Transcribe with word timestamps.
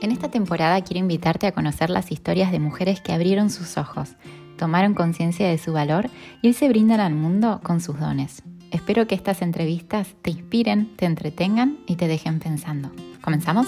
En 0.00 0.12
esta 0.12 0.30
temporada 0.30 0.80
quiero 0.82 1.00
invitarte 1.00 1.48
a 1.48 1.52
conocer 1.52 1.90
las 1.90 2.12
historias 2.12 2.52
de 2.52 2.60
mujeres 2.60 3.00
que 3.00 3.12
abrieron 3.12 3.50
sus 3.50 3.76
ojos, 3.76 4.10
tomaron 4.56 4.94
conciencia 4.94 5.48
de 5.48 5.58
su 5.58 5.72
valor 5.72 6.08
y 6.40 6.52
se 6.52 6.68
brindan 6.68 7.00
al 7.00 7.14
mundo 7.14 7.60
con 7.64 7.80
sus 7.80 7.98
dones. 7.98 8.42
Espero 8.70 9.08
que 9.08 9.16
estas 9.16 9.42
entrevistas 9.42 10.14
te 10.22 10.30
inspiren, 10.30 10.94
te 10.96 11.06
entretengan 11.06 11.78
y 11.86 11.96
te 11.96 12.06
dejen 12.06 12.38
pensando. 12.38 12.92
¿Comenzamos? 13.22 13.66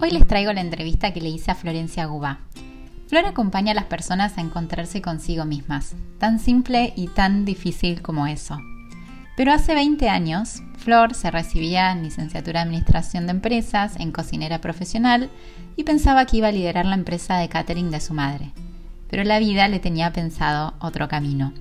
Hoy 0.00 0.10
les 0.10 0.28
traigo 0.28 0.52
la 0.52 0.60
entrevista 0.60 1.12
que 1.12 1.20
le 1.20 1.30
hice 1.30 1.50
a 1.50 1.54
Florencia 1.56 2.06
Gubá. 2.06 2.40
Flor 3.08 3.26
acompaña 3.26 3.72
a 3.72 3.74
las 3.74 3.84
personas 3.84 4.38
a 4.38 4.42
encontrarse 4.42 5.02
consigo 5.02 5.44
mismas, 5.44 5.96
tan 6.18 6.38
simple 6.38 6.92
y 6.94 7.08
tan 7.08 7.44
difícil 7.44 8.00
como 8.00 8.26
eso. 8.28 8.58
Pero 9.36 9.52
hace 9.52 9.74
20 9.74 10.08
años, 10.08 10.62
Flor 10.76 11.14
se 11.14 11.30
recibía 11.30 11.90
en 11.90 12.02
licenciatura 12.02 12.60
de 12.60 12.64
Administración 12.64 13.26
de 13.26 13.32
Empresas, 13.32 13.96
en 13.98 14.12
cocinera 14.12 14.60
profesional, 14.60 15.30
y 15.76 15.84
pensaba 15.84 16.24
que 16.26 16.36
iba 16.36 16.48
a 16.48 16.52
liderar 16.52 16.86
la 16.86 16.94
empresa 16.94 17.36
de 17.38 17.48
catering 17.48 17.90
de 17.90 18.00
su 18.00 18.14
madre. 18.14 18.52
Pero 19.08 19.24
la 19.24 19.38
vida 19.38 19.66
le 19.68 19.80
tenía 19.80 20.12
pensado 20.12 20.74
otro 20.78 21.08
camino. 21.08 21.52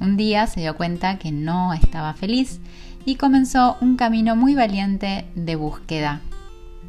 Un 0.00 0.16
día 0.16 0.46
se 0.46 0.60
dio 0.60 0.76
cuenta 0.76 1.18
que 1.18 1.32
no 1.32 1.72
estaba 1.72 2.12
feliz 2.12 2.60
y 3.04 3.16
comenzó 3.16 3.76
un 3.80 3.96
camino 3.96 4.36
muy 4.36 4.54
valiente 4.54 5.26
de 5.34 5.56
búsqueda. 5.56 6.20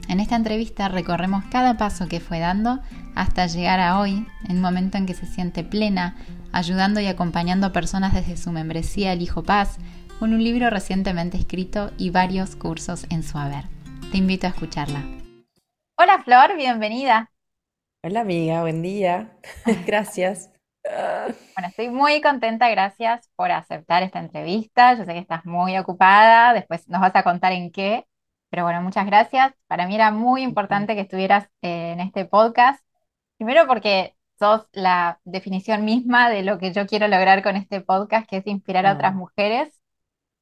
En 0.07 0.19
esta 0.19 0.35
entrevista 0.35 0.87
recorremos 0.87 1.45
cada 1.45 1.77
paso 1.77 2.07
que 2.07 2.19
fue 2.19 2.39
dando 2.39 2.79
hasta 3.15 3.47
llegar 3.47 3.79
a 3.79 3.99
hoy, 3.99 4.25
en 4.47 4.57
un 4.57 4.61
momento 4.61 4.97
en 4.97 5.05
que 5.05 5.13
se 5.13 5.25
siente 5.25 5.63
plena, 5.63 6.15
ayudando 6.51 6.99
y 6.99 7.07
acompañando 7.07 7.67
a 7.67 7.73
personas 7.73 8.13
desde 8.13 8.37
su 8.37 8.51
membresía 8.51 9.13
El 9.13 9.21
Hijo 9.21 9.43
Paz, 9.43 9.77
con 10.19 10.33
un 10.33 10.43
libro 10.43 10.69
recientemente 10.69 11.37
escrito 11.37 11.91
y 11.97 12.09
varios 12.09 12.55
cursos 12.55 13.05
en 13.11 13.21
su 13.21 13.37
haber. 13.37 13.65
Te 14.11 14.17
invito 14.17 14.47
a 14.47 14.49
escucharla. 14.49 15.03
Hola 15.95 16.23
Flor, 16.23 16.55
bienvenida. 16.55 17.31
Hola 18.03 18.21
amiga, 18.21 18.61
buen 18.61 18.81
día. 18.81 19.37
Gracias. 19.85 20.51
Bueno, 20.83 21.67
estoy 21.67 21.89
muy 21.89 22.21
contenta, 22.21 22.69
gracias 22.69 23.29
por 23.35 23.51
aceptar 23.51 24.03
esta 24.03 24.19
entrevista. 24.19 24.93
Yo 24.93 25.03
sé 25.03 25.13
que 25.13 25.19
estás 25.19 25.45
muy 25.45 25.77
ocupada, 25.77 26.53
después 26.53 26.87
nos 26.87 27.01
vas 27.01 27.13
a 27.13 27.23
contar 27.23 27.51
en 27.51 27.71
qué, 27.71 28.07
pero 28.49 28.63
bueno, 28.63 28.81
muchas 28.81 29.05
gracias. 29.05 29.53
Para 29.67 29.85
mí 29.85 29.95
era 29.95 30.11
muy 30.11 30.43
importante 30.43 30.95
que 30.95 31.01
estuvieras 31.01 31.49
eh, 31.61 31.91
en 31.91 31.99
este 31.99 32.23
podcast. 32.23 32.81
Primero 33.35 33.67
porque 33.67 34.15
sos 34.39 34.65
la 34.71 35.19
definición 35.25 35.83
misma 35.83 36.29
de 36.29 36.43
lo 36.43 36.57
que 36.57 36.71
yo 36.71 36.87
quiero 36.87 37.09
lograr 37.09 37.43
con 37.43 37.57
este 37.57 37.81
podcast, 37.81 38.29
que 38.29 38.37
es 38.37 38.47
inspirar 38.47 38.85
a 38.85 38.93
otras 38.93 39.11
ah. 39.11 39.15
mujeres 39.15 39.76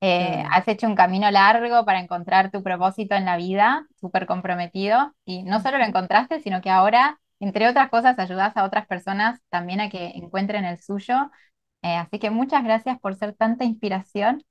eh, 0.01 0.43
has 0.51 0.67
hecho 0.67 0.87
un 0.87 0.95
camino 0.95 1.29
largo 1.31 1.85
para 1.85 1.99
encontrar 1.99 2.51
tu 2.51 2.63
propósito 2.63 3.15
en 3.15 3.25
la 3.25 3.37
vida, 3.37 3.87
súper 3.99 4.25
comprometido, 4.25 5.13
y 5.25 5.43
no 5.43 5.61
solo 5.61 5.77
lo 5.77 5.85
encontraste, 5.85 6.41
sino 6.41 6.61
que 6.61 6.69
ahora, 6.69 7.19
entre 7.39 7.67
otras 7.67 7.89
cosas, 7.89 8.19
ayudas 8.19 8.55
a 8.57 8.65
otras 8.65 8.87
personas 8.87 9.39
también 9.49 9.81
a 9.81 9.89
que 9.89 10.07
encuentren 10.15 10.65
el 10.65 10.79
suyo. 10.79 11.31
Eh, 11.81 11.95
así 11.95 12.19
que 12.19 12.29
muchas 12.29 12.63
gracias 12.63 12.99
por 12.99 13.15
ser 13.15 13.33
tanta 13.35 13.63
inspiración. 13.63 14.43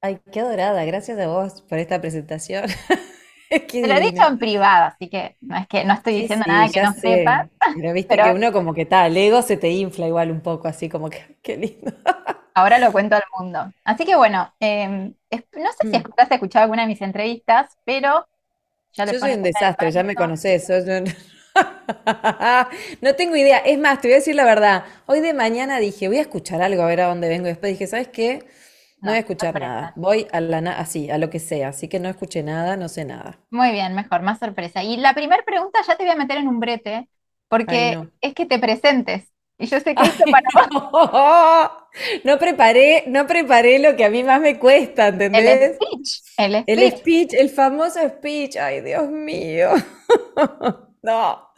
Ay, 0.00 0.20
qué 0.32 0.40
adorada, 0.40 0.84
gracias 0.84 1.18
a 1.18 1.28
vos 1.28 1.62
por 1.62 1.78
esta 1.78 2.00
presentación. 2.00 2.64
Te 3.50 3.86
lo 3.86 3.94
he 3.94 4.00
dicho 4.00 4.26
en 4.26 4.38
privado, 4.38 4.86
así 4.86 5.08
que 5.08 5.36
no 5.40 5.56
es 5.56 5.66
que 5.66 5.84
no 5.84 5.94
estoy 5.94 6.14
diciendo 6.14 6.44
nada 6.48 6.70
que 6.70 6.80
no 6.82 6.92
sepas. 6.92 7.48
Pero 7.74 7.92
viste 7.92 8.18
que 8.18 8.32
uno 8.32 8.52
como 8.52 8.74
que 8.74 8.86
tal, 8.86 9.10
el 9.12 9.16
ego 9.16 9.42
se 9.42 9.56
te 9.56 9.70
infla 9.70 10.06
igual 10.06 10.30
un 10.30 10.40
poco, 10.40 10.68
así 10.68 10.88
como 10.88 11.10
que 11.10 11.38
qué 11.42 11.56
lindo. 11.56 11.92
Ahora 12.54 12.78
lo 12.78 12.92
cuento 12.92 13.16
al 13.16 13.22
mundo. 13.38 13.72
Así 13.84 14.04
que 14.04 14.16
bueno, 14.16 14.52
em, 14.60 15.14
no 15.30 15.72
sé 15.72 15.90
si 15.90 15.98
mm. 15.98 16.14
has 16.16 16.30
escuchado 16.30 16.64
alguna 16.64 16.82
de 16.82 16.88
mis 16.88 17.02
entrevistas, 17.02 17.76
pero 17.84 18.26
ya 18.92 19.06
Yo 19.06 19.18
soy 19.18 19.32
un 19.32 19.42
desastre, 19.42 19.90
ya 19.90 20.02
me 20.02 20.14
conoces. 20.14 20.68
No 23.02 23.14
tengo 23.14 23.36
idea. 23.36 23.58
Es 23.58 23.78
más, 23.78 24.00
te 24.00 24.08
voy 24.08 24.14
a 24.14 24.16
decir 24.16 24.34
la 24.34 24.46
verdad. 24.46 24.84
Hoy 25.04 25.20
de 25.20 25.34
mañana 25.34 25.78
dije, 25.78 26.08
voy 26.08 26.16
a 26.16 26.22
escuchar 26.22 26.62
algo 26.62 26.82
a 26.82 26.86
ver 26.86 27.02
a 27.02 27.08
dónde 27.08 27.28
vengo. 27.28 27.46
Después 27.46 27.72
dije, 27.72 27.86
¿sabes 27.86 28.08
qué? 28.08 28.46
No, 29.02 29.10
voy 29.10 29.16
a 29.16 29.20
escuchar 29.20 29.60
nada. 29.60 29.92
Voy 29.96 30.26
a 30.32 30.40
la 30.40 30.58
así, 30.72 31.10
a 31.10 31.18
lo 31.18 31.28
que 31.28 31.40
sea. 31.40 31.68
Así 31.68 31.88
que 31.88 32.00
no 32.00 32.08
escuché 32.08 32.42
nada, 32.42 32.76
no 32.76 32.88
sé 32.88 33.04
nada. 33.04 33.38
Muy 33.50 33.72
bien, 33.72 33.94
mejor, 33.94 34.22
más 34.22 34.38
sorpresa. 34.38 34.82
Y 34.82 34.96
la 34.96 35.12
primera 35.12 35.42
pregunta 35.44 35.80
ya 35.86 35.96
te 35.96 36.04
voy 36.04 36.12
a 36.12 36.16
meter 36.16 36.38
en 36.38 36.48
un 36.48 36.60
brete, 36.60 37.08
porque 37.48 37.98
es 38.20 38.34
que 38.34 38.46
te 38.46 38.58
presentes. 38.58 39.31
Y 39.58 39.66
yo 39.66 39.78
sé 39.80 39.94
que 39.94 40.02
eso 40.02 40.24
para 40.30 40.48
vos. 40.70 41.70
No, 42.24 42.38
preparé, 42.38 43.04
no 43.06 43.26
preparé 43.26 43.78
lo 43.78 43.94
que 43.96 44.06
a 44.06 44.10
mí 44.10 44.24
más 44.24 44.40
me 44.40 44.58
cuesta, 44.58 45.08
¿entendés? 45.08 45.44
El 45.44 45.74
speech. 45.74 46.22
El 46.38 46.62
speech. 46.62 46.78
El 46.78 46.98
speech, 46.98 47.34
el 47.34 47.50
famoso 47.50 48.00
speech. 48.08 48.56
Ay, 48.56 48.80
Dios 48.80 49.10
mío. 49.10 49.72
No. 51.02 51.48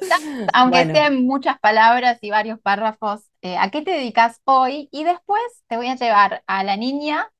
Aunque 0.54 0.86
sean 0.86 1.26
muchas 1.26 1.58
palabras 1.60 2.16
y 2.22 2.30
varios 2.30 2.58
párrafos, 2.60 3.28
eh, 3.42 3.58
¿a 3.58 3.70
qué 3.70 3.82
te 3.82 3.90
dedicas 3.90 4.40
hoy? 4.44 4.88
Y 4.90 5.04
después 5.04 5.42
te 5.68 5.76
voy 5.76 5.88
a 5.88 5.96
llevar 5.96 6.42
a 6.46 6.64
la 6.64 6.78
niña 6.78 7.30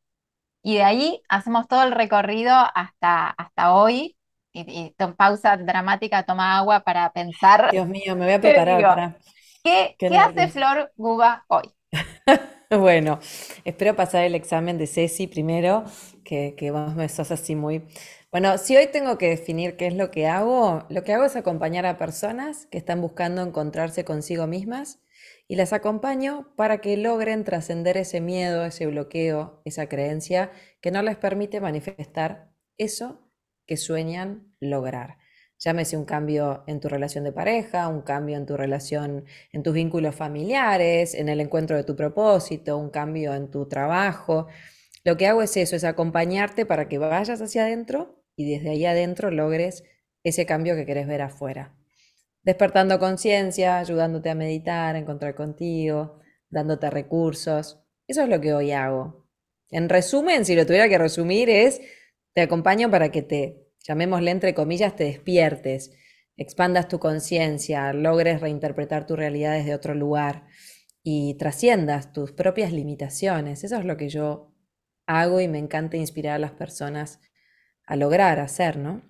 y 0.62 0.75
de 0.75 0.82
ahí 0.82 1.22
hacemos 1.31 1.66
todo 1.66 1.82
el 1.82 1.92
recorrido 1.92 2.54
hasta, 2.75 3.28
hasta 3.31 3.75
hoy. 3.75 4.16
Y, 4.53 4.94
pausa 5.16 5.56
dramática, 5.56 6.22
toma 6.22 6.59
agua 6.59 6.81
para 6.81 7.10
pensar. 7.12 7.71
Dios 7.72 7.88
mío, 7.88 8.15
me 8.15 8.26
voy 8.26 8.34
a 8.34 8.41
preparar 8.41 8.82
para. 8.82 9.16
¿Qué, 9.64 9.97
hace 10.19 10.48
Flor 10.48 10.92
Guba 10.94 11.47
hoy? 11.48 11.72
bueno, 12.70 13.19
espero 13.64 13.97
pasar 13.97 14.25
el 14.25 14.34
examen 14.34 14.76
de 14.76 14.86
Ceci 14.86 15.26
primero, 15.26 15.84
que, 16.22 16.54
que 16.54 16.70
vos 16.70 16.94
me 16.94 17.08
sos 17.08 17.30
así 17.30 17.56
muy... 17.56 17.82
Bueno, 18.30 18.58
si 18.58 18.76
hoy 18.76 18.88
tengo 18.88 19.16
que 19.16 19.30
definir 19.30 19.76
qué 19.78 19.86
es 19.86 19.94
lo 19.94 20.10
que 20.10 20.26
hago, 20.26 20.84
lo 20.91 21.03
que 21.03 21.14
hago 21.14 21.24
es 21.24 21.34
acompañar 21.34 21.86
a 21.86 21.97
personas 21.97 22.66
que 22.66 22.76
están 22.76 23.00
buscando 23.00 23.41
encontrarse 23.41 24.04
consigo 24.04 24.47
mismas 24.47 25.00
y 25.48 25.56
las 25.56 25.72
acompaño 25.72 26.53
para 26.56 26.82
que 26.82 26.98
logren 26.98 27.44
trascender 27.44 27.97
ese 27.97 28.20
miedo, 28.20 28.66
ese 28.66 28.86
bloqueo, 28.86 29.62
esa 29.64 29.88
creencia 29.88 30.53
que 30.82 30.91
no 30.91 31.00
les 31.00 31.16
permite 31.16 31.62
manifestar 31.62 32.50
eso 32.76 33.30
que 33.66 33.78
sueñan 33.78 34.54
lograr. 34.60 35.23
Llámese 35.64 35.97
un 35.97 36.04
cambio 36.04 36.62
en 36.66 36.78
tu 36.78 36.91
relación 36.91 37.25
de 37.25 37.32
pareja, 37.32 37.88
un 37.88 38.02
cambio 38.02 38.36
en 38.36 38.44
tu 38.44 38.54
relación, 38.54 39.25
en 39.50 39.62
tus 39.62 39.72
vínculos 39.72 40.14
familiares, 40.14 41.14
en 41.14 41.30
el 41.30 41.41
encuentro 41.41 41.75
de 41.75 41.84
tu 41.84 41.97
propósito, 41.97 42.76
un 42.76 42.91
cambio 42.91 43.32
en 43.34 43.50
tu 43.50 43.66
trabajo. 43.66 44.47
Lo 45.04 45.16
que 45.16 45.26
hago 45.26 45.41
es 45.41 45.56
eso, 45.56 45.74
es 45.74 45.84
acompañarte 45.84 46.66
para 46.66 46.86
que 46.86 46.98
vayas 46.98 47.41
hacia 47.41 47.62
adentro 47.62 48.22
y 48.36 48.50
desde 48.50 48.70
ahí 48.70 48.84
adentro 48.84 49.30
logres 49.30 49.84
ese 50.22 50.44
cambio 50.44 50.76
que 50.76 50.84
querés 50.84 51.06
ver 51.06 51.22
afuera. 51.22 51.74
Despertando 52.42 52.98
conciencia, 52.98 53.78
ayudándote 53.78 54.28
a 54.28 54.34
meditar, 54.34 54.97
a 54.97 54.98
encontrar 54.98 55.34
contigo, 55.34 56.20
dándote 56.50 56.91
recursos. 56.91 57.82
Eso 58.06 58.22
es 58.22 58.28
lo 58.28 58.38
que 58.38 58.53
hoy 58.53 58.72
hago. 58.72 59.26
En 59.70 59.88
resumen, 59.88 60.44
si 60.44 60.54
lo 60.54 60.66
tuviera 60.66 60.91
que 60.91 60.98
resumir, 60.98 61.48
es 61.48 61.80
te 62.34 62.42
acompaño 62.42 62.91
para 62.91 63.10
que 63.10 63.22
te 63.22 63.63
llamémosle 63.84 64.31
entre 64.33 64.55
comillas, 64.55 64.97
te 64.97 65.05
despiertes, 65.05 65.93
expandas 66.37 66.89
tu 66.89 66.99
conciencia, 66.99 67.93
logres 67.93 68.41
reinterpretar 68.41 69.06
tu 69.06 69.15
realidad 69.15 69.53
desde 69.53 69.75
otro 69.75 69.95
lugar 69.95 70.47
y 71.03 71.34
trasciendas 71.34 72.12
tus 72.12 72.33
propias 72.33 72.72
limitaciones. 72.72 73.62
Eso 73.62 73.77
es 73.77 73.84
lo 73.84 73.97
que 73.97 74.09
yo 74.09 74.53
hago 75.06 75.41
y 75.41 75.49
me 75.49 75.59
encanta 75.59 75.97
inspirar 75.97 76.34
a 76.34 76.39
las 76.39 76.53
personas 76.53 77.21
a 77.87 77.97
lograr, 77.97 78.41
hacer, 78.41 78.78
¿no? 78.78 79.03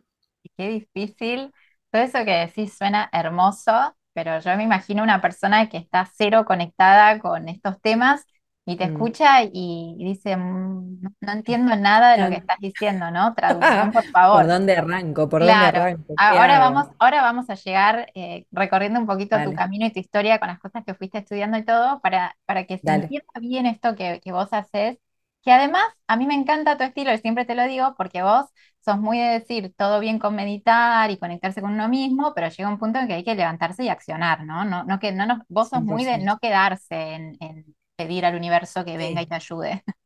Qué 0.57 0.69
difícil. 0.69 1.53
Todo 1.91 2.03
eso 2.03 2.25
que 2.25 2.33
decís 2.33 2.77
suena 2.77 3.09
hermoso, 3.13 3.97
pero 4.13 4.41
yo 4.41 4.57
me 4.57 4.65
imagino 4.65 5.03
una 5.03 5.21
persona 5.21 5.69
que 5.69 5.77
está 5.79 6.09
cero 6.13 6.45
conectada 6.45 7.19
con 7.21 7.49
estos 7.49 7.81
temas 7.81 8.27
y 8.67 8.77
te 8.77 8.87
mm. 8.87 8.93
escucha 8.93 9.43
y 9.43 9.95
dice, 9.99 10.37
mm, 10.37 11.01
no, 11.21 11.33
entiendo 11.33 11.77
nada 11.77 12.13
de 12.13 12.23
lo 12.23 12.31
que 12.31 12.37
estás 12.37 12.57
diciendo, 12.59 13.11
¿no? 13.11 13.35
Traducción, 13.37 13.93
por 13.93 14.05
favor. 14.05 14.43
¿Por 14.43 14.47
dónde 14.47 14.77
arranco? 14.77 15.29
¿Por 15.29 15.41
dónde 15.41 15.53
arranco? 15.55 16.15
Ahora 16.17 16.59
vamos, 16.59 16.87
ahora 16.99 17.21
vamos 17.21 17.51
a 17.51 17.55
llegar 17.55 18.11
eh, 18.15 18.47
recorriendo 18.53 18.99
un 18.99 19.07
poquito 19.07 19.37
tu 19.45 19.55
camino 19.55 19.87
y 19.87 19.93
tu 19.93 20.01
historia 20.01 20.39
con 20.39 20.49
las 20.49 20.59
cosas 20.59 20.83
que 20.85 20.95
fuiste 20.95 21.19
estudiando 21.19 21.59
y 21.59 21.65
todo 21.65 22.01
para, 22.01 22.37
para 22.47 22.65
que 22.65 22.79
se 22.79 22.91
entienda 22.91 23.33
bien 23.41 23.67
esto 23.67 23.95
que, 23.97 24.21
que 24.25 24.33
vos 24.33 24.49
haces. 24.53 24.99
Que 25.43 25.53
además, 25.53 25.85
a 26.07 26.17
mí 26.17 26.27
me 26.27 26.33
encanta 26.33 26.79
tu 26.79 26.85
estilo, 26.85 27.13
y 27.13 27.19
siempre 27.19 27.45
te 27.45 27.55
lo 27.55 27.65
digo, 27.65 27.95
porque 27.99 28.23
vos 28.23 28.47
sos 28.81 28.99
muy 28.99 29.19
de 29.19 29.27
decir 29.27 29.75
todo 29.77 30.01
bien 30.01 30.19
con 30.19 30.35
meditar 30.35 31.11
y 31.11 31.19
conectarse 31.19 31.61
con 31.61 31.75
uno 31.75 31.87
mismo, 31.87 32.33
pero 32.35 32.49
llega 32.49 32.71
un 32.71 32.79
punto 32.79 32.99
en 32.99 33.09
que 33.09 33.13
hay 33.13 33.25
que 33.25 33.35
levantarse 33.35 33.85
y 33.85 33.91
accionar, 33.91 34.45
¿no? 34.47 34.65
no, 34.65 34.85
no 34.85 34.99
que, 34.99 35.13
no 35.13 35.27
nos, 35.27 35.41
vos 35.49 35.69
sos 35.69 35.83
muy 35.83 36.05
de 36.07 36.17
no 36.17 36.39
quedarse 36.39 37.13
en 37.13 37.75
pedir 37.97 38.25
al 38.25 38.35
universo 38.35 38.85
que 38.85 38.97
venga 38.97 39.23
y 39.23 39.27
te 39.27 39.35
ayude. 39.35 39.83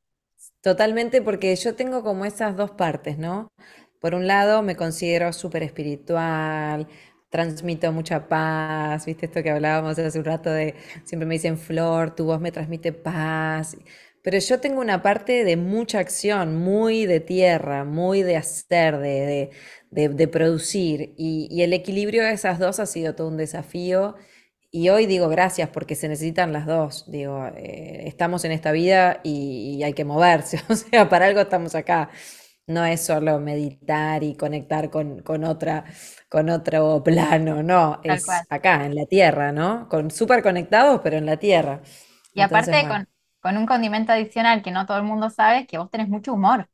Totalmente, 0.61 1.23
porque 1.23 1.55
yo 1.56 1.75
tengo 1.75 2.02
como 2.02 2.25
esas 2.25 2.56
dos 2.56 2.73
partes, 2.73 3.19
¿no? 3.19 3.49
Por 4.00 4.14
un 4.14 4.26
lado, 4.26 4.62
me 4.62 4.76
considero 4.76 5.32
súper 5.32 5.62
espiritual, 5.62 6.88
transmito 7.29 7.93
mucha 7.93 8.29
paz, 8.29 9.06
¿viste 9.06 9.26
esto 9.26 9.43
que 9.43 9.50
hablábamos 9.50 9.99
hace 9.99 10.19
un 10.19 10.25
rato 10.25 10.50
de, 10.50 10.75
siempre 11.05 11.26
me 11.26 11.35
dicen, 11.35 11.58
Flor, 11.58 12.14
tu 12.14 12.25
voz 12.25 12.40
me 12.40 12.52
transmite 12.52 12.93
paz, 12.93 13.76
pero 14.23 14.38
yo 14.38 14.61
tengo 14.61 14.81
una 14.81 15.02
parte 15.02 15.44
de 15.44 15.56
mucha 15.56 16.00
acción, 16.00 16.56
muy 16.56 17.06
de 17.06 17.20
tierra, 17.20 17.85
muy 17.85 18.23
de 18.23 18.37
hacer, 18.37 18.99
de, 18.99 19.50
de, 19.90 20.29
producir. 20.29 21.14
Y, 21.17 21.62
el 21.62 21.73
equilibrio 21.73 22.23
de 22.23 22.32
esas 22.32 22.58
dos 22.58 22.79
ha 22.81 22.87
sido 22.87 23.14
todo 23.14 23.29
un 23.29 23.37
desafío. 23.37 24.17
Y 24.70 24.91
hoy 24.91 25.06
digo 25.06 25.29
gracias 25.29 25.70
porque 25.70 25.94
se 25.94 26.09
necesitan 26.09 26.53
las 26.53 26.67
dos. 26.67 27.11
Digo, 27.11 27.47
eh, 27.56 28.03
estamos 28.06 28.44
en 28.44 28.53
esta 28.53 28.70
vida 28.70 29.20
y, 29.23 29.82
hay 29.82 29.94
que 29.94 30.05
moverse. 30.05 30.61
O 30.69 30.75
sea, 30.75 31.09
para 31.09 31.26
algo 31.26 31.41
estamos 31.41 31.75
acá. 31.75 32.11
No 32.67 32.85
es 32.85 33.00
solo 33.00 33.41
meditar 33.41 34.23
y 34.23 34.37
conectar 34.37 34.91
con, 34.91 35.23
otra, 35.44 35.85
con 36.29 36.50
otro 36.50 37.03
plano, 37.03 37.62
no, 37.62 37.99
es 38.05 38.26
acá, 38.50 38.85
en 38.85 38.94
la 38.94 39.06
tierra, 39.06 39.53
¿no? 39.53 39.88
Con 39.88 40.11
súper 40.11 40.43
conectados, 40.43 41.00
pero 41.03 41.17
en 41.17 41.25
la 41.25 41.38
tierra. 41.38 41.81
Y 42.35 42.43
aparte 42.43 42.87
con, 42.87 43.09
con 43.41 43.56
un 43.56 43.64
condimento 43.64 44.12
adicional 44.12 44.62
que 44.62 44.71
no 44.71 44.85
todo 44.85 44.99
el 44.99 45.05
mundo 45.05 45.31
sabe, 45.31 45.67
que 45.67 45.79
vos 45.79 45.91
tenés 45.91 46.11
mucho 46.11 46.35
humor. 46.35 46.69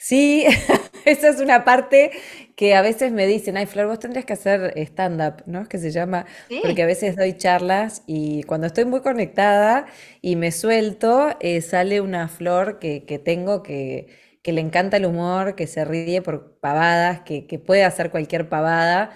Sí, 0.00 0.46
esa 1.04 1.28
es 1.28 1.40
una 1.40 1.64
parte 1.64 2.12
que 2.56 2.74
a 2.74 2.82
veces 2.82 3.12
me 3.12 3.26
dicen, 3.26 3.56
ay, 3.56 3.66
Flor, 3.66 3.86
vos 3.88 3.98
tendrías 3.98 4.24
que 4.24 4.32
hacer 4.32 4.72
stand-up, 4.76 5.42
¿no? 5.46 5.62
Es 5.62 5.68
que 5.68 5.78
se 5.78 5.90
llama, 5.90 6.24
porque 6.62 6.82
a 6.82 6.86
veces 6.86 7.16
doy 7.16 7.36
charlas 7.36 8.02
y 8.06 8.44
cuando 8.44 8.68
estoy 8.68 8.84
muy 8.84 9.00
conectada 9.00 9.86
y 10.22 10.36
me 10.36 10.52
suelto, 10.52 11.36
eh, 11.40 11.60
sale 11.62 12.00
una 12.00 12.28
flor 12.28 12.78
que, 12.78 13.00
tengo 13.24 13.62
que, 13.62 14.08
que, 14.42 14.52
le 14.52 14.60
encanta 14.60 14.96
el 14.98 15.06
humor, 15.06 15.56
que 15.56 15.66
se 15.66 15.84
ríe 15.84 16.22
por 16.22 16.58
pavadas, 16.60 17.20
que, 17.22 17.46
que 17.46 17.58
puede 17.58 17.84
hacer 17.84 18.10
cualquier 18.10 18.48
pavada, 18.48 19.10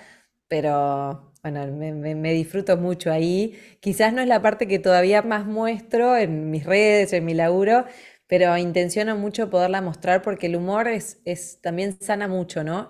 pero 0.49 1.33
bueno, 1.43 1.67
me, 1.67 2.15
me, 2.15 2.33
disfruto 2.33 2.77
mucho 2.77 3.11
ahí. 3.11 3.59
Quizás 3.81 4.13
no 4.13 4.21
es 4.21 4.29
la 4.29 4.41
parte 4.43 4.69
que 4.69 4.79
todavía 4.79 5.23
más 5.23 5.45
muestro 5.45 6.17
en 6.17 6.51
mis 6.51 6.65
redes, 6.65 7.13
en 7.13 7.25
mi 7.25 7.35
laburo, 7.35 7.85
pero 8.33 8.57
intenciono 8.57 9.15
mucho 9.19 9.51
poderla 9.51 9.83
mostrar 9.83 10.23
porque 10.23 10.47
el 10.47 10.57
humor 10.57 10.89
es, 10.89 11.21
es 11.27 11.61
también 11.61 12.01
sana 12.01 12.29
mucho, 12.29 12.65
¿no? 12.65 12.89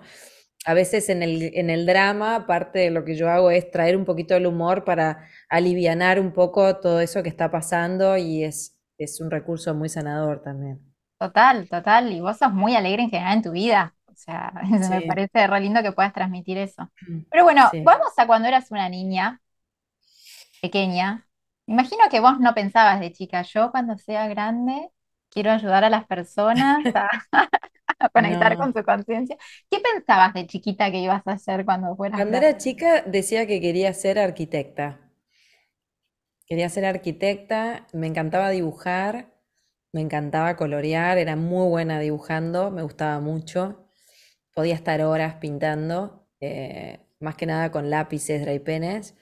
A 0.65 0.73
veces 0.73 1.09
en 1.09 1.21
el, 1.21 1.51
en 1.55 1.69
el 1.69 1.85
drama, 1.85 2.47
parte 2.47 2.79
de 2.79 2.91
lo 2.91 3.03
que 3.03 3.15
yo 3.17 3.29
hago 3.29 3.51
es 3.51 3.69
traer 3.69 3.97
un 3.97 4.05
poquito 4.05 4.35
el 4.35 4.47
humor 4.47 4.85
para 4.85 5.27
alivianar 5.49 6.19
un 6.21 6.31
poco 6.31 6.77
todo 6.79 7.01
eso 7.01 7.23
que 7.23 7.29
está 7.29 7.51
pasando 7.51 8.15
y 8.17 8.43
es, 8.45 8.77
es 8.97 9.19
un 9.19 9.31
recurso 9.31 9.73
muy 9.75 9.89
sanador 9.89 10.41
también. 10.41 10.79
Total, 11.17 11.67
total. 11.69 12.11
Y 12.11 12.19
vos 12.21 12.37
sos 12.37 12.51
muy 12.53 12.75
alegre 12.75 13.03
en 13.03 13.09
general 13.09 13.37
en 13.37 13.43
tu 13.43 13.51
vida. 13.51 13.95
O 14.07 14.15
sea, 14.15 14.51
me 14.89 15.01
parece 15.01 15.47
re 15.47 15.59
lindo 15.61 15.81
que 15.81 15.91
puedas 15.93 16.13
transmitir 16.13 16.57
eso. 16.57 16.91
Mm, 17.07 17.23
Pero 17.29 17.43
bueno, 17.43 17.71
vamos 17.79 18.09
a 18.17 18.27
cuando 18.27 18.47
eras 18.47 18.71
una 18.71 18.89
niña 18.89 19.41
pequeña. 20.61 21.27
Imagino 21.67 22.03
que 22.11 22.19
vos 22.19 22.39
no 22.39 22.53
pensabas 22.53 22.99
de 22.99 23.11
chica, 23.13 23.41
yo 23.43 23.71
cuando 23.71 23.97
sea 23.97 24.27
grande 24.27 24.89
quiero 25.33 25.51
ayudar 25.51 25.83
a 25.83 25.89
las 25.89 26.05
personas 26.05 26.85
a, 26.95 27.09
conectar 28.13 28.57
con 28.57 28.73
su 28.73 28.83
conciencia. 28.83 29.37
¿Qué 29.69 29.79
pensabas 29.79 30.33
de 30.33 30.45
chiquita 30.45 30.91
que 30.91 30.99
ibas 30.99 31.25
a 31.25 31.31
hacer 31.31 31.65
cuando 31.65 31.95
fueras 31.95 32.19
Cuando 32.19 32.37
era 32.37 32.57
chica 32.57 33.01
decía 33.01 33.47
que 33.47 33.59
quería 33.59 33.93
ser 33.93 34.19
arquitecta. 34.19 34.99
Quería 36.45 36.69
ser 36.69 36.85
arquitecta, 36.85 37.87
me 37.93 38.07
encantaba 38.07 38.49
dibujar, 38.49 39.33
me 39.93 40.01
encantaba 40.01 40.55
colorear, 40.57 41.17
era 41.17 41.35
muy 41.35 41.67
buena 41.67 41.99
dibujando, 41.99 42.69
me 42.69 42.83
gustaba 42.83 43.19
mucho. 43.19 43.87
Podía 44.53 44.75
estar 44.75 45.01
horas 45.01 45.35
pintando, 45.35 46.27
eh, 46.41 46.99
más 47.19 47.35
que 47.35 47.45
nada 47.45 47.71
con 47.71 47.89
lápices, 47.89 48.41
dry 48.45 48.59
penes. 48.59 49.15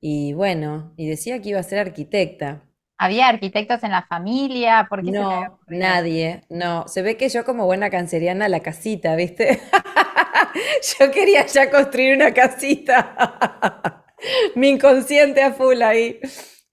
Y 0.00 0.32
bueno, 0.32 0.94
y 0.96 1.08
decía 1.08 1.42
que 1.42 1.50
iba 1.50 1.60
a 1.60 1.64
ser 1.64 1.80
arquitecta. 1.80 2.69
¿Había 3.02 3.28
arquitectos 3.28 3.82
en 3.82 3.92
la 3.92 4.02
familia? 4.02 4.86
¿Por 4.86 5.02
qué 5.02 5.10
no, 5.10 5.58
nadie, 5.68 6.42
no. 6.50 6.86
Se 6.86 7.00
ve 7.00 7.16
que 7.16 7.30
yo 7.30 7.46
como 7.46 7.64
buena 7.64 7.88
canceriana 7.88 8.46
la 8.50 8.60
casita, 8.60 9.16
¿viste? 9.16 9.58
yo 10.98 11.10
quería 11.10 11.46
ya 11.46 11.70
construir 11.70 12.14
una 12.14 12.34
casita. 12.34 14.04
Mi 14.54 14.68
inconsciente 14.68 15.42
a 15.42 15.54
full 15.54 15.80
ahí. 15.80 16.20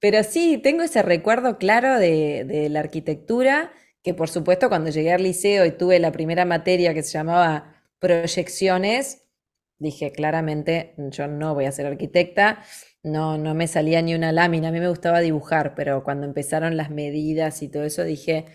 Pero 0.01 0.21
sí, 0.25 0.57
tengo 0.57 0.83
ese 0.83 1.01
recuerdo 1.01 1.57
claro 1.57 1.97
de, 1.97 2.44
de, 2.44 2.68
la 2.68 2.81
arquitectura, 2.81 3.71
que 4.03 4.13
por 4.13 4.27
supuesto 4.27 4.68
cuando 4.68 4.89
llegué 4.89 5.13
al 5.13 5.24
liceo 5.24 5.65
y 5.65 5.71
tuve 5.71 5.97
la 6.00 6.12
primera 6.12 6.44
materia 6.44 6.94
que 6.94 7.03
se 7.03 7.13
llamaba 7.13 7.85
proyecciones, 8.00 9.29
dije 9.79 10.12
claramente, 10.12 10.94
yo 10.97 11.27
no 11.27 11.53
voy 11.53 11.68
a 11.68 11.71
ser 11.71 11.85
arquitecta 11.85 12.65
no, 13.07 13.38
no 13.38 13.54
me 13.54 13.68
salía 13.68 14.01
ni 14.01 14.15
una 14.15 14.31
lámina, 14.31 14.69
a 14.69 14.71
mí 14.71 14.80
me 14.80 14.89
gustaba 14.89 15.19
dibujar, 15.19 15.75
pero 15.75 16.04
cuando 16.04 16.25
empezaron 16.25 16.77
las 16.77 16.89
medidas 16.89 17.62
y 17.62 17.69
todo 17.69 17.83
eso 17.83 18.04
dije, 18.04 18.45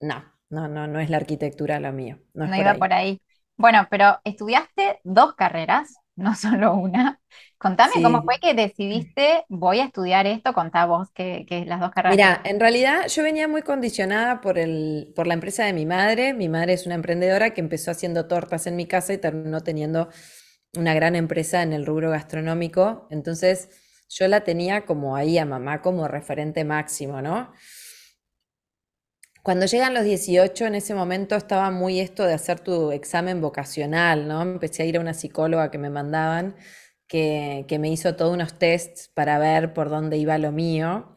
no, 0.00 0.24
no, 0.50 0.68
no, 0.68 0.86
no 0.86 1.00
es 1.00 1.10
la 1.10 1.16
arquitectura 1.16 1.80
lo 1.80 1.92
mío. 1.92 2.18
No, 2.34 2.54
iba 2.54 2.74
por 2.74 2.92
ahí. 2.92 3.20
Bueno, 3.56 3.86
pero 3.90 4.18
estudiaste 4.24 5.00
dos 5.04 5.34
carreras, 5.34 5.94
no 6.16 6.34
solo 6.34 6.74
una. 6.74 7.20
Contame 7.58 7.94
cómo 8.02 8.22
fue 8.22 8.38
que 8.40 8.54
decidiste, 8.54 9.44
voy 9.48 9.80
a 9.80 9.84
estudiar 9.84 10.26
esto, 10.26 10.52
contá 10.52 10.86
vos 10.86 11.10
que, 11.12 11.46
que 11.48 11.64
las 11.64 11.80
dos 11.80 11.90
carreras. 11.90 12.16
Mira, 12.16 12.40
en 12.44 12.60
realidad 12.60 13.08
yo 13.08 13.22
venía 13.22 13.48
muy 13.48 13.62
condicionada 13.62 14.40
por, 14.40 14.58
el, 14.58 15.12
por 15.16 15.26
la 15.26 15.34
empresa 15.34 15.64
de 15.64 15.72
mi 15.72 15.86
madre. 15.86 16.34
Mi 16.34 16.48
madre 16.48 16.74
es 16.74 16.84
una 16.86 16.94
emprendedora 16.94 17.54
que 17.54 17.60
empezó 17.60 17.90
haciendo 17.90 18.26
tortas 18.26 18.66
en 18.66 18.76
mi 18.76 18.86
casa 18.86 19.14
y 19.14 19.18
terminó 19.18 19.62
teniendo 19.62 20.10
una 20.76 20.94
gran 20.94 21.16
empresa 21.16 21.62
en 21.62 21.72
el 21.72 21.86
rubro 21.86 22.10
gastronómico. 22.10 23.06
Entonces, 23.10 23.70
yo 24.08 24.28
la 24.28 24.42
tenía 24.44 24.86
como 24.86 25.16
ahí 25.16 25.38
a 25.38 25.44
mamá 25.44 25.82
como 25.82 26.08
referente 26.08 26.64
máximo, 26.64 27.22
¿no? 27.22 27.52
Cuando 29.44 29.66
llegan 29.66 29.92
los 29.92 30.04
18, 30.04 30.64
en 30.64 30.74
ese 30.74 30.94
momento 30.94 31.36
estaba 31.36 31.70
muy 31.70 32.00
esto 32.00 32.24
de 32.24 32.32
hacer 32.32 32.60
tu 32.60 32.92
examen 32.92 33.42
vocacional, 33.42 34.26
¿no? 34.26 34.40
Empecé 34.40 34.82
a 34.82 34.86
ir 34.86 34.96
a 34.96 35.00
una 35.00 35.12
psicóloga 35.12 35.70
que 35.70 35.76
me 35.76 35.90
mandaban, 35.90 36.56
que, 37.06 37.66
me 37.78 37.90
hizo 37.90 38.16
todos 38.16 38.32
unos 38.32 38.58
tests 38.58 39.10
para 39.14 39.38
ver 39.38 39.74
por 39.74 39.90
dónde 39.90 40.16
iba 40.16 40.38
lo 40.38 40.50
mío. 40.50 41.16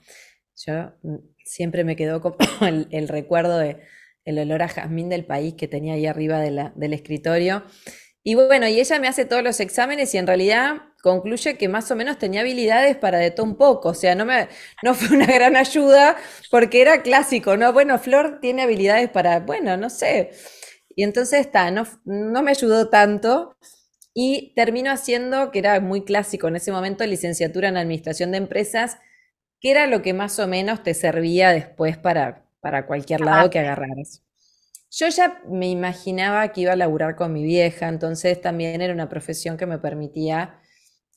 Yo 0.58 0.92
mm, 1.04 1.16
siempre 1.46 1.86
me 1.86 1.96
quedó 1.96 2.20
como 2.22 2.36
el, 2.92 3.08
recuerdo 3.08 3.60
de 3.60 3.82
el 4.26 4.40
olor 4.40 4.62
a 4.62 4.68
jazmín 4.68 5.08
del 5.08 5.26
país 5.26 5.54
que 5.54 5.70
tenía 5.70 5.94
ahí 5.94 6.06
arriba 6.06 6.42
del 6.42 6.94
escritorio. 6.94 7.64
Y 8.28 8.36
bueno, 8.36 8.68
y 8.68 8.78
ella 8.78 9.00
me 9.00 9.08
hace 9.08 9.24
todos 9.24 9.42
los 9.42 9.62
exámenes 9.62 10.14
y 10.14 10.18
en 10.18 10.28
realidad 10.28 10.82
concluye 11.02 11.58
que 11.58 11.70
más 11.70 11.90
o 11.92 11.96
menos 11.96 12.18
tenía 12.20 12.42
habilidades 12.42 12.98
para 12.98 13.20
de 13.20 13.32
todo 13.32 13.46
un 13.46 13.56
poco, 13.56 13.88
o 13.92 13.94
sea, 13.94 14.16
no, 14.16 14.26
me, 14.26 14.50
no 14.84 14.94
fue 14.96 15.16
una 15.16 15.26
gran 15.34 15.56
ayuda 15.56 16.18
porque 16.52 16.82
era 16.82 17.02
clásico, 17.04 17.56
¿no? 17.56 17.72
Bueno, 17.72 17.98
Flor 18.00 18.40
tiene 18.42 18.64
habilidades 18.64 19.10
para, 19.10 19.40
bueno, 19.40 19.78
no 19.78 19.90
sé. 19.90 20.32
Y 20.94 21.04
entonces 21.04 21.40
está, 21.40 21.72
no, 21.72 21.88
no 22.04 22.44
me 22.44 22.52
ayudó 22.52 22.90
tanto 22.90 23.56
y 24.14 24.54
termino 24.58 24.92
haciendo, 24.92 25.50
que 25.52 25.60
era 25.60 25.80
muy 25.80 26.04
clásico 26.04 26.50
en 26.50 26.58
ese 26.58 26.74
momento, 26.74 27.06
licenciatura 27.06 27.70
en 27.70 27.78
Administración 27.78 28.32
de 28.34 28.40
Empresas, 28.40 28.98
que 29.62 29.72
era 29.72 29.88
lo 29.88 30.02
que 30.02 30.14
más 30.14 30.38
o 30.40 30.48
menos 30.50 30.84
te 30.84 30.94
servía 30.96 31.52
después 31.54 31.98
para, 31.98 32.44
para 32.60 32.88
cualquier 32.88 33.22
lado 33.22 33.50
que 33.50 33.60
agarraras. 33.60 34.22
Yo 34.92 35.08
ya 35.10 35.42
me 35.50 35.70
imaginaba 35.70 36.48
que 36.54 36.62
iba 36.62 36.74
a 36.74 36.76
laburar 36.76 37.16
con 37.16 37.34
mi 37.34 37.44
vieja, 37.44 37.88
entonces 37.90 38.40
también 38.42 38.82
era 38.82 38.94
una 38.94 39.10
profesión 39.10 39.58
que 39.58 39.66
me 39.66 39.80
permitía 39.80 40.60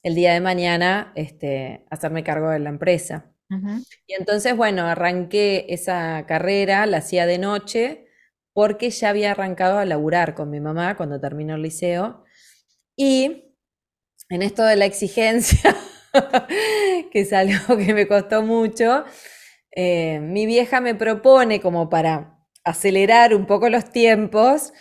el 0.03 0.15
día 0.15 0.33
de 0.33 0.41
mañana 0.41 1.12
este, 1.15 1.85
hacerme 1.91 2.25
cargo 2.25 2.50
de 2.50 2.59
la 2.59 2.71
empresa. 2.71 3.27
Y 4.07 4.15
entonces, 4.15 4.57
bueno, 4.57 4.87
arranqué 4.87 5.67
esa 5.71 6.25
carrera, 6.27 6.87
la 6.87 6.99
hacía 6.99 7.27
de 7.27 7.39
noche, 7.39 8.07
porque 8.53 8.91
ya 8.91 9.11
había 9.11 9.33
arrancado 9.33 9.79
a 9.79 9.85
laburar 9.85 10.35
con 10.35 10.50
mi 10.50 10.61
mamá 10.61 10.97
cuando 10.97 11.21
terminó 11.21 11.57
el 11.57 11.62
liceo. 11.62 12.25
Y 12.97 13.57
en 14.31 14.43
esto 14.43 14.65
de 14.65 14.77
la 14.77 14.87
exigencia, 14.87 15.77
que 17.12 17.21
es 17.21 17.33
algo 17.33 17.77
que 17.77 17.95
me 17.95 18.09
costó 18.09 18.43
mucho, 18.43 19.05
eh, 19.73 20.21
mi 20.21 20.47
vieja 20.47 20.81
me 20.81 20.95
propone 20.95 21.61
como 21.61 21.91
para 21.91 22.39
acelerar 22.64 23.35
un 23.35 23.47
poco 23.47 23.69
los 23.69 23.90
tiempos, 23.90 24.73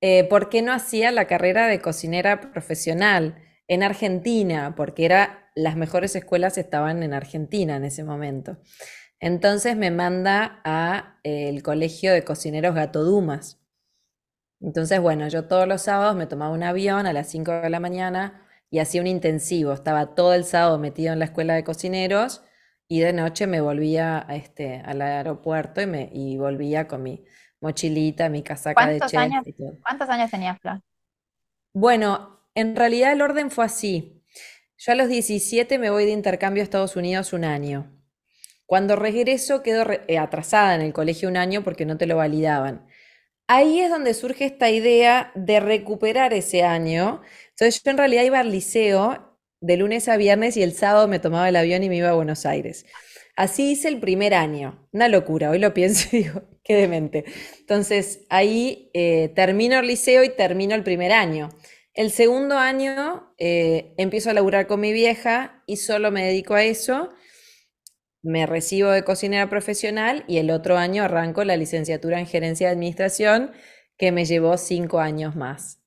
eh, 0.00 0.24
¿por 0.24 0.48
qué 0.48 0.62
no 0.62 0.72
hacía 0.72 1.10
la 1.12 1.26
carrera 1.26 1.66
de 1.66 1.80
cocinera 1.80 2.40
profesional 2.40 3.36
en 3.68 3.82
Argentina? 3.82 4.74
Porque 4.76 5.04
era, 5.04 5.50
las 5.54 5.76
mejores 5.76 6.16
escuelas 6.16 6.58
estaban 6.58 7.02
en 7.02 7.14
Argentina 7.14 7.76
en 7.76 7.84
ese 7.84 8.04
momento. 8.04 8.58
Entonces 9.20 9.76
me 9.76 9.90
manda 9.90 10.60
a 10.64 11.20
eh, 11.22 11.48
el 11.48 11.62
colegio 11.62 12.12
de 12.12 12.24
cocineros 12.24 12.74
Gato 12.74 13.04
Dumas. 13.04 13.60
Entonces, 14.60 15.00
bueno, 15.00 15.28
yo 15.28 15.46
todos 15.46 15.68
los 15.68 15.82
sábados 15.82 16.16
me 16.16 16.26
tomaba 16.26 16.52
un 16.52 16.62
avión 16.62 17.06
a 17.06 17.12
las 17.12 17.28
5 17.28 17.52
de 17.62 17.70
la 17.70 17.80
mañana 17.80 18.46
y 18.70 18.78
hacía 18.80 19.00
un 19.00 19.06
intensivo. 19.06 19.72
Estaba 19.72 20.14
todo 20.14 20.34
el 20.34 20.44
sábado 20.44 20.78
metido 20.78 21.12
en 21.12 21.18
la 21.18 21.26
escuela 21.26 21.54
de 21.54 21.64
cocineros 21.64 22.42
y 22.92 23.00
de 23.00 23.14
noche 23.14 23.46
me 23.46 23.62
volvía 23.62 24.26
este, 24.28 24.82
al 24.84 25.00
aeropuerto 25.00 25.80
y, 25.80 25.86
me, 25.86 26.10
y 26.12 26.36
volvía 26.36 26.86
con 26.86 27.02
mi 27.02 27.24
mochilita, 27.58 28.28
mi 28.28 28.42
casaca 28.42 28.86
de 28.86 29.00
chef 29.00 29.14
años, 29.14 29.46
¿Cuántos 29.82 30.10
años 30.10 30.30
tenías, 30.30 30.60
Flor? 30.60 30.82
Bueno, 31.72 32.44
en 32.54 32.76
realidad 32.76 33.12
el 33.12 33.22
orden 33.22 33.50
fue 33.50 33.64
así. 33.64 34.22
Yo 34.76 34.92
a 34.92 34.94
los 34.94 35.08
17 35.08 35.78
me 35.78 35.88
voy 35.88 36.04
de 36.04 36.10
intercambio 36.10 36.62
a 36.62 36.64
Estados 36.64 36.94
Unidos 36.94 37.32
un 37.32 37.46
año. 37.46 37.90
Cuando 38.66 38.94
regreso 38.94 39.62
quedo 39.62 39.90
eh, 39.90 40.18
atrasada 40.18 40.74
en 40.74 40.82
el 40.82 40.92
colegio 40.92 41.30
un 41.30 41.38
año 41.38 41.64
porque 41.64 41.86
no 41.86 41.96
te 41.96 42.04
lo 42.04 42.16
validaban. 42.16 42.86
Ahí 43.46 43.80
es 43.80 43.88
donde 43.88 44.12
surge 44.12 44.44
esta 44.44 44.68
idea 44.68 45.32
de 45.34 45.60
recuperar 45.60 46.34
ese 46.34 46.62
año. 46.62 47.22
Entonces 47.52 47.82
yo 47.82 47.90
en 47.90 47.96
realidad 47.96 48.24
iba 48.24 48.40
al 48.40 48.52
liceo 48.52 49.31
de 49.62 49.76
lunes 49.78 50.08
a 50.08 50.16
viernes 50.18 50.56
y 50.56 50.62
el 50.62 50.74
sábado 50.74 51.08
me 51.08 51.18
tomaba 51.18 51.48
el 51.48 51.56
avión 51.56 51.82
y 51.82 51.88
me 51.88 51.96
iba 51.96 52.10
a 52.10 52.14
Buenos 52.14 52.44
Aires. 52.44 52.84
Así 53.36 53.72
hice 53.72 53.88
el 53.88 53.98
primer 53.98 54.34
año. 54.34 54.86
Una 54.92 55.08
locura. 55.08 55.50
Hoy 55.50 55.58
lo 55.58 55.72
pienso 55.74 56.08
y 56.12 56.24
digo, 56.24 56.42
qué 56.62 56.74
demente. 56.74 57.24
Entonces 57.60 58.26
ahí 58.28 58.90
eh, 58.92 59.32
termino 59.34 59.78
el 59.78 59.86
liceo 59.86 60.24
y 60.24 60.28
termino 60.28 60.74
el 60.74 60.82
primer 60.82 61.12
año. 61.12 61.48
El 61.94 62.10
segundo 62.10 62.58
año 62.58 63.34
eh, 63.38 63.94
empiezo 63.96 64.30
a 64.30 64.34
laburar 64.34 64.66
con 64.66 64.80
mi 64.80 64.92
vieja 64.92 65.62
y 65.66 65.76
solo 65.76 66.10
me 66.10 66.24
dedico 66.26 66.54
a 66.54 66.64
eso 66.64 67.10
me 68.22 68.46
recibo 68.46 68.90
de 68.90 69.02
cocinera 69.04 69.50
profesional 69.50 70.24
y 70.28 70.38
el 70.38 70.50
otro 70.50 70.78
año 70.78 71.02
arranco 71.02 71.44
la 71.44 71.56
licenciatura 71.56 72.20
en 72.20 72.26
gerencia 72.26 72.68
de 72.68 72.74
administración, 72.74 73.50
que 73.98 74.12
me 74.12 74.24
llevó 74.24 74.56
cinco 74.56 75.00
años 75.00 75.34
más. 75.36 75.80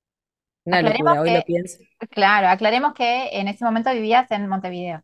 Una 0.65 0.81
locura, 0.81 1.21
hoy 1.21 1.31
lo 1.31 1.41
pienso. 1.43 1.79
Claro, 2.11 2.47
aclaremos 2.47 2.93
que 2.93 3.29
en 3.31 3.47
ese 3.47 3.63
momento 3.63 3.91
vivías 3.91 4.29
en 4.31 4.47
Montevideo. 4.47 5.03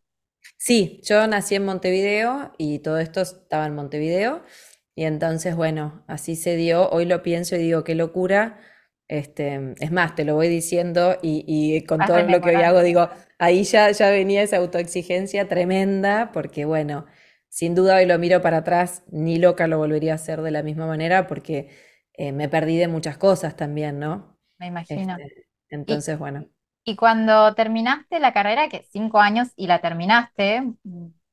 Sí, 0.58 1.02
yo 1.04 1.26
nací 1.28 1.56
en 1.56 1.66
Montevideo 1.66 2.54
y 2.58 2.80
todo 2.80 3.00
esto 3.00 3.22
estaba 3.22 3.66
en 3.66 3.76
Montevideo. 3.76 4.44
Y 4.96 5.06
entonces, 5.06 5.56
bueno, 5.56 6.04
así 6.08 6.36
se 6.36 6.56
dio. 6.56 6.90
Hoy 6.90 7.06
lo 7.06 7.24
pienso 7.24 7.56
y 7.56 7.60
digo, 7.60 7.84
qué 7.84 7.96
locura. 7.96 8.60
Este, 9.08 9.74
es 9.80 9.92
más, 9.92 10.16
te 10.16 10.24
lo 10.24 10.36
voy 10.36 10.48
diciendo 10.48 11.18
y, 11.22 11.84
con 11.86 12.00
todo 12.00 12.22
lo 12.24 12.40
que 12.40 12.56
hoy 12.56 12.64
hago, 12.64 12.82
digo, 12.82 13.10
ahí 13.40 13.64
ya, 13.64 13.92
ya 13.92 14.10
venía 14.10 14.42
esa 14.42 14.58
autoexigencia 14.58 15.50
tremenda, 15.50 16.32
porque 16.32 16.64
bueno, 16.64 17.06
sin 17.50 17.76
duda 17.76 17.98
hoy 17.98 18.06
lo 18.06 18.18
miro 18.20 18.42
para 18.42 18.58
atrás, 18.58 19.04
ni 19.12 19.38
loca 19.38 19.68
lo 19.68 19.78
volvería 19.78 20.14
a 20.14 20.16
hacer 20.16 20.42
de 20.42 20.52
la 20.52 20.64
misma 20.64 20.88
manera 20.88 21.28
porque 21.28 21.70
eh, 22.14 22.32
me 22.32 22.48
perdí 22.48 22.78
de 22.78 22.88
muchas 22.88 23.18
cosas 23.18 23.58
también, 23.58 24.00
¿no? 24.00 24.40
Me 24.60 24.68
imagino. 24.68 25.18
Este, 25.18 25.48
entonces, 25.70 26.18
bueno. 26.18 26.48
Y 26.84 26.96
cuando 26.96 27.54
terminaste 27.54 28.20
la 28.20 28.34
carrera, 28.34 28.70
que 28.70 28.86
cinco 28.90 29.20
años 29.20 29.50
y 29.56 29.68
la 29.68 29.82
terminaste, 29.82 30.64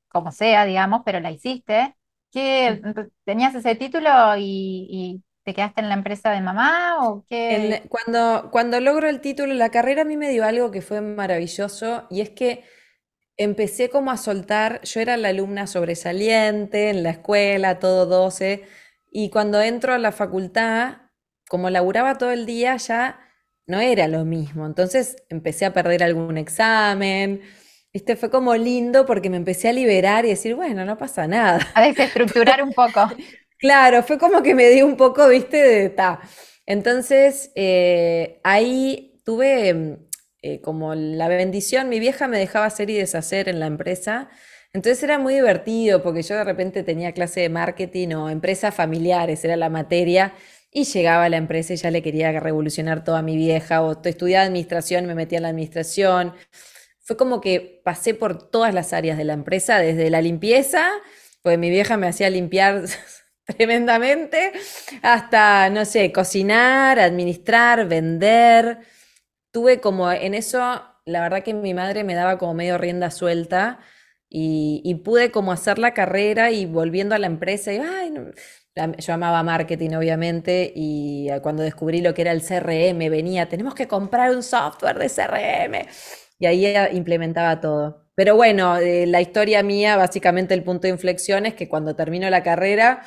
como 0.09 0.33
sea, 0.33 0.65
digamos, 0.65 1.03
pero 1.05 1.21
la 1.21 1.31
hiciste, 1.31 1.97
¿qué, 2.31 2.81
¿tenías 3.25 3.55
ese 3.55 3.75
título 3.75 4.11
y, 4.37 5.23
te 5.45 5.55
quedaste 5.55 5.81
en 5.81 5.89
la 5.89 5.95
empresa 5.95 6.31
de 6.31 6.43
mamá 6.43 6.99
o 7.09 7.25
qué? 7.27 7.83
cuando, 7.89 8.51
cuando 8.51 8.81
logro 8.81 9.09
el 9.09 9.23
título, 9.23 9.55
la 9.55 9.71
carrera 9.71 10.03
a 10.03 10.05
mí 10.05 10.19
me 10.19 10.29
dio 10.29 10.45
algo 10.45 10.71
que 10.71 10.83
fue 10.83 11.01
maravilloso 11.01 12.07
y 12.11 12.21
es 12.21 12.29
que 12.29 12.65
empecé 13.39 13.89
como 13.89 14.11
a 14.11 14.19
soltar, 14.19 14.83
yo 14.83 15.01
era 15.01 15.17
la 15.17 15.29
alumna 15.29 15.67
sobresaliente 15.67 16.91
en 16.91 17.03
la 17.03 17.11
escuela, 17.11 17.79
todo 17.79 18.05
12, 18.05 18.65
y 19.11 19.31
cuando 19.31 19.63
entro 19.63 19.95
a 19.95 19.99
la 19.99 20.13
facultad, 20.13 20.99
como 21.49 21.71
laburaba 21.71 22.17
todo 22.19 22.33
el 22.33 22.45
día, 22.45 22.77
ya 22.77 23.19
no 23.69 23.81
era 23.81 24.09
lo 24.09 24.25
mismo. 24.25 24.67
Entonces 24.67 25.17
empecé 25.29 25.67
a 25.67 25.73
perder 25.73 26.03
algún 26.03 26.37
examen. 26.39 27.43
Este 27.93 28.17
fue 28.17 28.31
como 28.31 28.57
lindo 28.57 29.07
porque 29.07 29.31
me 29.31 29.37
empecé 29.37 29.69
a 29.69 29.73
liberar 29.73 30.25
y 30.25 30.31
decir, 30.31 30.55
bueno, 30.55 30.85
no 30.85 30.99
pasa 30.99 31.27
nada. 31.29 31.61
A 31.75 31.83
desestructurar 31.87 32.63
un 32.63 32.73
poco. 32.73 33.09
claro, 33.59 34.03
fue 34.03 34.19
como 34.19 34.43
que 34.43 34.55
me 34.55 34.69
dio 34.71 34.87
un 34.87 34.97
poco, 34.97 35.29
viste, 35.29 35.59
de 35.59 35.91
ta. 35.91 36.21
Entonces, 36.67 37.53
eh, 37.55 38.41
ahí 38.43 39.21
tuve 39.25 39.99
eh, 40.43 40.61
como 40.61 40.95
la 40.95 41.29
bendición, 41.29 41.89
mi 41.89 42.01
vieja 42.01 42.29
me 42.29 42.39
dejaba 42.39 42.67
hacer 42.67 42.91
y 42.91 42.95
deshacer 42.95 43.49
en 43.49 43.61
la 43.61 43.67
empresa. 43.67 44.31
Entonces 44.73 45.03
era 45.03 45.19
muy 45.19 45.35
divertido 45.35 46.03
porque 46.03 46.23
yo 46.23 46.37
de 46.37 46.45
repente 46.45 46.83
tenía 46.83 47.13
clase 47.13 47.41
de 47.41 47.49
marketing 47.49 48.09
o 48.15 48.31
empresas 48.31 48.75
familiares, 48.75 49.45
era 49.45 49.57
la 49.57 49.71
materia, 49.71 50.35
y 50.71 50.85
llegaba 50.85 51.25
a 51.25 51.29
la 51.29 51.37
empresa 51.37 51.73
y 51.75 51.77
ya 51.77 51.91
le 51.91 52.03
quería 52.03 52.39
revolucionar 52.41 53.05
toda 53.05 53.23
mi 53.23 53.37
vieja, 53.37 53.83
o 53.83 54.01
estudiaba 54.05 54.45
administración 54.45 55.07
me 55.07 55.15
metía 55.15 55.39
en 55.39 55.43
la 55.43 55.49
administración. 55.51 56.35
Fue 57.01 57.17
como 57.17 57.41
que 57.41 57.81
pasé 57.85 58.15
por 58.15 58.51
todas 58.51 58.75
las 58.75 58.93
áreas 58.93 59.19
de 59.19 59.25
la 59.25 59.33
empresa, 59.33 59.79
desde 59.79 60.11
la 60.11 60.21
limpieza, 60.23 60.91
pues 61.43 61.59
mi 61.59 61.71
vieja 61.71 61.97
me 61.97 62.09
hacía 62.09 62.31
limpiar 62.31 62.85
tremendamente, 63.45 64.53
hasta, 65.03 65.71
no 65.71 65.85
sé, 65.85 66.13
cocinar, 66.13 66.99
administrar, 66.99 67.89
vender 67.89 68.79
tuve 69.51 69.81
como 69.81 70.11
en 70.13 70.35
eso, 70.35 70.83
la 71.05 71.21
verdad 71.21 71.43
que 71.43 71.55
mi 71.55 71.75
madre 71.75 72.05
me 72.05 72.15
daba 72.15 72.39
como 72.39 72.55
medio 72.55 72.79
rienda 72.79 73.11
suelta 73.11 73.81
y, 74.29 74.95
pude 75.05 75.31
como 75.31 75.53
hacer 75.53 75.79
la 75.79 75.95
carrera 75.95 76.51
y 76.51 76.67
volviendo 76.67 77.15
a 77.15 77.19
la 77.19 77.27
empresa, 77.27 77.73
y, 77.73 77.81
yo 78.99 79.15
amaba 79.15 79.43
marketing 79.43 79.91
obviamente 79.95 80.73
y 80.75 81.29
cuando 81.43 81.63
descubrí 81.63 82.01
lo 82.01 82.15
que 82.15 82.23
era 82.23 82.33
el 82.33 82.43
CRM 82.43 83.11
venía, 83.11 83.49
tenemos 83.49 83.75
que 83.75 83.89
comprar 83.89 84.31
un 84.35 84.43
software 84.43 84.99
de 84.99 85.09
CRM 85.09 85.89
y 86.39 86.47
ahí 86.47 86.75
implementaba 86.93 87.61
todo. 87.61 88.07
Pero 88.15 88.35
bueno, 88.37 88.79
eh, 88.79 89.07
la 89.07 89.21
historia 89.21 89.63
mía, 89.63 89.97
básicamente 89.97 90.55
el 90.55 90.65
punto 90.65 90.83
de 90.83 90.89
inflexión 90.91 91.47
es 91.47 91.55
que 91.55 91.69
cuando 91.69 91.95
termino 91.95 92.29
la 92.31 92.43
carrera, 92.43 93.03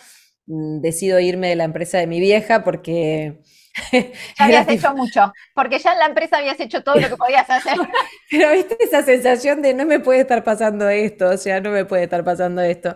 mm, 0.48 0.80
decido 0.82 1.20
irme 1.20 1.50
de 1.50 1.56
la 1.56 1.66
empresa 1.66 1.98
de 1.98 2.08
mi 2.08 2.20
vieja 2.20 2.64
porque 2.64 3.42
Ya 3.92 4.46
habías 4.46 4.68
hecho 4.68 4.94
mucho, 4.94 5.34
porque 5.54 5.80
ya 5.80 5.94
en 5.94 6.00
la 6.00 6.06
empresa 6.08 6.38
habías 6.38 6.60
hecho 6.60 6.84
todo 6.84 6.96
lo 6.96 7.10
que 7.10 7.18
podías 7.18 7.50
hacer. 7.50 7.78
Pero 8.30 8.52
viste 8.52 8.78
esa 8.80 9.04
sensación 9.04 9.62
de 9.62 9.74
no 9.74 9.86
me 9.86 10.00
puede 10.00 10.22
estar 10.22 10.44
pasando 10.44 10.90
esto, 10.90 11.30
o 11.30 11.38
sea, 11.38 11.62
no 11.62 11.72
me 11.72 11.86
puede 11.86 12.04
estar 12.04 12.24
pasando 12.24 12.62
esto. 12.62 12.96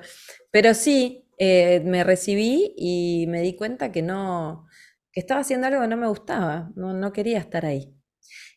Pero 0.52 0.74
sí, 0.74 1.25
eh, 1.38 1.82
me 1.86 2.04
recibí 2.04 2.74
y 2.78 3.26
me 3.30 3.42
di 3.42 3.56
cuenta 3.56 3.92
que 3.92 4.02
no, 4.02 4.68
que 5.12 5.20
estaba 5.20 5.42
haciendo 5.42 5.68
algo 5.68 5.82
que 5.82 5.88
no 5.88 5.98
me 5.98 6.08
gustaba, 6.08 6.72
no, 6.76 6.94
no 6.94 7.14
quería 7.14 7.40
estar 7.40 7.66
ahí. 7.66 7.96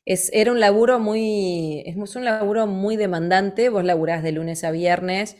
Es, 0.04 0.30
era 0.32 0.52
un 0.52 0.60
laburo 0.60 0.98
muy, 0.98 1.82
es 1.86 2.16
un 2.16 2.24
laburo 2.24 2.66
muy 2.66 2.96
demandante, 2.96 3.68
vos 3.68 3.84
laburás 3.84 4.22
de 4.22 4.32
lunes 4.32 4.64
a 4.64 4.70
viernes 4.70 5.36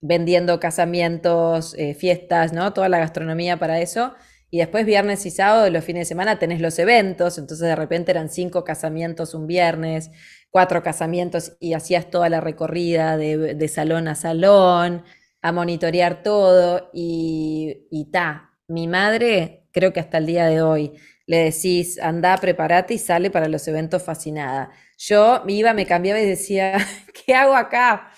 vendiendo 0.00 0.60
casamientos, 0.60 1.74
eh, 1.78 1.94
fiestas, 1.94 2.52
¿no? 2.52 2.72
Toda 2.72 2.88
la 2.88 2.98
gastronomía 2.98 3.58
para 3.58 3.80
eso 3.80 4.14
y 4.50 4.58
después 4.58 4.86
viernes 4.86 5.26
y 5.26 5.30
sábado, 5.30 5.68
los 5.70 5.84
fines 5.84 6.02
de 6.02 6.04
semana, 6.06 6.38
tenés 6.38 6.60
los 6.60 6.78
eventos, 6.78 7.36
entonces 7.36 7.66
de 7.66 7.76
repente 7.76 8.10
eran 8.12 8.30
cinco 8.30 8.64
casamientos 8.64 9.34
un 9.34 9.46
viernes, 9.46 10.10
cuatro 10.50 10.82
casamientos 10.82 11.52
y 11.60 11.74
hacías 11.74 12.10
toda 12.10 12.30
la 12.30 12.40
recorrida 12.40 13.18
de, 13.18 13.68
salón 13.68 14.08
a 14.08 14.14
salón, 14.14 15.04
a 15.48 15.52
monitorear 15.52 16.22
todo 16.22 16.90
y, 16.92 17.86
y 17.90 18.10
ta, 18.10 18.52
mi 18.68 18.86
madre, 18.88 19.66
creo 19.72 19.92
que 19.92 20.00
hasta 20.00 20.18
el 20.18 20.26
día 20.26 20.46
de 20.46 20.62
hoy, 20.62 20.92
le 21.26 21.38
decís, 21.38 21.98
anda, 22.00 22.36
prepárate 22.38 22.94
y 22.94 22.98
sale 22.98 23.30
para 23.30 23.48
los 23.48 23.66
eventos 23.68 24.02
fascinada. 24.02 24.70
Yo 24.98 25.44
iba, 25.48 25.74
me 25.74 25.86
cambiaba 25.86 26.20
y 26.20 26.26
decía, 26.26 26.78
¿qué 27.26 27.34
hago 27.34 27.54
acá? 27.54 28.10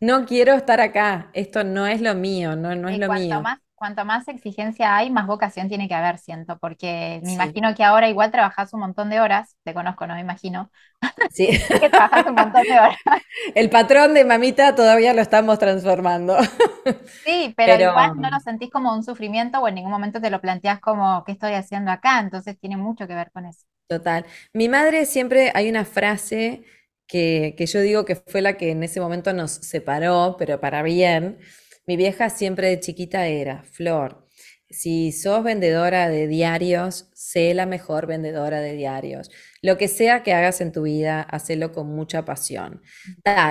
No 0.00 0.26
quiero 0.26 0.54
estar 0.54 0.80
acá, 0.80 1.30
esto 1.34 1.64
no 1.64 1.86
es 1.86 2.00
lo 2.00 2.14
mío, 2.14 2.56
no, 2.56 2.74
no 2.76 2.88
es 2.88 2.98
lo 2.98 3.10
mío 3.10 3.50
cuanto 3.80 4.04
más 4.04 4.28
exigencia 4.28 4.94
hay, 4.94 5.08
más 5.08 5.26
vocación 5.26 5.66
tiene 5.70 5.88
que 5.88 5.94
haber, 5.94 6.18
siento, 6.18 6.58
porque 6.58 7.18
me 7.24 7.32
imagino 7.32 7.74
que 7.74 7.82
ahora 7.82 8.10
igual 8.10 8.30
trabajas 8.30 8.74
un 8.74 8.80
montón 8.80 9.08
de 9.08 9.20
horas, 9.20 9.56
te 9.64 9.72
conozco, 9.72 10.06
no 10.06 10.14
me 10.14 10.20
imagino. 10.20 10.70
Sí. 11.30 11.48
que 11.80 11.88
trabajas 11.88 12.26
un 12.26 12.34
montón 12.34 12.62
de 12.62 12.72
horas. 12.72 12.98
El 13.54 13.70
patrón 13.70 14.12
de 14.12 14.26
mamita 14.26 14.74
todavía 14.74 15.14
lo 15.14 15.22
estamos 15.22 15.58
transformando. 15.58 16.36
Sí, 17.24 17.54
pero, 17.56 17.90
igual 17.90 18.20
no 18.20 18.30
lo 18.30 18.40
sentís 18.40 18.70
como 18.70 18.94
un 18.94 19.04
sufrimiento 19.04 19.60
o 19.60 19.68
en 19.68 19.76
ningún 19.76 19.90
momento 19.90 20.20
te 20.20 20.30
lo 20.30 20.40
planteás 20.40 20.80
como, 20.80 21.22
¿qué 21.24 21.32
estoy 21.32 21.52
haciendo 21.52 21.90
acá? 21.90 22.20
Entonces 22.20 22.58
tiene 22.58 22.76
mucho 22.76 23.06
que 23.06 23.14
ver 23.14 23.30
con 23.30 23.46
eso. 23.46 23.64
Total. 23.88 24.26
Mi 24.52 24.68
madre 24.68 25.06
siempre, 25.06 25.52
hay 25.54 25.70
una 25.70 25.84
frase 25.84 26.64
que, 27.06 27.54
que 27.56 27.66
yo 27.66 27.80
digo 27.80 28.04
que 28.04 28.16
fue 28.16 28.40
la 28.40 28.54
que 28.54 28.70
en 28.70 28.82
ese 28.82 29.00
momento 29.00 29.32
nos 29.32 29.52
separó, 29.52 30.36
pero 30.38 30.60
para 30.60 30.82
bien 30.82 31.38
mi 31.90 31.96
vieja 31.96 32.30
siempre 32.30 32.68
de 32.68 32.78
chiquita 32.78 33.26
era, 33.26 33.64
Flor, 33.64 34.24
si 34.68 35.10
sos 35.10 35.42
vendedora 35.42 36.08
de 36.08 36.28
diarios, 36.28 37.10
sé 37.14 37.52
la 37.52 37.66
mejor 37.66 38.06
vendedora 38.06 38.60
de 38.60 38.74
diarios. 38.74 39.28
Lo 39.60 39.76
que 39.76 39.88
sea 39.88 40.22
que 40.22 40.32
hagas 40.32 40.60
en 40.60 40.70
tu 40.70 40.82
vida, 40.82 41.20
hacelo 41.20 41.72
con 41.72 41.88
mucha 41.88 42.24
pasión. 42.24 42.80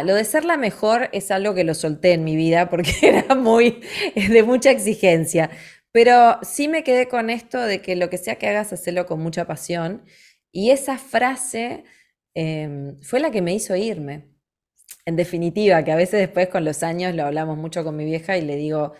lo 0.05 0.15
de 0.15 0.23
ser 0.23 0.45
la 0.45 0.55
mejor 0.55 1.09
es 1.11 1.31
algo 1.31 1.53
que 1.53 1.65
lo 1.65 1.73
solté 1.73 2.13
en 2.13 2.23
mi 2.23 2.37
vida 2.37 2.69
porque 2.69 2.93
era 3.01 3.35
muy 3.35 3.81
de 4.15 4.43
mucha 4.43 4.71
exigencia. 4.71 5.49
Pero 5.91 6.39
sí 6.41 6.69
me 6.69 6.85
quedé 6.85 7.09
con 7.09 7.29
esto 7.29 7.59
de 7.59 7.81
que 7.81 7.97
lo 7.97 8.09
que 8.09 8.17
sea 8.17 8.35
que 8.37 8.47
hagas, 8.47 8.71
hacelo 8.71 9.05
con 9.05 9.19
mucha 9.21 9.45
pasión. 9.45 10.05
Y 10.53 10.71
esa 10.71 10.97
frase 10.97 11.83
em, 12.35 13.01
fue 13.01 13.19
la 13.19 13.31
que 13.31 13.41
me 13.41 13.53
hizo 13.53 13.75
irme 13.75 14.28
en 15.05 15.15
definitiva, 15.15 15.83
que 15.83 15.91
a 15.91 15.95
veces 15.95 16.19
después 16.19 16.49
con 16.49 16.65
los 16.65 16.83
años 16.83 17.15
lo 17.15 17.25
hablamos 17.25 17.57
mucho 17.57 17.83
con 17.83 17.95
mi 17.95 18.05
vieja 18.05 18.37
y 18.37 18.41
le 18.41 18.55
digo, 18.55 18.93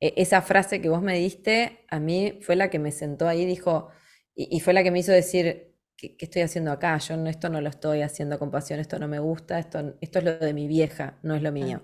e-, 0.00 0.14
esa 0.16 0.42
frase 0.42 0.80
que 0.80 0.88
vos 0.88 1.02
me 1.02 1.18
diste, 1.18 1.84
a 1.88 1.98
mí 2.00 2.38
fue 2.42 2.56
la 2.56 2.70
que 2.70 2.78
me 2.78 2.92
sentó 2.92 3.28
ahí, 3.28 3.44
dijo, 3.44 3.90
y, 4.34 4.60
fue 4.60 4.74
la 4.74 4.82
que 4.82 4.90
me 4.90 4.98
hizo 4.98 5.12
decir, 5.12 5.74
¿qué, 5.96 6.14
estoy 6.18 6.42
haciendo 6.42 6.70
acá? 6.70 6.98
Yo 6.98 7.16
no, 7.16 7.30
esto 7.30 7.48
no 7.48 7.60
lo 7.62 7.70
estoy 7.70 8.02
haciendo 8.02 8.38
con 8.38 8.50
pasión, 8.50 8.80
esto 8.80 8.98
no 8.98 9.08
me 9.08 9.18
gusta, 9.18 9.58
esto, 9.58 9.94
esto 10.00 10.18
es 10.18 10.24
lo 10.26 10.38
de 10.38 10.52
mi 10.52 10.68
vieja, 10.68 11.18
no 11.22 11.34
es 11.34 11.42
lo 11.42 11.52
mío. 11.52 11.82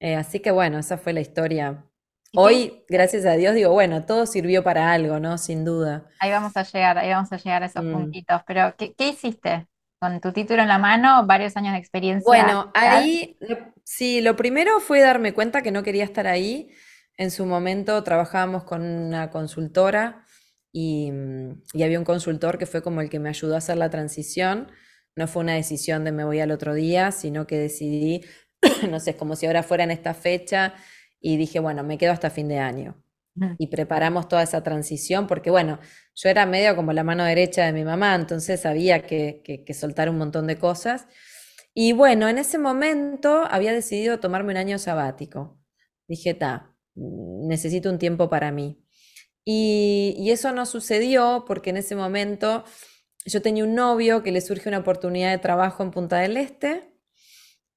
Eh, 0.00 0.16
así 0.16 0.40
que 0.40 0.50
bueno, 0.50 0.78
esa 0.78 0.96
fue 0.96 1.12
la 1.12 1.20
historia. 1.20 1.84
Hoy, 2.34 2.82
gracias 2.88 3.26
a 3.26 3.32
Dios, 3.32 3.54
digo, 3.54 3.70
bueno, 3.72 4.06
todo 4.06 4.24
sirvió 4.24 4.64
para 4.64 4.90
algo, 4.90 5.20
¿no? 5.20 5.36
Sin 5.36 5.66
duda. 5.66 6.08
Ahí 6.18 6.30
vamos 6.30 6.56
a 6.56 6.62
llegar, 6.62 6.96
ahí 6.96 7.10
vamos 7.10 7.30
a 7.30 7.36
llegar 7.36 7.62
a 7.62 7.66
esos 7.66 7.84
mm. 7.84 7.92
puntitos. 7.92 8.40
Pero, 8.46 8.74
¿qué, 8.78 8.94
hiciste? 8.98 9.66
Con 10.02 10.20
tu 10.20 10.32
título 10.32 10.62
en 10.62 10.68
la 10.68 10.78
mano, 10.78 11.24
varios 11.28 11.56
años 11.56 11.74
de 11.74 11.78
experiencia. 11.78 12.24
Bueno, 12.26 12.72
ahí, 12.74 13.38
sí, 13.84 14.20
lo 14.20 14.34
primero 14.34 14.80
fue 14.80 15.00
darme 15.00 15.32
cuenta 15.32 15.62
que 15.62 15.70
no 15.70 15.84
quería 15.84 16.02
estar 16.02 16.26
ahí. 16.26 16.70
En 17.16 17.30
su 17.30 17.46
momento 17.46 18.02
trabajábamos 18.02 18.64
con 18.64 18.82
una 18.82 19.30
consultora 19.30 20.24
y, 20.72 21.12
y 21.72 21.82
había 21.84 22.00
un 22.00 22.04
consultor 22.04 22.58
que 22.58 22.66
fue 22.66 22.82
como 22.82 23.00
el 23.00 23.10
que 23.10 23.20
me 23.20 23.28
ayudó 23.28 23.54
a 23.54 23.58
hacer 23.58 23.76
la 23.76 23.90
transición. 23.90 24.72
No 25.14 25.28
fue 25.28 25.44
una 25.44 25.54
decisión 25.54 26.02
de 26.02 26.10
me 26.10 26.24
voy 26.24 26.40
al 26.40 26.50
otro 26.50 26.74
día, 26.74 27.12
sino 27.12 27.46
que 27.46 27.56
decidí 27.56 28.22
no 28.90 28.98
sé, 28.98 29.10
es 29.10 29.16
como 29.16 29.36
si 29.36 29.46
ahora 29.46 29.62
fuera 29.62 29.84
en 29.84 29.92
esta 29.92 30.14
fecha 30.14 30.74
y 31.20 31.36
dije, 31.36 31.60
bueno, 31.60 31.84
me 31.84 31.96
quedo 31.96 32.10
hasta 32.10 32.28
fin 32.28 32.48
de 32.48 32.58
año. 32.58 33.00
Y 33.58 33.68
preparamos 33.68 34.28
toda 34.28 34.42
esa 34.42 34.62
transición, 34.62 35.26
porque 35.26 35.50
bueno, 35.50 35.78
yo 36.14 36.28
era 36.28 36.44
medio 36.44 36.76
como 36.76 36.92
la 36.92 37.02
mano 37.02 37.24
derecha 37.24 37.64
de 37.64 37.72
mi 37.72 37.82
mamá, 37.82 38.14
entonces 38.14 38.66
había 38.66 39.06
que, 39.06 39.42
que, 39.42 39.74
soltar 39.74 40.10
un 40.10 40.18
montón 40.18 40.46
de 40.46 40.58
cosas. 40.58 41.06
Y 41.74 41.92
bueno, 41.92 42.28
en 42.28 42.36
ese 42.38 42.58
momento 42.58 43.44
había 43.50 43.72
decidido 43.72 44.20
tomarme 44.20 44.52
un 44.52 44.58
año 44.58 44.78
sabático. 44.78 45.58
Dije, 46.06 46.34
ta, 46.34 46.76
necesito 46.94 47.88
un 47.88 47.98
tiempo 47.98 48.28
para 48.28 48.52
mí. 48.52 48.84
Y, 49.44 50.14
y, 50.18 50.30
eso 50.30 50.52
no 50.52 50.66
sucedió 50.66 51.44
porque 51.46 51.70
en 51.70 51.78
ese 51.78 51.96
momento 51.96 52.64
yo 53.24 53.42
tenía 53.42 53.64
un 53.64 53.74
novio 53.74 54.22
que 54.22 54.32
le 54.32 54.40
surge 54.40 54.68
una 54.68 54.78
oportunidad 54.78 55.30
de 55.30 55.38
trabajo 55.38 55.82
en 55.82 55.90
Punta 55.90 56.18
del 56.18 56.36
Este 56.36 56.92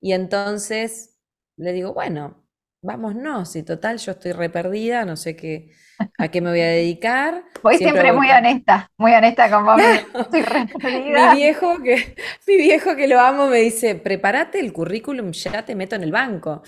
y 0.02 0.14
entonces 0.14 1.18
le 1.58 1.74
digo, 1.74 1.94
bueno, 1.94 2.45
vámonos, 2.86 3.56
y 3.56 3.64
total, 3.64 3.98
yo 3.98 4.12
estoy 4.12 4.32
re 4.32 4.50
perdida, 4.50 5.04
no 5.04 5.16
sé 5.16 5.36
qué, 5.36 5.72
a 6.18 6.30
qué 6.30 6.42
me 6.42 6.52
voy 6.52 6.62
a 6.62 6.68
dedicar. 6.68 7.44
Voy 7.62 7.78
siempre, 7.78 8.14
muy 8.14 8.30
honesta, 8.30 8.90
muy 8.98 9.14
honesta 9.14 9.50
con 9.50 9.66
vos, 9.66 9.82
estoy 10.14 10.42
re 10.42 10.68
perdida. 10.68 11.34
Mi 11.34 11.40
viejo, 11.42 11.82
que, 11.84 12.16
mi 12.48 12.56
viejo 12.58 12.96
que 12.96 13.08
lo 13.08 13.20
amo 13.20 13.48
me 13.48 13.58
dice, 13.58 13.96
prepárate 13.96 14.60
el 14.60 14.72
currículum, 14.72 15.32
ya 15.32 15.66
te 15.66 15.76
meto 15.76 15.96
en 15.96 16.04
el 16.04 16.12
banco. 16.12 16.62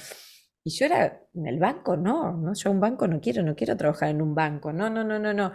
Y 0.63 0.71
yo 0.71 0.85
era, 0.85 1.21
en 1.33 1.47
el 1.47 1.59
banco 1.59 1.95
no, 1.95 2.33
no, 2.33 2.53
yo 2.53 2.71
un 2.71 2.81
banco 2.81 3.07
no 3.07 3.21
quiero, 3.21 3.41
no 3.43 3.55
quiero 3.55 3.77
trabajar 3.77 4.09
en 4.09 4.21
un 4.21 4.35
banco, 4.35 4.73
no, 4.73 4.89
no, 4.89 5.03
no, 5.03 5.19
no, 5.19 5.33
no. 5.33 5.53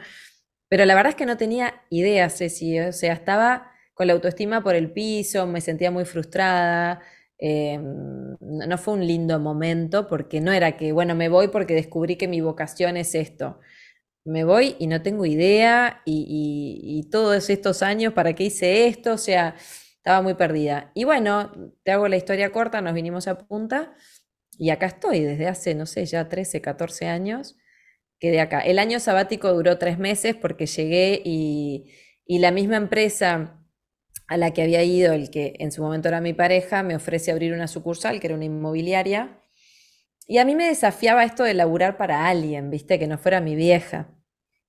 Pero 0.69 0.87
la 0.87 0.95
verdad 0.95 1.11
es 1.11 1.17
que 1.17 1.27
no 1.27 1.37
tenía 1.37 1.83
idea, 1.91 2.31
Ceci, 2.31 2.81
o 2.81 2.93
sea, 2.93 3.13
estaba 3.13 3.73
con 3.93 4.07
la 4.07 4.15
autoestima 4.15 4.63
por 4.63 4.75
el 4.75 4.91
piso, 4.91 5.47
me 5.47 5.61
sentía 5.61 5.91
muy 5.91 6.07
frustrada, 6.07 7.03
Em, 7.45 8.37
no 8.41 8.79
fue 8.79 8.95
un 8.95 9.05
lindo 9.05 9.41
momento 9.41 10.07
porque 10.07 10.41
no 10.41 10.53
era 10.53 10.77
que, 10.77 10.93
bueno, 10.93 11.17
me 11.17 11.29
voy 11.29 11.49
porque 11.49 11.75
descubrí 11.75 12.15
que 12.15 12.29
mi 12.29 12.41
vocación 12.41 12.97
es 12.97 13.17
esto. 13.17 13.59
Me 14.25 14.45
voy 14.45 14.77
y 14.79 14.87
no 14.87 15.03
tengo 15.03 15.27
idea 15.27 16.03
y, 16.07 17.09
todos 17.11 17.51
estos 17.51 17.83
años, 17.83 18.13
¿para 18.15 18.35
qué 18.35 18.45
hice 18.45 18.87
esto? 18.87 19.15
O 19.15 19.19
sea, 19.19 19.57
estaba 19.97 20.23
muy 20.23 20.35
perdida. 20.35 20.93
Y 20.95 21.05
bueno, 21.05 21.53
te 21.83 21.93
hago 21.93 22.09
la 22.09 22.17
historia 22.17 22.53
corta, 22.53 22.81
nos 22.81 22.95
vinimos 22.95 23.27
a 23.29 23.39
punta 23.39 23.95
y 24.59 24.71
acá 24.71 24.87
estoy 24.87 25.21
desde 25.21 25.49
hace, 25.49 25.75
no 25.75 25.87
sé, 25.87 26.07
ya 26.07 26.29
13, 26.29 26.61
14 26.61 27.07
años. 27.09 27.57
Quedé 28.21 28.41
acá. 28.41 28.61
El 28.61 28.79
año 28.79 29.01
sabático 29.01 29.53
duró 29.53 29.79
tres 29.79 29.99
meses 29.99 30.37
porque 30.37 30.67
llegué 30.67 31.21
y, 31.25 31.93
y 32.27 32.39
la 32.39 32.53
misma 32.53 32.77
empresa 32.77 33.62
a 34.27 34.37
la 34.37 34.53
que 34.53 34.63
había 34.63 34.83
ido 34.83 35.13
el 35.13 35.31
que 35.31 35.55
en 35.59 35.73
su 35.73 35.83
momento 35.83 36.09
era 36.09 36.21
mi 36.21 36.33
pareja, 36.33 36.83
me 36.83 36.97
ofrece 36.97 37.31
abrir 37.33 37.53
una 37.53 37.69
sucursal, 37.69 38.21
que 38.21 38.27
era 38.27 38.37
una 38.37 38.45
inmobiliaria. 38.45 39.39
Y 40.27 40.39
a 40.39 40.45
mí 40.45 40.55
me 40.55 40.67
desafiaba 40.67 41.25
esto 41.25 41.45
de 41.45 41.55
laburar 41.55 41.97
para 41.97 42.27
alguien, 42.29 42.71
¿viste? 42.71 42.99
Que 42.99 43.07
no 43.07 43.19
fuera 43.19 43.41
mi 43.41 43.57
vieja. 43.57 44.09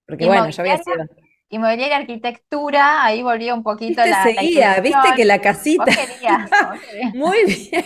Porque 0.06 0.26
bueno, 0.26 0.50
yo 0.50 0.62
había 0.62 0.78
sido... 0.78 1.06
Inmobiliaria 1.50 1.98
arquitectura, 1.98 3.06
ahí 3.06 3.22
volvía 3.22 3.54
un 3.54 3.62
poquito 3.62 4.02
¿Viste, 4.02 4.10
la, 4.10 4.24
seguía, 4.24 4.80
viste 4.80 5.10
que 5.16 5.24
la 5.24 5.40
casita. 5.40 5.86
muy 7.14 7.46
bien, 7.46 7.86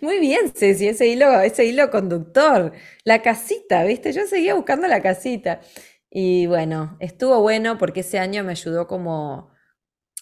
muy 0.00 0.18
bien, 0.18 0.52
Ceci, 0.52 0.88
ese 0.88 1.06
hilo, 1.06 1.40
ese 1.40 1.64
hilo 1.64 1.88
conductor. 1.92 2.72
La 3.04 3.22
casita, 3.22 3.84
viste, 3.84 4.12
yo 4.12 4.26
seguía 4.26 4.54
buscando 4.54 4.88
la 4.88 5.00
casita. 5.02 5.60
Y 6.10 6.46
bueno, 6.46 6.96
estuvo 6.98 7.40
bueno 7.40 7.78
porque 7.78 8.00
ese 8.00 8.18
año 8.18 8.42
me 8.42 8.50
ayudó 8.50 8.88
como 8.88 9.52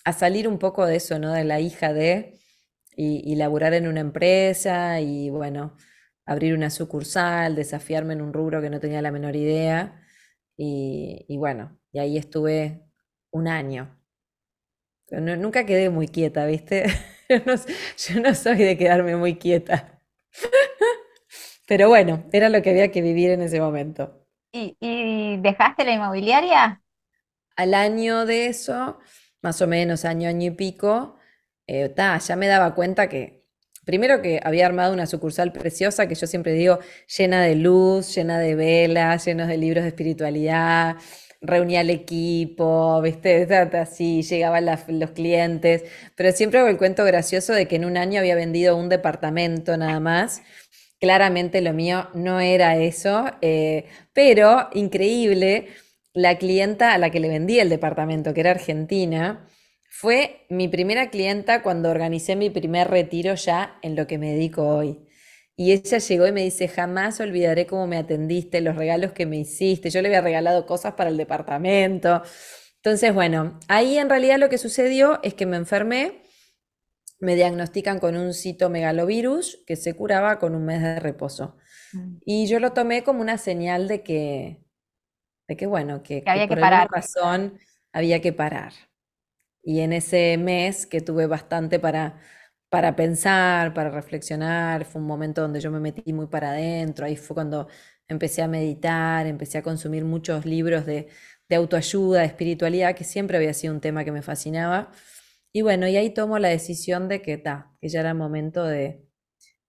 a 0.04 0.12
salir 0.12 0.46
un 0.48 0.58
poco 0.58 0.86
de 0.86 0.96
eso, 0.96 1.18
¿no? 1.18 1.32
De 1.32 1.44
la 1.44 1.60
hija 1.60 1.92
de, 1.92 2.38
y, 2.96 3.34
laburar 3.36 3.74
en 3.74 3.88
una 3.88 4.00
empresa 4.00 5.00
y 5.00 5.30
bueno, 5.30 5.76
abrir 6.26 6.54
una 6.54 6.70
sucursal, 6.70 7.56
desafiarme 7.56 8.14
en 8.14 8.22
un 8.22 8.32
rubro 8.32 8.60
que 8.60 8.70
no 8.70 8.80
tenía 8.80 9.02
la 9.02 9.10
menor 9.10 9.36
idea. 9.36 10.00
Y, 10.56 11.36
bueno, 11.36 11.78
y 11.92 11.98
ahí 11.98 12.16
estuve 12.16 12.82
un 13.30 13.48
año. 13.48 13.98
nunca 15.10 15.66
quedé 15.66 15.90
muy 15.90 16.08
quieta, 16.08 16.46
¿viste? 16.46 16.84
Yo 17.28 18.20
no, 18.20 18.34
soy 18.34 18.58
de 18.58 18.76
quedarme 18.76 19.16
muy 19.16 19.36
quieta. 19.36 20.00
Pero 21.66 21.88
bueno, 21.88 22.28
era 22.32 22.48
lo 22.50 22.62
que 22.62 22.70
había 22.70 22.90
que 22.90 23.02
vivir 23.02 23.30
en 23.30 23.42
ese 23.42 23.60
momento. 23.60 24.26
¿Y, 24.52 24.76
y 24.80 25.38
dejaste 25.38 25.84
la 25.84 25.92
inmobiliaria? 25.92 26.82
Al 27.56 27.74
año 27.74 28.26
de 28.26 28.46
eso, 28.46 28.98
más 29.44 29.60
o 29.62 29.66
menos 29.66 30.04
año, 30.06 30.28
año 30.28 30.46
y 30.46 30.50
pico, 30.56 31.16
eh, 31.66 31.94
ya 31.96 32.36
me 32.36 32.46
daba 32.48 32.74
cuenta 32.74 33.08
que, 33.08 33.44
primero 33.84 34.22
que 34.22 34.40
había 34.42 34.66
armado 34.66 34.92
una 34.94 35.06
sucursal 35.06 35.52
preciosa, 35.52 36.08
que 36.08 36.14
yo 36.14 36.26
siempre 36.26 36.52
digo, 36.54 36.78
llena 37.16 37.42
de 37.42 37.54
luz, 37.54 38.14
llena 38.14 38.38
de 38.38 38.54
velas, 38.54 39.26
llenos 39.26 39.48
de 39.48 39.58
libros 39.58 39.84
de 39.84 39.88
espiritualidad, 39.88 40.96
reunía 41.42 41.80
al 41.80 41.90
equipo, 41.90 43.00
¿viste? 43.02 43.46
Así 43.78 44.22
llegaban 44.22 44.66
los 44.88 45.10
clientes, 45.10 45.84
pero 46.16 46.32
siempre 46.32 46.60
hago 46.60 46.68
el 46.68 46.78
cuento 46.78 47.04
gracioso 47.04 47.52
de 47.52 47.68
que 47.68 47.76
en 47.76 47.84
un 47.84 47.98
año 47.98 48.20
había 48.20 48.34
vendido 48.36 48.76
un 48.76 48.88
departamento 48.88 49.76
nada 49.76 50.00
más. 50.00 50.42
Claramente 51.00 51.60
lo 51.60 51.74
mío 51.74 52.08
no 52.14 52.40
era 52.40 52.78
eso, 52.78 53.26
eh, 53.42 53.84
pero 54.14 54.70
increíble 54.72 55.68
la 56.14 56.38
clienta 56.38 56.94
a 56.94 56.98
la 56.98 57.10
que 57.10 57.20
le 57.20 57.28
vendí 57.28 57.58
el 57.58 57.68
departamento, 57.68 58.32
que 58.32 58.40
era 58.40 58.52
argentina, 58.52 59.46
fue 59.90 60.46
mi 60.48 60.68
primera 60.68 61.10
clienta 61.10 61.62
cuando 61.62 61.90
organicé 61.90 62.36
mi 62.36 62.50
primer 62.50 62.88
retiro 62.88 63.34
ya 63.34 63.78
en 63.82 63.96
lo 63.96 64.06
que 64.06 64.18
me 64.18 64.32
dedico 64.32 64.66
hoy. 64.66 65.06
Y 65.56 65.72
ella 65.72 65.98
llegó 65.98 66.26
y 66.26 66.32
me 66.32 66.42
dice, 66.42 66.66
jamás 66.66 67.20
olvidaré 67.20 67.66
cómo 67.66 67.86
me 67.86 67.96
atendiste, 67.96 68.60
los 68.60 68.74
regalos 68.74 69.12
que 69.12 69.26
me 69.26 69.38
hiciste. 69.38 69.90
Yo 69.90 70.02
le 70.02 70.08
había 70.08 70.20
regalado 70.20 70.66
cosas 70.66 70.94
para 70.94 71.10
el 71.10 71.16
departamento. 71.16 72.22
Entonces, 72.76 73.14
bueno, 73.14 73.58
ahí 73.68 73.98
en 73.98 74.08
realidad 74.08 74.38
lo 74.38 74.48
que 74.48 74.58
sucedió 74.58 75.20
es 75.22 75.34
que 75.34 75.46
me 75.46 75.56
enfermé, 75.56 76.22
me 77.20 77.36
diagnostican 77.36 78.00
con 78.00 78.16
un 78.16 78.34
citomegalovirus 78.34 79.62
que 79.66 79.76
se 79.76 79.94
curaba 79.94 80.40
con 80.40 80.56
un 80.56 80.64
mes 80.64 80.82
de 80.82 80.98
reposo. 80.98 81.56
Mm. 81.92 82.16
Y 82.26 82.46
yo 82.46 82.58
lo 82.58 82.72
tomé 82.72 83.04
como 83.04 83.20
una 83.20 83.38
señal 83.38 83.86
de 83.86 84.02
que, 84.02 84.63
de 85.48 85.56
que 85.56 85.66
bueno, 85.66 86.02
que, 86.02 86.22
había 86.26 86.48
que, 86.48 86.56
por 86.56 86.60
parar. 86.60 86.88
razón 86.90 87.58
había 87.92 88.20
que 88.20 88.32
parar. 88.32 88.72
Y 89.62 89.80
en 89.80 89.92
ese 89.92 90.36
mes 90.38 90.86
que 90.86 91.00
tuve 91.00 91.26
bastante 91.26 91.78
para, 91.80 92.20
para 92.68 92.96
pensar, 92.96 93.72
para 93.74 93.90
reflexionar, 93.90 94.84
fue 94.84 95.00
un 95.00 95.06
momento 95.06 95.40
donde 95.42 95.60
yo 95.60 95.70
me 95.70 95.80
metí 95.80 96.12
muy 96.12 96.26
para 96.26 96.50
adentro, 96.50 97.06
ahí 97.06 97.16
fue 97.16 97.34
cuando 97.34 97.68
empecé 98.08 98.42
a 98.42 98.48
meditar, 98.48 99.26
empecé 99.26 99.58
a 99.58 99.62
consumir 99.62 100.04
muchos 100.04 100.44
libros 100.46 100.84
de, 100.86 101.08
de 101.48 101.56
autoayuda, 101.56 102.20
de 102.20 102.26
espiritualidad, 102.26 102.94
que 102.94 103.04
siempre 103.04 103.36
había 103.38 103.54
sido 103.54 103.72
un 103.74 103.80
tema 103.80 104.04
que 104.04 104.12
me 104.12 104.22
fascinaba. 104.22 104.92
Y 105.52 105.62
bueno, 105.62 105.88
y 105.88 105.96
ahí 105.96 106.10
tomo 106.12 106.38
la 106.38 106.48
decisión 106.48 107.08
de 107.08 107.22
que, 107.22 107.38
ta, 107.38 107.72
que 107.80 107.88
ya 107.88 108.00
era 108.00 108.14
momento 108.14 108.64
de, 108.64 109.06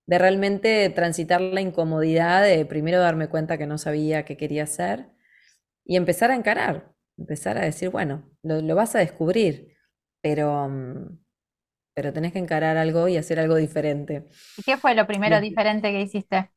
de 0.07 0.19
realmente 0.19 0.89
transitar 0.91 1.41
la 1.41 1.61
incomodidad, 1.61 2.43
de 2.43 2.65
primero 2.65 2.99
darme 2.99 3.29
cuenta 3.29 3.57
que 3.57 3.67
no 3.67 3.77
sabía 3.77 4.25
qué 4.25 4.37
quería 4.37 4.63
hacer 4.63 5.09
y 5.85 5.95
empezar 5.95 6.31
a 6.31 6.35
encarar, 6.35 6.91
empezar 7.17 7.57
a 7.57 7.61
decir, 7.61 7.89
bueno, 7.89 8.29
lo, 8.41 8.75
vas 8.75 8.95
a 8.95 8.99
descubrir, 8.99 9.77
pero, 10.21 10.67
mm, 10.67 11.19
pero 11.93 12.11
tenés 12.11 12.33
que 12.33 12.39
encarar 12.39 12.75
algo 12.77 13.07
y 13.07 13.17
hacer 13.17 13.39
algo 13.39 13.55
diferente. 13.55 14.25
¿Y 14.57 14.63
qué 14.63 14.77
fue 14.77 14.95
lo 14.95 15.05
primero 15.05 15.39
diferente 15.39 15.91
que 15.91 16.01
hiciste? 16.01 16.49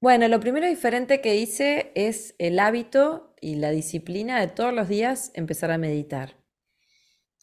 Bueno, 0.00 0.28
lo 0.28 0.38
primero 0.38 0.66
diferente 0.66 1.20
que 1.20 1.36
hice 1.36 1.90
es 1.96 2.36
el 2.38 2.60
hábito 2.60 3.34
y 3.40 3.56
la 3.56 3.70
disciplina 3.70 4.38
de 4.38 4.46
todos 4.46 4.72
los 4.72 4.88
días 4.88 5.32
empezar 5.34 5.72
a 5.72 5.78
meditar. 5.78 6.36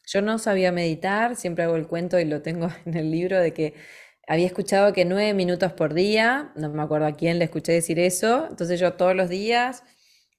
Yo 0.07 0.21
no 0.21 0.37
sabía 0.37 0.71
meditar, 0.71 1.35
siempre 1.35 1.63
hago 1.65 1.75
el 1.75 1.87
cuento 1.87 2.19
y 2.19 2.25
lo 2.25 2.41
tengo 2.41 2.69
en 2.85 2.95
el 2.95 3.11
libro 3.11 3.39
de 3.39 3.53
que 3.53 3.73
había 4.27 4.45
escuchado 4.45 4.93
que 4.93 5.05
nueve 5.05 5.33
minutos 5.33 5.73
por 5.73 5.93
día, 5.93 6.51
no 6.55 6.69
me 6.69 6.81
acuerdo 6.81 7.07
a 7.07 7.15
quién 7.15 7.39
le 7.39 7.45
escuché 7.45 7.73
decir 7.73 7.99
eso, 7.99 8.47
entonces 8.49 8.79
yo 8.79 8.93
todos 8.93 9.15
los 9.15 9.29
días 9.29 9.83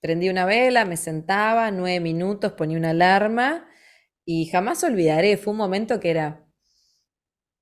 Prendí 0.06 0.28
una 0.30 0.44
vela, 0.46 0.84
me 0.84 0.96
sentaba, 0.96 1.70
nueve 1.72 2.00
minutos, 2.00 2.52
ponía 2.52 2.78
una 2.78 2.90
alarma 2.90 3.68
y 4.24 4.46
jamás 4.46 4.84
olvidaré, 4.84 5.36
fue 5.36 5.52
un 5.52 5.58
momento 5.58 6.00
que 6.00 6.10
era 6.10 6.46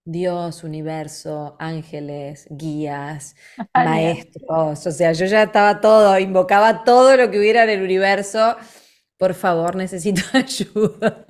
Dios, 0.06 0.64
universo, 0.64 1.56
ángeles, 1.58 2.46
guías, 2.50 3.36
maestros, 3.74 4.86
o 4.86 4.92
sea, 4.92 5.12
yo 5.12 5.24
ya 5.26 5.44
estaba 5.44 5.80
todo, 5.80 6.18
invocaba 6.18 6.84
todo 6.84 7.16
lo 7.16 7.30
que 7.30 7.38
hubiera 7.38 7.64
en 7.64 7.70
el 7.70 7.82
universo. 7.82 8.56
Por 9.18 9.34
favor, 9.34 9.76
necesito 9.76 10.22
ayuda. 10.34 11.26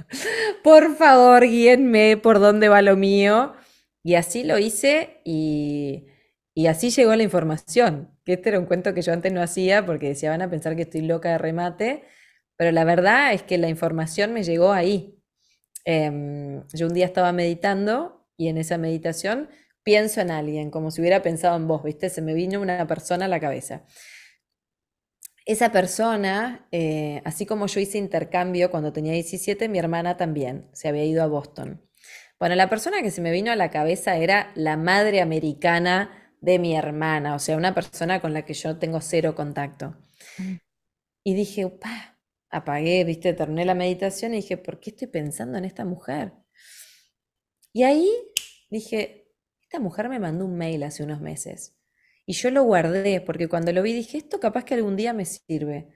Por 0.64 0.96
favor, 0.96 1.42
guíenme 1.44 2.16
por 2.16 2.40
dónde 2.40 2.68
va 2.68 2.82
lo 2.82 2.96
mío. 2.96 3.54
Y 4.04 4.16
así 4.16 4.44
lo 4.44 4.58
hice 4.58 5.20
y, 5.24 6.06
y 6.54 6.66
así 6.68 6.90
llegó 6.90 7.14
la 7.16 7.22
información. 7.24 8.13
Que 8.24 8.34
este 8.34 8.50
era 8.50 8.58
un 8.58 8.66
cuento 8.66 8.94
que 8.94 9.02
yo 9.02 9.12
antes 9.12 9.32
no 9.32 9.42
hacía 9.42 9.84
porque 9.84 10.08
decía, 10.08 10.30
van 10.30 10.42
a 10.42 10.50
pensar 10.50 10.76
que 10.76 10.82
estoy 10.82 11.02
loca 11.02 11.30
de 11.30 11.38
remate. 11.38 12.04
Pero 12.56 12.72
la 12.72 12.84
verdad 12.84 13.32
es 13.32 13.42
que 13.42 13.58
la 13.58 13.68
información 13.68 14.32
me 14.32 14.42
llegó 14.42 14.72
ahí. 14.72 15.20
Em, 15.84 16.66
yo 16.72 16.86
un 16.86 16.94
día 16.94 17.06
estaba 17.06 17.32
meditando 17.32 18.26
y 18.36 18.48
en 18.48 18.58
esa 18.58 18.78
meditación 18.78 19.48
pienso 19.82 20.20
en 20.20 20.30
alguien, 20.30 20.70
como 20.70 20.90
si 20.90 21.00
hubiera 21.00 21.22
pensado 21.22 21.56
en 21.56 21.68
vos, 21.68 21.82
¿viste? 21.84 22.08
Se 22.08 22.22
me 22.22 22.34
vino 22.34 22.60
una 22.60 22.86
persona 22.86 23.26
a 23.26 23.28
la 23.28 23.40
cabeza. 23.40 23.84
Esa 25.46 25.70
persona, 25.70 26.66
eh, 26.72 27.20
así 27.24 27.44
como 27.44 27.66
yo 27.66 27.78
hice 27.78 27.98
intercambio 27.98 28.70
cuando 28.70 28.94
tenía 28.94 29.12
17, 29.12 29.68
mi 29.68 29.78
hermana 29.78 30.16
también 30.16 30.70
se 30.72 30.88
había 30.88 31.04
ido 31.04 31.22
a 31.22 31.26
Boston. 31.26 31.86
Bueno, 32.40 32.54
la 32.56 32.70
persona 32.70 33.02
que 33.02 33.10
se 33.10 33.20
me 33.20 33.30
vino 33.30 33.52
a 33.52 33.56
la 33.56 33.70
cabeza 33.70 34.16
era 34.16 34.52
la 34.54 34.78
madre 34.78 35.20
americana 35.20 36.23
de 36.44 36.58
mi 36.58 36.76
hermana, 36.76 37.34
o 37.34 37.38
sea, 37.38 37.56
una 37.56 37.74
persona 37.74 38.20
con 38.20 38.34
la 38.34 38.44
que 38.44 38.54
yo 38.54 38.78
tengo 38.78 39.00
cero 39.00 39.34
contacto. 39.34 39.96
Mm. 40.38 40.56
Y 41.24 41.34
dije, 41.34 41.68
pa, 41.68 42.18
apagué, 42.50 43.02
viste, 43.04 43.32
terminé 43.32 43.64
la 43.64 43.74
meditación 43.74 44.34
y 44.34 44.36
dije, 44.36 44.58
¿por 44.58 44.78
qué 44.78 44.90
estoy 44.90 45.08
pensando 45.08 45.56
en 45.56 45.64
esta 45.64 45.84
mujer? 45.84 46.32
Y 47.72 47.82
ahí 47.82 48.08
dije, 48.70 49.32
esta 49.62 49.80
mujer 49.80 50.08
me 50.08 50.20
mandó 50.20 50.44
un 50.44 50.56
mail 50.56 50.82
hace 50.82 51.02
unos 51.02 51.20
meses. 51.20 51.76
Y 52.26 52.34
yo 52.34 52.50
lo 52.50 52.62
guardé 52.62 53.20
porque 53.22 53.48
cuando 53.48 53.72
lo 53.72 53.82
vi 53.82 53.94
dije, 53.94 54.18
esto 54.18 54.38
capaz 54.38 54.64
que 54.64 54.74
algún 54.74 54.96
día 54.96 55.12
me 55.14 55.24
sirve. 55.24 55.88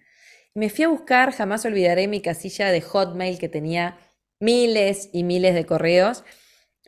Y 0.54 0.60
me 0.60 0.70
fui 0.70 0.84
a 0.84 0.88
buscar, 0.88 1.32
jamás 1.32 1.64
olvidaré 1.66 2.08
mi 2.08 2.22
casilla 2.22 2.70
de 2.70 2.80
Hotmail 2.80 3.38
que 3.38 3.48
tenía 3.48 3.98
miles 4.40 5.10
y 5.12 5.24
miles 5.24 5.54
de 5.54 5.66
correos. 5.66 6.24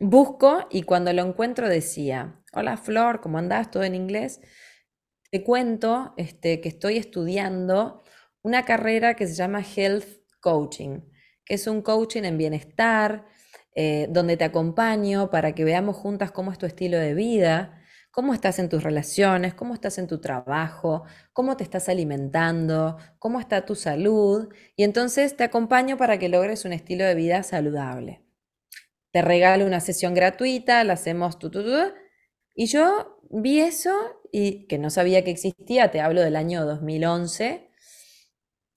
Busco 0.03 0.67
y 0.71 0.85
cuando 0.85 1.13
lo 1.13 1.23
encuentro 1.23 1.69
decía, 1.69 2.43
hola 2.55 2.79
Flor, 2.79 3.21
¿cómo 3.21 3.37
andás? 3.37 3.71
Todo 3.71 3.83
en 3.85 3.95
inglés. 3.95 4.41
Te 5.31 5.45
cuento 5.45 6.15
este, 6.17 6.63
que 6.63 6.71
estoy 6.71 6.97
estudiando 6.97 8.03
una 8.41 8.65
carrera 8.65 9.15
que 9.15 9.27
se 9.27 9.35
llama 9.35 9.63
Health 9.63 10.07
Coaching, 10.41 11.01
que 11.45 11.53
es 11.53 11.67
un 11.67 11.83
coaching 11.83 12.23
en 12.23 12.39
bienestar, 12.39 13.27
eh, 13.75 14.07
donde 14.09 14.39
te 14.39 14.45
acompaño 14.45 15.29
para 15.31 15.55
que 15.55 15.65
veamos 15.65 15.97
juntas 15.97 16.31
cómo 16.33 16.51
es 16.51 16.57
tu 16.57 16.65
estilo 16.65 16.97
de 16.97 17.13
vida, 17.13 17.79
cómo 18.11 18.33
estás 18.33 18.59
en 18.59 18.71
tus 18.71 18.83
relaciones, 18.83 19.53
cómo 19.53 19.75
estás 19.75 19.99
en 19.99 20.07
tu 20.07 20.19
trabajo, 20.19 21.05
cómo 21.35 21.59
te 21.59 21.65
estás 21.65 21.91
alimentando, 21.91 22.97
cómo 23.19 23.39
está 23.39 23.67
tu 23.67 23.75
salud. 23.75 24.49
Y 24.77 24.85
entonces 24.85 25.37
te 25.37 25.45
acompaño 25.45 25.99
para 25.99 26.19
que 26.19 26.31
logres 26.31 26.65
un 26.65 26.73
estilo 26.73 27.05
de 27.05 27.15
vida 27.15 27.43
saludable. 27.43 28.30
Te 29.13 29.23
regalo 29.23 29.67
una 29.67 29.81
sesión 29.81 30.15
gratuita, 30.15 30.85
la 30.85 30.95
hacemos 30.95 31.39
tu, 31.39 31.51
y 32.55 32.67
yo 32.67 33.21
vi 33.31 33.61
eso 33.61 33.93
y 34.33 34.67
que 34.67 34.79
no 34.79 34.91
sabía 34.91 35.25
que 35.25 35.31
existía, 35.31 35.91
te 35.91 36.01
hablo 36.01 36.21
del 36.21 36.37
año 36.37 36.65
2011, 36.65 37.71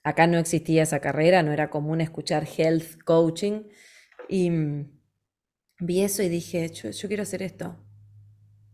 Acá 0.04 0.28
no 0.28 0.38
existía 0.38 0.84
esa 0.84 1.00
carrera, 1.00 1.44
no 1.44 1.54
era 1.54 1.70
común 1.70 2.02
escuchar 2.02 2.46
health 2.46 3.02
coaching. 3.06 3.64
Y 4.28 4.50
mm, 4.50 5.00
vi 5.80 6.02
eso 6.02 6.24
y 6.24 6.30
dije, 6.30 6.70
yo, 6.70 7.08
quiero 7.08 7.24
hacer 7.24 7.42
esto. 7.42 7.78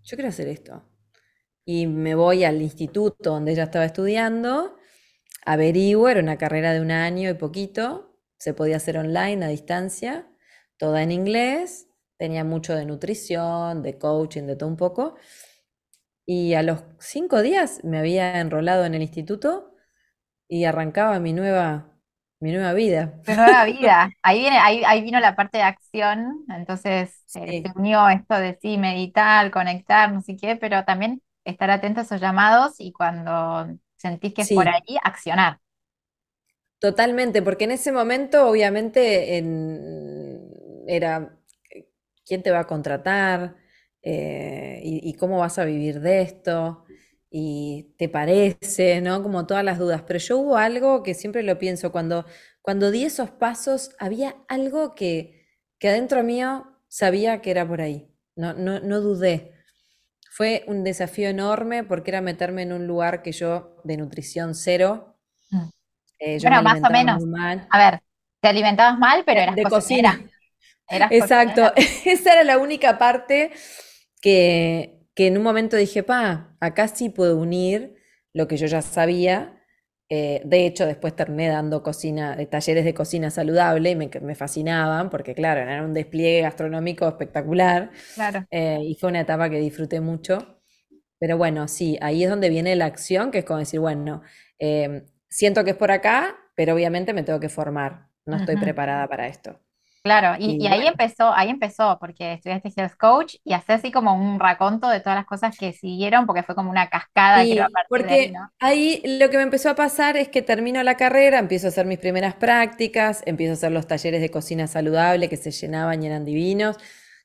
Yo 0.04 0.18
quiero 0.18 0.30
hacer 0.30 0.48
esto. 0.48 0.90
Y 1.66 1.86
me 1.86 2.16
voy 2.16 2.44
al 2.46 2.62
instituto 2.62 3.32
donde 3.32 3.52
ella 3.52 3.66
estaba 3.66 3.86
estudiando, 3.86 4.76
averiguo, 5.46 6.10
era 6.10 6.22
una 6.22 6.38
carrera 6.38 6.74
de 6.74 6.82
un 6.82 6.90
año 6.90 7.30
y 7.30 7.36
poquito, 7.36 8.20
se 8.40 8.56
podía 8.56 8.78
hacer 8.78 8.98
online 8.98 9.46
a 9.46 9.50
distancia, 9.50 10.29
toda 10.80 11.04
en 11.04 11.12
inglés, 11.12 11.90
tenía 12.18 12.44
mucho 12.46 12.76
de 12.76 12.86
nutrición, 12.86 13.84
de 13.84 14.00
coaching, 14.00 14.46
de 14.46 14.58
todo 14.58 14.70
un 14.70 14.78
poco. 14.78 15.16
Y 16.26 16.54
a 16.54 16.64
los 16.64 16.84
cinco 17.00 17.42
días 17.42 17.84
me 17.84 17.98
había 18.00 18.40
enrolado 18.40 18.86
en 18.86 18.94
el 18.94 19.02
instituto 19.02 19.74
y 20.48 20.66
arrancaba 20.66 21.20
mi 21.20 21.34
nueva, 21.34 21.94
mi 22.40 22.52
nueva 22.52 22.74
vida. 22.74 23.22
Mi 23.28 23.36
nueva 23.36 23.66
vida. 23.66 24.10
Ahí, 24.24 24.40
viene, 24.42 24.58
ahí, 24.60 24.84
ahí 24.86 25.02
vino 25.04 25.20
la 25.20 25.36
parte 25.36 25.58
de 25.60 25.64
acción, 25.64 26.46
entonces 26.50 27.24
eh, 27.36 27.62
se 27.64 27.72
unió 27.76 28.10
esto 28.10 28.36
de 28.36 28.58
sí, 28.62 28.78
meditar, 28.78 29.52
conectar, 29.52 30.12
no 30.12 30.22
sé 30.22 30.36
qué, 30.38 30.56
pero 30.56 30.84
también 30.86 31.22
estar 31.46 31.70
atento 31.72 32.00
a 32.02 32.04
esos 32.04 32.22
llamados 32.22 32.76
y 32.80 32.92
cuando 32.92 33.68
sentís 33.98 34.34
que 34.34 34.44
es 34.44 34.52
por 34.52 34.68
ahí, 34.68 34.98
accionar. 35.04 35.60
Totalmente, 36.80 37.42
porque 37.42 37.66
en 37.66 37.72
ese 37.72 37.92
momento 37.92 38.48
obviamente 38.48 39.38
era 40.90 41.38
quién 42.26 42.44
te 42.44 42.52
va 42.52 42.60
a 42.60 42.68
contratar 42.68 43.56
eh, 44.02 44.82
y, 44.84 45.14
cómo 45.16 45.40
vas 45.40 45.60
a 45.60 45.66
vivir 45.66 46.00
de 46.00 46.22
esto 46.22 46.86
y 47.30 47.94
te 47.98 48.10
parece, 48.10 49.02
¿no? 49.02 49.22
Como 49.22 49.46
todas 49.46 49.64
las 49.64 49.78
dudas. 49.78 50.04
Pero 50.08 50.20
yo 50.20 50.38
hubo 50.38 50.58
algo 50.58 51.04
que 51.04 51.14
siempre 51.14 51.44
lo 51.44 51.60
pienso, 51.60 51.92
cuando, 51.92 52.26
cuando 52.62 52.92
di 52.92 53.04
esos 53.04 53.30
pasos, 53.30 53.96
había 54.00 54.36
algo 54.48 54.96
que, 54.96 55.48
que 55.78 55.90
adentro 55.90 56.24
mío 56.24 56.66
sabía 56.88 57.42
que 57.42 57.52
era 57.52 57.68
por 57.68 57.82
ahí. 57.82 58.10
No, 58.36 58.54
no, 58.54 58.80
no 58.80 59.02
dudé. 59.02 59.54
Fue 60.32 60.64
un 60.68 60.84
desafío 60.84 61.30
enorme 61.30 61.84
porque 61.84 62.12
era 62.12 62.22
meterme 62.22 62.64
en 62.64 62.74
un 62.74 62.88
lugar 62.88 63.22
que 63.22 63.32
yo, 63.32 63.76
de 63.84 63.98
nutrición 63.98 64.56
cero, 64.56 65.18
mm. 65.52 65.68
eh, 66.20 66.40
bueno, 66.42 66.64
más 66.64 66.82
o 66.82 66.90
menos. 66.90 67.24
A 67.70 67.78
ver, 67.78 68.02
te 68.40 68.48
alimentabas 68.48 68.98
mal, 68.98 69.24
pero 69.26 69.42
eras 69.42 69.56
de 69.56 69.64
cocina. 69.64 70.20
Exacto, 70.90 71.72
esa 72.06 72.34
era 72.34 72.44
la 72.44 72.58
única 72.58 72.98
parte 72.98 73.52
que, 74.22 75.00
que 75.14 75.28
en 75.28 75.38
un 75.38 75.44
momento 75.44 75.78
dije, 75.78 76.04
pa, 76.04 76.56
acá 76.60 76.88
sí 76.88 77.10
puedo 77.10 77.38
unir 77.38 77.96
lo 78.34 78.48
que 78.48 78.58
yo 78.58 78.68
ya 78.68 78.82
sabía. 78.82 79.56
Eh, 80.12 80.42
de 80.44 80.66
hecho, 80.66 80.88
después 80.88 81.16
terminé 81.16 81.50
dando 81.50 81.84
cocina, 81.84 82.36
de 82.36 82.48
talleres 82.48 82.84
de 82.84 82.96
cocina 82.96 83.30
saludable 83.30 83.92
y 83.92 83.96
me, 83.96 84.36
fascinaban 84.36 85.10
porque, 85.12 85.36
claro, 85.36 85.62
era 85.62 85.84
un 85.84 85.94
despliegue 85.94 86.42
gastronómico 86.42 87.08
espectacular. 87.08 87.92
Claro. 88.16 88.46
Eh, 88.50 88.80
y 88.82 88.96
fue 88.96 89.10
una 89.10 89.22
etapa 89.22 89.50
que 89.50 89.60
disfruté 89.60 90.02
mucho. 90.02 90.62
Pero 91.20 91.38
bueno, 91.38 91.68
sí, 91.68 91.98
ahí 92.02 92.24
es 92.24 92.30
donde 92.30 92.50
viene 92.50 92.76
la 92.76 92.86
acción, 92.86 93.30
que 93.30 93.40
es 93.40 93.46
como 93.46 93.60
decir, 93.60 93.82
bueno, 93.82 94.22
siento 95.28 95.66
que 95.66 95.72
es 95.72 95.76
por 95.76 95.92
acá, 95.92 96.38
pero 96.56 96.74
obviamente 96.74 97.14
me 97.14 97.24
tengo 97.24 97.42
que 97.42 97.50
formar. 97.50 98.08
No 98.26 98.38
estoy 98.38 98.56
preparada 98.56 99.06
para 99.08 99.28
esto. 99.28 99.60
Claro, 100.02 100.38
y, 100.40 100.66
ahí 100.68 100.88
empezó, 100.88 101.34
ahí 101.34 101.50
empezó, 101.50 101.98
porque 102.00 102.34
estudiaste 102.34 102.72
Health 102.74 102.96
Coach 102.98 103.36
y 103.44 103.52
hace 103.52 103.74
así 103.74 103.92
como 103.92 104.14
un 104.14 104.40
raconto 104.40 104.88
de 104.88 105.02
todas 105.02 105.18
las 105.18 105.26
cosas 105.26 105.58
que 105.58 105.74
siguieron, 105.74 106.26
porque 106.26 106.42
fue 106.42 106.56
como 106.56 106.70
una 106.70 106.90
cascada 106.90 107.44
que 107.44 107.62
porque 107.90 108.32
ahí, 108.60 109.02
lo 109.04 109.30
que 109.30 109.36
me 109.36 109.44
empezó 109.44 109.70
a 109.70 109.76
pasar 109.76 110.16
es 110.16 110.30
que 110.30 110.42
termino 110.42 110.82
la 110.84 110.96
carrera, 110.96 111.38
empiezo 111.38 111.68
a 111.68 111.70
hacer 111.70 111.86
mis 111.86 112.00
primeras 112.00 112.34
prácticas, 112.36 113.24
empiezo 113.26 113.52
a 113.52 113.54
hacer 113.56 113.72
los 113.74 113.88
talleres 113.88 114.22
de 114.22 114.32
cocina 114.32 114.68
saludable 114.68 115.28
que 115.28 115.36
se 115.36 115.52
llenaban 115.52 116.02
y 116.02 116.08
eran 116.08 116.24
divinos, 116.24 116.78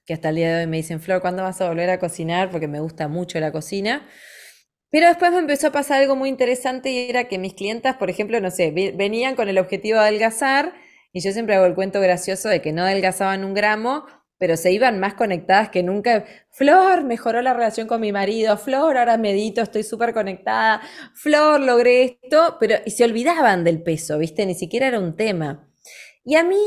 que 0.05 0.15
hasta 0.15 0.31
el 0.31 0.37
día 0.37 0.57
de 0.57 0.61
hoy 0.63 0.67
me 0.67 0.79
dicen, 0.79 1.01
Flor, 1.01 1.21
¿cuándo 1.21 1.45
vas 1.45 1.61
a 1.61 1.69
volver 1.69 1.91
a 1.91 2.01
cocinar? 2.01 2.51
Porque 2.51 2.67
me 2.67 2.81
gusta 2.81 3.07
mucho 3.07 3.39
la 3.39 3.53
cocina. 3.53 4.05
Pero 4.91 5.07
después 5.07 5.31
me 5.31 5.39
empezó 5.39 5.69
a 5.69 5.73
pasar 5.73 6.01
algo 6.01 6.17
muy 6.17 6.29
interesante 6.29 6.91
y 6.91 7.09
era 7.09 7.25
que 7.25 7.39
mis 7.39 7.55
clientas, 7.55 7.97
por 7.97 8.11
ejemplo, 8.11 8.41
no 8.41 8.51
sé, 8.51 8.73
venían 8.73 9.37
con 9.37 9.49
el 9.49 9.59
objetivo 9.59 9.99
de 9.99 10.05
adelgazar 10.05 10.75
y 11.15 11.21
yo 11.21 11.31
siempre 11.31 11.55
hago 11.55 11.65
el 11.65 11.77
cuento 11.77 12.01
gracioso 12.01 12.49
de 12.49 12.61
que 12.61 12.73
no 12.73 12.83
adelgazaban 12.83 13.45
un 13.45 13.55
gramo, 13.55 14.05
pero 14.37 14.57
se 14.57 14.73
iban 14.73 14.99
más 14.99 15.15
conectadas 15.15 15.69
que 15.71 15.85
nunca. 15.85 16.25
Flor, 16.51 17.05
mejoró 17.05 17.41
la 17.41 17.55
relación 17.55 17.87
con 17.87 18.01
mi 18.01 18.11
marido. 18.11 18.57
Flor, 18.59 18.99
ahora 18.99 19.17
medito, 19.17 19.63
estoy 19.63 19.85
súper 19.85 20.13
conectada. 20.13 20.83
Flor, 21.15 21.61
logré 21.61 22.19
esto, 22.21 22.57
pero 22.59 22.79
y 22.85 22.91
se 22.91 23.05
olvidaban 23.05 23.63
del 23.63 23.81
peso, 23.81 24.19
¿viste? 24.19 24.45
Ni 24.45 24.57
siquiera 24.57 24.89
era 24.89 24.99
un 24.99 25.15
tema. 25.15 25.71
Y 26.25 26.35
a 26.35 26.43
mí, 26.43 26.59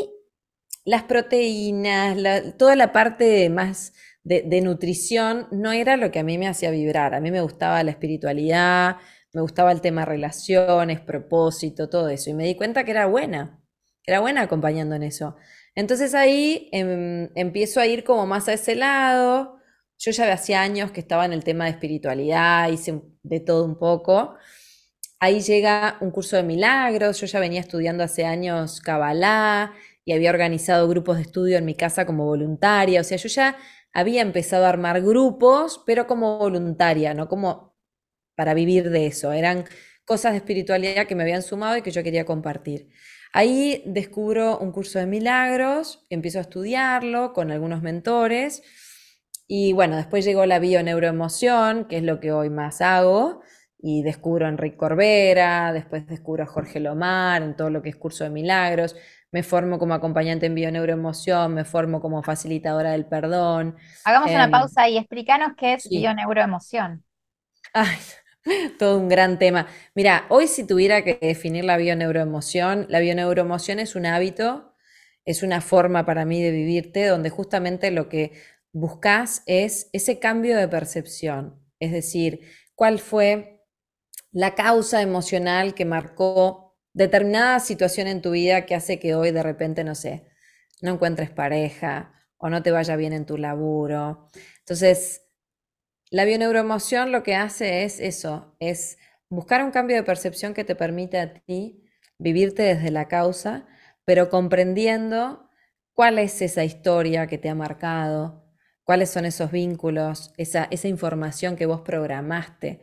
las 0.86 1.04
proteínas, 1.04 2.18
toda 2.58 2.78
la 2.78 2.94
parte 2.94 3.50
más 3.50 3.92
de, 4.24 4.44
de 4.44 4.62
nutrición 4.62 5.50
no 5.52 5.74
era 5.74 5.98
lo 5.98 6.10
que 6.10 6.20
a 6.20 6.24
mí 6.24 6.38
me 6.38 6.48
hacía 6.48 6.72
vibrar. 6.72 7.16
A 7.16 7.20
mí 7.20 7.32
me 7.32 7.42
gustaba 7.42 7.84
la 7.84 7.92
espiritualidad, 7.92 8.96
me 9.34 9.42
gustaba 9.42 9.74
el 9.74 9.82
tema 9.82 10.06
relaciones, 10.06 11.02
propósito, 11.02 11.90
todo 11.90 12.08
eso. 12.08 12.30
Y 12.30 12.34
me 12.34 12.46
di 12.46 12.56
cuenta 12.56 12.86
que 12.86 12.92
era 12.92 13.08
buena 13.08 13.62
era 14.08 14.22
buena 14.22 14.42
acompañando 14.44 14.96
en 14.96 15.04
eso. 15.04 15.36
Entonces 15.76 16.16
ahí 16.16 16.70
em, 16.72 17.30
empiezo 17.36 17.80
a 17.82 17.86
ir 17.88 18.04
como 18.04 18.26
más 18.26 18.48
a 18.48 18.54
ese 18.54 18.76
lado. 18.76 19.58
Yo 20.00 20.12
ya 20.12 20.32
hacía 20.32 20.62
años 20.62 20.92
que 20.92 21.02
estaba 21.02 21.26
en 21.26 21.34
el 21.34 21.44
tema 21.44 21.66
de 21.66 21.72
espiritualidad, 21.72 22.70
hice 22.72 23.02
de 23.24 23.40
todo 23.42 23.66
un 23.66 23.78
poco. 23.78 24.36
Ahí 25.20 25.42
llega 25.42 25.98
un 26.02 26.12
curso 26.12 26.38
de 26.38 26.44
milagros. 26.44 27.20
Yo 27.22 27.28
ya 27.28 27.40
venía 27.40 27.60
estudiando 27.60 28.04
hace 28.04 28.26
años 28.26 28.82
Kabbalah 28.82 29.74
y 30.06 30.14
había 30.14 30.30
organizado 30.30 30.88
grupos 30.88 31.18
de 31.18 31.24
estudio 31.24 31.58
en 31.58 31.66
mi 31.66 31.76
casa 31.76 32.06
como 32.06 32.26
voluntaria. 32.26 33.02
O 33.02 33.04
sea, 33.04 33.18
yo 33.18 33.28
ya 33.30 33.58
había 33.94 34.22
empezado 34.22 34.66
a 34.66 34.70
armar 34.70 35.02
grupos, 35.02 35.84
pero 35.86 36.08
como 36.08 36.38
voluntaria, 36.40 37.14
no 37.14 37.28
como 37.28 37.76
para 38.36 38.54
vivir 38.54 38.90
de 38.92 39.08
eso. 39.08 39.34
Eran 39.34 39.66
cosas 40.06 40.34
de 40.34 40.38
espiritualidad 40.40 41.08
que 41.08 41.16
me 41.16 41.24
habían 41.24 41.44
sumado 41.44 41.78
y 41.78 41.82
que 41.82 41.92
yo 41.92 42.04
quería 42.04 42.26
compartir. 42.26 42.90
Ahí 43.34 43.84
descubro 43.86 44.58
un 44.60 44.72
curso 44.72 45.00
de 45.00 45.06
milagros, 45.06 46.06
empiezo 46.10 46.40
a 46.40 46.42
estudiarlo 46.42 47.34
con 47.34 47.52
algunos 47.52 47.82
mentores 47.82 48.64
y 49.48 49.72
bueno, 49.72 49.96
después 49.96 50.26
llegó 50.26 50.46
la 50.46 50.60
bioneuroemoción, 50.60 51.86
que 51.86 51.98
es 51.98 52.04
lo 52.04 52.20
que 52.20 52.34
hoy 52.34 52.50
más 52.50 52.82
hago, 52.82 53.42
y 53.80 54.04
descubro 54.04 54.46
a 54.46 54.50
Enrique 54.50 54.76
Corbera, 54.76 55.72
después 55.72 56.06
descubro 56.06 56.44
a 56.44 56.48
Jorge 56.48 56.82
Lomar 56.82 57.42
en 57.44 57.56
todo 57.56 57.70
lo 57.70 57.82
que 57.82 57.90
es 57.90 57.96
curso 57.96 58.26
de 58.26 58.30
milagros, 58.30 58.96
me 59.32 59.44
formo 59.44 59.80
como 59.80 59.94
acompañante 59.94 60.48
en 60.48 60.56
bioneuroemoción, 60.56 61.54
me 61.54 61.64
formo 61.64 62.02
como 62.02 62.24
facilitadora 62.24 62.92
del 62.92 63.06
perdón. 63.06 63.78
Hagamos 64.04 64.32
una 64.32 64.46
em, 64.46 64.52
pausa 64.52 64.90
y 64.90 64.98
explícanos 64.98 65.54
qué 65.58 65.76
es 65.76 65.88
bioneuroemoción. 65.90 67.04
Ay, 67.74 67.98
todo 68.80 68.98
un 68.98 69.10
gran 69.10 69.40
tema. 69.40 69.68
Mira, 69.96 70.26
hoy 70.30 70.48
si 70.48 70.64
tuviera 70.64 71.04
que 71.04 71.18
definir 71.22 71.66
la 71.66 71.78
bioneuroemoción, 71.78 72.86
la 72.90 73.00
bioneuroemoción 73.00 73.80
es 73.80 73.96
un 73.96 74.06
hábito, 74.06 74.74
es 75.26 75.44
una 75.44 75.62
forma 75.62 76.06
para 76.06 76.26
mí 76.26 76.42
de 76.42 76.52
vivirte, 76.52 77.06
donde 77.06 77.30
justamente 77.30 77.92
lo 77.92 78.10
que 78.10 78.34
buscas 78.72 79.44
es 79.46 79.90
ese 79.94 80.20
cambio 80.20 80.58
de 80.58 80.68
percepción, 80.68 81.62
es 81.80 81.92
decir, 81.92 82.42
cuál 82.76 83.00
fue 83.00 83.66
la 84.32 84.56
causa 84.56 85.02
emocional 85.02 85.74
que 85.74 85.86
marcó 85.86 86.78
determinada 86.94 87.60
situación 87.60 88.08
en 88.08 88.22
tu 88.22 88.32
vida 88.32 88.66
que 88.66 88.76
hace 88.76 89.00
que 89.00 89.16
hoy 89.16 89.32
de 89.32 89.44
repente, 89.44 89.84
no 89.84 89.96
sé, 89.96 90.28
no 90.82 90.94
encuentres 90.94 91.30
pareja 91.30 92.14
o 92.38 92.50
no 92.50 92.62
te 92.62 92.72
vaya 92.72 92.96
bien 92.96 93.14
en 93.14 93.26
tu 93.26 93.38
laburo. 93.38 94.28
Entonces, 94.60 95.27
la 96.10 96.26
bioneuroemoción 96.26 97.12
lo 97.12 97.24
que 97.24 97.36
hace 97.36 97.84
es 97.84 98.00
eso, 98.00 98.56
es 98.60 98.98
buscar 99.30 99.64
un 99.64 99.72
cambio 99.72 99.96
de 99.96 100.04
percepción 100.04 100.54
que 100.54 100.64
te 100.64 100.76
permite 100.76 101.20
a 101.20 101.34
ti 101.34 101.84
vivirte 102.18 102.64
desde 102.64 102.92
la 102.92 103.08
causa, 103.08 103.66
pero 104.06 104.30
comprendiendo 104.30 105.50
cuál 105.94 106.20
es 106.20 106.42
esa 106.42 106.64
historia 106.64 107.28
que 107.28 107.38
te 107.38 107.50
ha 107.50 107.56
marcado, 107.56 108.48
cuáles 108.84 109.10
son 109.10 109.26
esos 109.26 109.52
vínculos, 109.52 110.34
esa, 110.38 110.68
esa 110.72 110.88
información 110.88 111.56
que 111.56 111.66
vos 111.66 111.82
programaste 111.82 112.82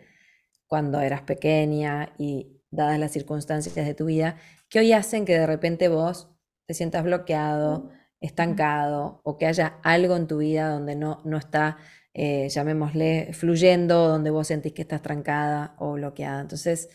cuando 0.67 1.01
eras 1.01 1.23
pequeña 1.23 2.13
y 2.19 2.61
dadas 2.71 2.99
las 2.99 3.13
circunstancias 3.13 3.75
de 3.75 3.95
tu 3.95 4.07
vida, 4.07 4.37
que 4.69 4.81
hoy 4.81 4.93
hacen 4.93 5.25
que 5.25 5.39
de 5.39 5.47
repente 5.47 5.89
vos 5.89 6.29
te 6.67 6.75
sientas 6.75 7.05
bloqueado, 7.05 7.91
estancado 8.21 9.21
o 9.25 9.37
que 9.37 9.47
haya 9.47 9.79
algo 9.83 10.17
en 10.17 10.27
tu 10.27 10.39
vida 10.39 10.69
donde 10.69 10.97
no, 10.97 11.21
no 11.25 11.39
está, 11.39 11.79
eh, 12.14 12.48
llamémosle, 12.48 13.33
fluyendo, 13.33 14.09
donde 14.09 14.31
vos 14.31 14.48
sentís 14.48 14.72
que 14.72 14.83
estás 14.83 15.03
trancada 15.03 15.74
o 15.79 15.94
bloqueada. 15.94 16.40
Entonces, 16.40 16.88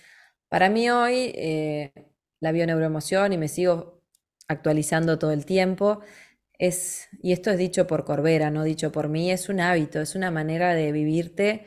para 0.49 0.69
mí 0.69 0.89
hoy, 0.89 1.33
eh, 1.35 1.93
la 2.39 2.51
bioneuroemoción, 2.51 3.33
y 3.33 3.37
me 3.37 3.49
sigo 3.49 4.01
actualizando 4.47 5.19
todo 5.19 5.31
el 5.31 5.45
tiempo, 5.45 6.01
es, 6.57 7.09
y 7.21 7.33
esto 7.33 7.51
es 7.51 7.57
dicho 7.57 7.87
por 7.87 8.05
Corbera, 8.05 8.51
no 8.51 8.63
dicho 8.63 8.91
por 8.91 9.09
mí, 9.09 9.31
es 9.31 9.49
un 9.49 9.59
hábito, 9.61 10.01
es 10.01 10.15
una 10.15 10.31
manera 10.31 10.73
de 10.75 10.91
vivirte 10.91 11.65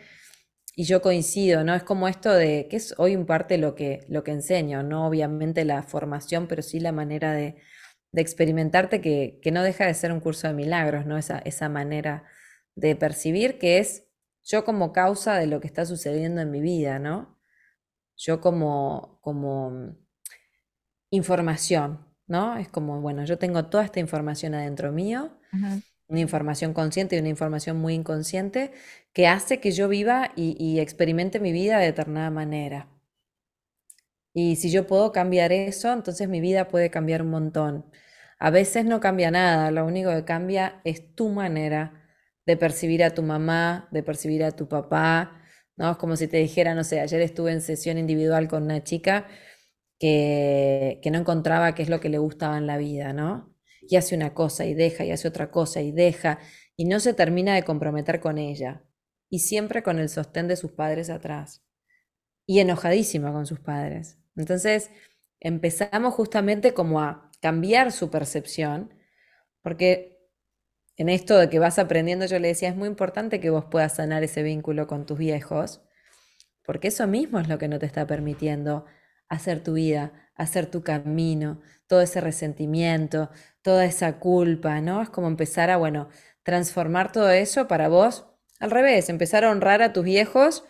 y 0.74 0.84
yo 0.84 1.02
coincido, 1.02 1.64
¿no? 1.64 1.74
Es 1.74 1.82
como 1.82 2.08
esto 2.08 2.32
de, 2.32 2.66
que 2.70 2.76
es 2.76 2.94
hoy 2.98 3.16
un 3.16 3.26
parte 3.26 3.58
lo 3.58 3.74
que, 3.74 4.04
lo 4.08 4.24
que 4.24 4.32
enseño, 4.32 4.82
no 4.82 5.06
obviamente 5.06 5.64
la 5.64 5.82
formación, 5.82 6.46
pero 6.48 6.62
sí 6.62 6.80
la 6.80 6.92
manera 6.92 7.32
de, 7.32 7.56
experimentarte 8.14 9.00
que, 9.00 9.40
no 9.52 9.62
deja 9.62 9.86
de 9.86 9.94
ser 9.94 10.12
un 10.12 10.20
curso 10.20 10.48
de 10.48 10.54
milagros, 10.54 11.06
¿no? 11.06 11.18
Esa, 11.18 11.38
esa 11.40 11.68
manera 11.68 12.24
de 12.74 12.96
percibir 12.96 13.58
que 13.58 13.78
es 13.78 14.08
yo 14.44 14.64
como 14.64 14.92
causa 14.92 15.36
de 15.36 15.46
lo 15.46 15.60
que 15.60 15.66
está 15.66 15.86
sucediendo 15.86 16.40
en 16.40 16.50
mi 16.50 16.60
vida, 16.60 16.98
¿no? 16.98 17.38
Yo 18.16 18.40
como, 18.40 19.18
como 19.20 19.96
información, 21.10 22.06
¿no? 22.26 22.56
Es 22.56 22.68
como, 22.68 23.00
bueno, 23.00 23.24
yo 23.24 23.38
tengo 23.38 23.66
toda 23.66 23.84
esta 23.84 24.00
información 24.00 24.54
adentro 24.54 24.92
mío, 24.92 25.38
una 26.08 26.20
información 26.20 26.72
consciente 26.74 27.16
y 27.16 27.20
una 27.20 27.28
información 27.28 27.78
muy 27.78 27.94
inconsciente 27.94 28.72
que 29.12 29.26
hace 29.26 29.60
que 29.60 29.72
yo 29.72 29.88
viva 29.88 30.32
y, 30.36 30.80
experimente 30.80 31.40
mi 31.40 31.52
vida 31.52 31.78
de 31.78 31.86
determinada 31.86 32.30
manera. 32.30 32.88
Y 34.34 34.56
si 34.56 34.70
yo 34.70 34.86
puedo 34.86 35.12
cambiar 35.12 35.52
eso, 35.52 35.92
entonces 35.92 36.28
mi 36.28 36.40
vida 36.40 36.68
puede 36.68 36.90
cambiar 36.90 37.22
un 37.22 37.30
montón. 37.30 37.86
A 38.38 38.50
veces 38.50 38.84
no 38.84 38.98
cambia 39.00 39.30
nada, 39.30 39.70
lo 39.70 39.84
único 39.84 40.10
que 40.10 40.24
cambia 40.24 40.80
es 40.84 41.14
tu 41.14 41.28
manera 41.28 42.01
de 42.46 42.56
percibir 42.56 43.04
a 43.04 43.10
tu 43.10 43.22
mamá, 43.22 43.88
de 43.92 44.02
percibir 44.02 44.44
a 44.44 44.52
tu 44.52 44.68
papá, 44.68 45.42
¿no? 45.76 45.92
Es 45.92 45.96
como 45.96 46.16
si 46.16 46.28
te 46.28 46.38
dijera, 46.38 46.74
no 46.74 46.84
sé, 46.84 47.00
ayer 47.00 47.20
estuve 47.20 47.52
en 47.52 47.60
sesión 47.60 47.98
individual 47.98 48.48
con 48.48 48.64
una 48.64 48.82
chica 48.82 49.26
que, 49.98 51.00
no 51.12 51.18
encontraba 51.18 51.74
qué 51.74 51.82
es 51.82 51.88
lo 51.88 52.00
que 52.00 52.08
le 52.08 52.18
gustaba 52.18 52.58
en 52.58 52.66
la 52.66 52.76
vida, 52.76 53.12
¿no? 53.12 53.54
Y 53.82 53.96
hace 53.96 54.16
una 54.16 54.34
cosa 54.34 54.66
y 54.66 54.74
deja, 54.74 55.04
y 55.04 55.12
hace 55.12 55.28
otra 55.28 55.50
cosa 55.50 55.80
y 55.80 55.92
deja, 55.92 56.38
y 56.76 56.86
no 56.86 57.00
se 57.00 57.14
termina 57.14 57.54
de 57.54 57.62
comprometer 57.62 58.20
con 58.20 58.38
ella. 58.38 58.84
Y 59.28 59.40
siempre 59.40 59.82
con 59.82 59.98
el 59.98 60.08
sostén 60.08 60.48
de 60.48 60.56
sus 60.56 60.72
padres 60.72 61.08
atrás. 61.08 61.62
Y 62.46 62.58
enojadísima 62.58 63.32
con 63.32 63.46
sus 63.46 63.60
padres. 63.60 64.18
Entonces, 64.36 64.90
empezamos 65.40 66.14
justamente 66.14 66.74
como 66.74 67.00
a 67.00 67.30
cambiar 67.40 67.92
su 67.92 68.10
percepción, 68.10 68.94
porque 69.62 70.11
en 71.02 71.08
esto 71.08 71.36
de 71.36 71.50
que 71.50 71.58
vas 71.58 71.80
aprendiendo, 71.80 72.26
yo 72.26 72.38
le 72.38 72.46
decía, 72.46 72.68
es 72.68 72.76
muy 72.76 72.86
importante 72.86 73.40
que 73.40 73.50
vos 73.50 73.64
puedas 73.64 73.96
sanar 73.96 74.22
ese 74.22 74.44
vínculo 74.44 74.86
con 74.86 75.04
tus 75.04 75.18
viejos, 75.18 75.82
porque 76.64 76.88
eso 76.88 77.08
mismo 77.08 77.40
es 77.40 77.48
lo 77.48 77.58
que 77.58 77.66
no 77.66 77.80
te 77.80 77.86
está 77.86 78.06
permitiendo 78.06 78.86
hacer 79.28 79.64
tu 79.64 79.72
vida, 79.72 80.12
hacer 80.36 80.66
tu 80.66 80.84
camino, 80.84 81.60
todo 81.88 82.02
ese 82.02 82.20
resentimiento, 82.20 83.30
toda 83.62 83.84
esa 83.84 84.20
culpa, 84.20 84.80
¿no? 84.80 85.02
Es 85.02 85.10
como 85.10 85.26
empezar 85.26 85.70
a, 85.70 85.76
bueno, 85.76 86.08
transformar 86.44 87.10
todo 87.10 87.30
eso 87.30 87.66
para 87.66 87.88
vos, 87.88 88.28
al 88.60 88.70
revés, 88.70 89.08
empezar 89.08 89.44
a 89.44 89.50
honrar 89.50 89.82
a 89.82 89.92
tus 89.92 90.04
viejos 90.04 90.62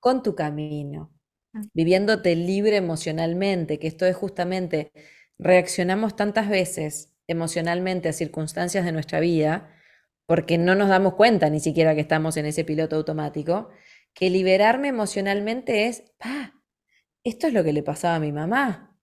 con 0.00 0.24
tu 0.24 0.34
camino, 0.34 1.14
mm. 1.52 1.62
viviéndote 1.72 2.34
libre 2.34 2.78
emocionalmente, 2.78 3.78
que 3.78 3.86
esto 3.86 4.06
es 4.06 4.16
justamente, 4.16 4.90
reaccionamos 5.38 6.16
tantas 6.16 6.48
veces 6.48 7.14
emocionalmente 7.28 8.08
a 8.08 8.14
circunstancias 8.14 8.84
de 8.84 8.92
nuestra 8.92 9.20
vida, 9.20 9.74
porque 10.26 10.58
no 10.58 10.74
nos 10.74 10.88
damos 10.90 11.14
cuenta 11.14 11.50
ni 11.50 11.60
siquiera 11.60 11.94
que 11.94 12.02
estamos 12.02 12.36
en 12.36 12.46
ese 12.46 12.64
piloto 12.64 12.96
automático, 12.96 13.70
que 14.14 14.30
liberarme 14.30 14.88
emocionalmente 14.88 15.86
es, 15.86 16.02
pa, 16.18 16.54
esto 17.24 17.46
es 17.48 17.52
lo 17.52 17.64
que 17.64 17.72
le 17.72 17.82
pasaba 17.82 18.16
a 18.16 18.20
mi 18.20 18.32
mamá. 18.32 18.98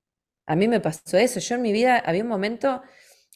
A 0.48 0.56
mí 0.56 0.68
me 0.68 0.80
pasó 0.82 1.18
eso. 1.18 1.40
Yo 1.40 1.56
en 1.56 1.62
mi 1.64 1.72
vida 1.74 1.98
había 2.00 2.24
un 2.24 2.30
momento, 2.30 2.84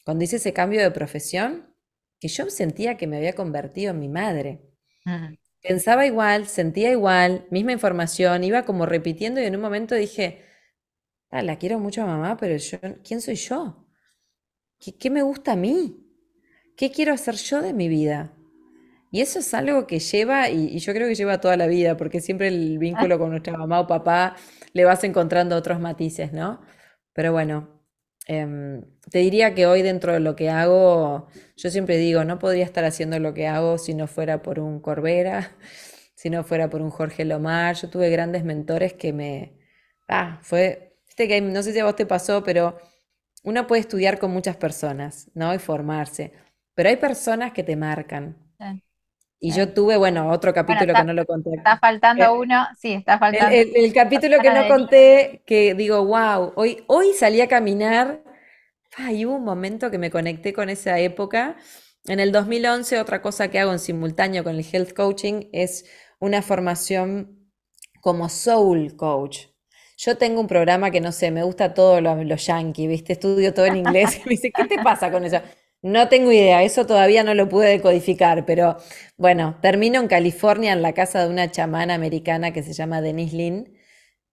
cuando 0.04 0.24
hice 0.24 0.36
ese 0.36 0.52
cambio 0.52 0.82
de 0.82 0.90
profesión, 0.92 1.74
que 2.20 2.28
yo 2.28 2.50
sentía 2.50 2.96
que 2.96 3.06
me 3.06 3.16
había 3.18 3.34
convertido 3.34 3.92
en 3.92 4.00
mi 4.00 4.08
madre. 4.08 4.62
Pensaba 5.62 6.06
igual, 6.06 6.46
sentía 6.48 6.90
igual, 6.90 7.46
misma 7.50 7.72
información, 7.72 8.44
iba 8.44 8.64
como 8.64 8.86
repitiendo 8.86 9.40
y 9.40 9.44
en 9.44 9.56
un 9.56 9.62
momento 9.62 9.94
dije, 9.94 10.44
ah, 11.30 11.42
la 11.42 11.58
quiero 11.58 11.78
mucho 11.80 12.02
a 12.02 12.06
mamá, 12.06 12.36
pero 12.38 12.56
yo, 12.58 12.78
¿quién 13.04 13.20
soy 13.22 13.36
yo? 13.36 13.86
¿Qué 14.80 15.10
me 15.10 15.22
gusta 15.22 15.52
a 15.52 15.56
mí? 15.56 16.06
¿Qué 16.76 16.90
quiero 16.90 17.12
hacer 17.12 17.34
yo 17.34 17.60
de 17.60 17.74
mi 17.74 17.88
vida? 17.88 18.32
Y 19.10 19.20
eso 19.20 19.40
es 19.40 19.52
algo 19.54 19.86
que 19.86 19.98
lleva, 19.98 20.48
y, 20.50 20.78
yo 20.78 20.92
creo 20.94 21.08
que 21.08 21.14
lleva 21.14 21.40
toda 21.40 21.56
la 21.56 21.66
vida, 21.66 21.96
porque 21.96 22.20
siempre 22.20 22.48
el 22.48 22.78
vínculo 22.78 23.18
con 23.18 23.30
nuestra 23.30 23.56
mamá 23.56 23.80
o 23.80 23.86
papá 23.86 24.36
le 24.72 24.84
vas 24.84 25.02
encontrando 25.04 25.56
otros 25.56 25.80
matices, 25.80 26.32
¿no? 26.32 26.60
Pero 27.12 27.32
bueno, 27.32 27.82
em, 28.26 28.82
te 29.10 29.18
diría 29.18 29.54
que 29.54 29.66
hoy 29.66 29.82
dentro 29.82 30.12
de 30.12 30.20
lo 30.20 30.36
que 30.36 30.48
hago, 30.48 31.26
yo 31.56 31.70
siempre 31.70 31.96
digo, 31.98 32.24
no 32.24 32.38
podría 32.38 32.64
estar 32.64 32.84
haciendo 32.84 33.18
lo 33.18 33.34
que 33.34 33.48
hago 33.48 33.78
si 33.78 33.94
no 33.94 34.06
fuera 34.06 34.42
por 34.42 34.60
un 34.60 34.80
Corbera, 34.80 35.56
si 36.14 36.30
no 36.30 36.44
fuera 36.44 36.70
por 36.70 36.82
un 36.82 36.90
Jorge 36.90 37.24
Lomar. 37.24 37.74
Yo 37.76 37.90
tuve 37.90 38.10
grandes 38.10 38.44
mentores 38.44 38.94
que 38.94 39.12
me... 39.12 39.58
Ah, 40.08 40.38
fue... 40.42 40.96
Este 41.08 41.28
que 41.28 41.40
no 41.40 41.62
sé 41.62 41.72
si 41.72 41.80
a 41.80 41.84
vos 41.84 41.96
te 41.96 42.06
pasó, 42.06 42.42
pero 42.44 42.78
uno 43.42 43.66
puede 43.66 43.80
estudiar 43.80 44.18
con 44.18 44.30
muchas 44.30 44.56
personas, 44.56 45.30
¿no? 45.34 45.54
Y 45.54 45.58
formarse, 45.58 46.32
pero 46.74 46.88
hay 46.88 46.96
personas 46.96 47.52
que 47.52 47.62
te 47.62 47.76
marcan. 47.76 48.36
Y 49.42 49.52
yo 49.52 49.72
tuve, 49.72 49.96
bueno, 49.96 50.28
otro 50.28 50.52
capítulo 50.52 50.92
que 50.92 51.04
no 51.04 51.14
lo 51.14 51.24
conté. 51.24 51.50
Está 51.56 51.78
faltando 51.78 52.24
eh, 52.24 52.30
uno, 52.30 52.66
sí, 52.78 52.92
está 52.92 53.18
faltando. 53.18 53.56
El, 53.56 53.92
capítulo 53.94 54.38
que 54.38 54.50
no 54.50 54.68
conté, 54.68 55.42
que 55.46 55.74
digo, 55.74 56.04
wow, 56.04 56.52
hoy, 56.56 56.84
hoy 56.88 57.14
salí 57.14 57.40
a 57.40 57.48
caminar, 57.48 58.22
y 59.10 59.24
hubo 59.24 59.36
un 59.36 59.44
momento 59.44 59.90
que 59.90 59.98
me 59.98 60.10
conecté 60.10 60.52
con 60.52 60.68
esa 60.68 60.98
época. 60.98 61.56
En 62.04 62.20
el 62.20 62.32
2011, 62.32 62.98
otra 62.98 63.22
cosa 63.22 63.48
que 63.48 63.58
hago 63.58 63.72
en 63.72 63.78
simultáneo 63.78 64.44
con 64.44 64.56
el 64.56 64.66
health 64.70 64.92
coaching 64.92 65.48
es 65.52 65.86
una 66.18 66.42
formación 66.42 67.50
como 68.00 68.28
soul 68.28 68.96
coach. 68.96 69.46
Yo 70.02 70.16
tengo 70.16 70.40
un 70.40 70.46
programa 70.46 70.90
que 70.90 71.02
no 71.02 71.12
sé, 71.12 71.30
me 71.30 71.42
gusta 71.42 71.74
todo 71.74 72.00
lo, 72.00 72.24
lo 72.24 72.36
yankee, 72.36 72.86
¿viste? 72.86 73.12
Estudio 73.12 73.52
todo 73.52 73.66
en 73.66 73.76
inglés. 73.76 74.20
me 74.24 74.30
dice, 74.30 74.50
¿qué 74.50 74.64
te 74.64 74.82
pasa 74.82 75.10
con 75.12 75.24
eso? 75.24 75.42
No 75.82 76.08
tengo 76.08 76.32
idea, 76.32 76.62
eso 76.62 76.86
todavía 76.86 77.22
no 77.22 77.34
lo 77.34 77.48
pude 77.48 77.68
decodificar, 77.68 78.46
pero 78.46 78.76
bueno, 79.18 79.58
termino 79.60 80.00
en 80.00 80.08
California 80.08 80.72
en 80.72 80.82
la 80.82 80.94
casa 80.94 81.22
de 81.22 81.30
una 81.30 81.50
chamana 81.50 81.94
americana 81.94 82.52
que 82.52 82.62
se 82.62 82.72
llama 82.72 83.02
Denise 83.02 83.36
Lynn, 83.36 83.74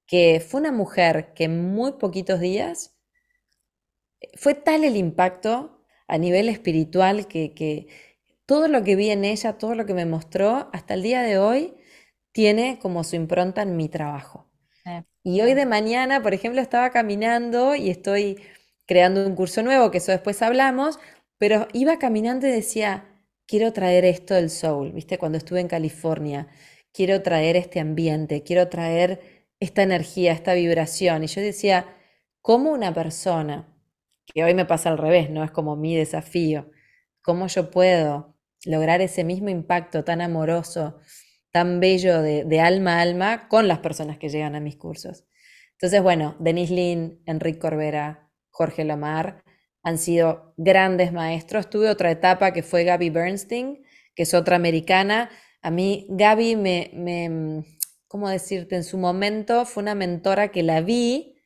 que 0.06 0.40
fue 0.40 0.62
una 0.62 0.72
mujer 0.72 1.34
que 1.34 1.46
en 1.46 1.74
muy 1.74 1.94
poquitos 1.94 2.40
días 2.40 2.98
fue 4.36 4.56
tal 4.56 4.84
el 4.84 4.96
impacto 4.96 5.86
a 6.08 6.18
nivel 6.18 6.50
espiritual 6.50 7.28
que, 7.28 7.88
todo 8.46 8.70
lo 8.70 8.84
que 8.84 8.96
vi 8.96 9.10
en 9.10 9.26
ella, 9.26 9.58
todo 9.58 9.76
lo 9.76 9.86
que 9.86 9.94
me 9.94 10.06
mostró, 10.06 10.70
hasta 10.72 10.94
el 10.94 11.04
día 11.04 11.22
de 11.22 11.38
hoy, 11.38 11.76
tiene 12.32 12.80
como 12.82 13.04
su 13.04 13.18
impronta 13.18 13.62
en 13.64 13.76
mi 13.76 13.90
trabajo. 13.90 14.47
Y 15.30 15.42
hoy 15.42 15.56
de 15.56 15.66
mañana, 15.66 16.24
por 16.24 16.34
ejemplo, 16.34 16.62
estaba 16.62 16.90
caminando 16.90 17.76
y 17.76 17.90
estoy 17.90 18.40
creando 18.86 19.28
un 19.28 19.36
curso 19.36 19.62
nuevo, 19.62 19.92
que 19.92 19.98
eso 19.98 20.14
después 20.14 20.42
hablamos, 20.42 21.00
pero 21.38 21.68
iba 21.74 22.00
caminando 22.00 22.48
y 22.48 22.52
decía, 22.52 23.04
quiero 23.46 23.74
traer 23.74 24.06
esto 24.06 24.36
del 24.36 24.50
soul, 24.50 24.94
¿viste? 24.94 25.18
Cuando 25.18 25.38
estuve 25.38 25.60
en 25.60 25.68
California, 25.68 26.48
quiero 26.94 27.22
traer 27.24 27.58
este 27.58 27.82
ambiente, 27.82 28.42
quiero 28.42 28.70
traer 28.70 29.52
esta 29.60 29.84
energía, 29.84 30.32
esta 30.32 30.54
vibración. 30.54 31.26
Y 31.26 31.28
yo 31.28 31.42
decía, 31.42 31.94
¿cómo 32.42 32.72
una 32.72 32.94
persona, 32.94 33.68
que 34.26 34.46
hoy 34.46 34.54
me 34.54 34.64
pasa 34.64 34.88
al 34.92 34.98
revés, 34.98 35.30
¿no? 35.30 35.44
Es 35.44 35.52
como 35.52 35.76
mi 35.76 35.94
desafío, 35.94 36.72
¿cómo 37.22 37.48
yo 37.48 37.70
puedo 37.70 38.34
lograr 38.64 39.02
ese 39.02 39.26
mismo 39.26 39.50
impacto 39.50 40.06
tan 40.06 40.22
amoroso, 40.22 41.00
tan 41.58 41.80
bello 41.80 42.22
de, 42.22 42.60
alma 42.60 43.00
a 43.00 43.02
alma 43.02 43.48
con 43.48 43.68
las 43.68 43.80
personas 43.80 44.20
que 44.20 44.30
llegan 44.30 44.54
a 44.54 44.60
mis 44.60 44.76
cursos? 44.76 45.26
Entonces, 45.72 46.04
bueno, 46.04 46.36
Denise 46.38 46.72
Lynn, 46.72 47.24
Enrique 47.26 47.58
Corbera, 47.58 48.30
Jorge 48.52 48.86
Lamar, 48.86 49.44
han 49.82 49.98
sido 49.98 50.54
grandes 50.58 51.12
maestros. 51.12 51.68
Tuve 51.72 51.90
otra 51.90 52.12
etapa 52.12 52.54
que 52.54 52.62
fue 52.62 52.84
Gaby 52.84 53.10
Bernstein, 53.10 53.84
que 54.14 54.22
es 54.22 54.36
otra 54.36 54.56
americana. 54.56 55.32
A 55.64 55.72
mí 55.72 56.06
Gaby 56.10 56.58
me, 56.58 56.92
me, 56.94 57.64
¿cómo 58.08 58.30
decirte? 58.30 58.76
En 58.76 58.84
su 58.84 59.00
momento 59.00 59.66
fue 59.66 59.82
una 59.82 59.96
mentora 59.96 60.50
que 60.50 60.62
la 60.62 60.82
vi 60.82 61.42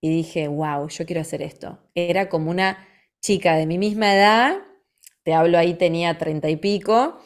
y 0.00 0.10
dije, 0.10 0.48
wow, 0.48 0.88
yo 0.88 1.06
quiero 1.06 1.20
hacer 1.20 1.42
esto. 1.42 1.78
Era 1.94 2.28
como 2.28 2.50
una 2.50 2.88
chica 3.20 3.54
de 3.54 3.66
mi 3.66 3.78
misma 3.78 4.16
edad, 4.16 4.56
te 5.22 5.32
hablo 5.32 5.58
ahí, 5.58 5.74
tenía 5.74 6.18
treinta 6.18 6.50
y 6.50 6.56
pico, 6.56 7.20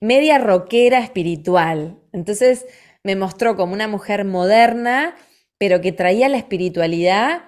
media 0.00 0.38
rockera 0.38 1.00
espiritual. 1.00 2.00
Entonces 2.12 2.66
me 3.02 3.16
mostró 3.16 3.56
como 3.56 3.72
una 3.72 3.88
mujer 3.88 4.24
moderna, 4.24 5.16
pero 5.58 5.80
que 5.80 5.92
traía 5.92 6.28
la 6.28 6.38
espiritualidad 6.38 7.42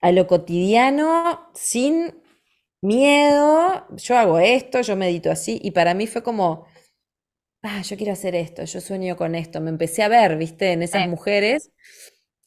a 0.00 0.12
lo 0.12 0.26
cotidiano 0.26 1.50
sin 1.54 2.14
miedo, 2.82 3.86
yo 3.96 4.16
hago 4.16 4.38
esto, 4.38 4.80
yo 4.80 4.96
medito 4.96 5.30
así, 5.30 5.60
y 5.62 5.72
para 5.72 5.94
mí 5.94 6.06
fue 6.06 6.22
como, 6.22 6.66
ah, 7.62 7.82
yo 7.82 7.96
quiero 7.96 8.12
hacer 8.12 8.34
esto, 8.34 8.64
yo 8.64 8.80
sueño 8.80 9.16
con 9.16 9.34
esto, 9.34 9.60
me 9.60 9.70
empecé 9.70 10.02
a 10.02 10.08
ver, 10.08 10.36
viste, 10.36 10.72
en 10.72 10.82
esas 10.82 11.06
mujeres, 11.08 11.70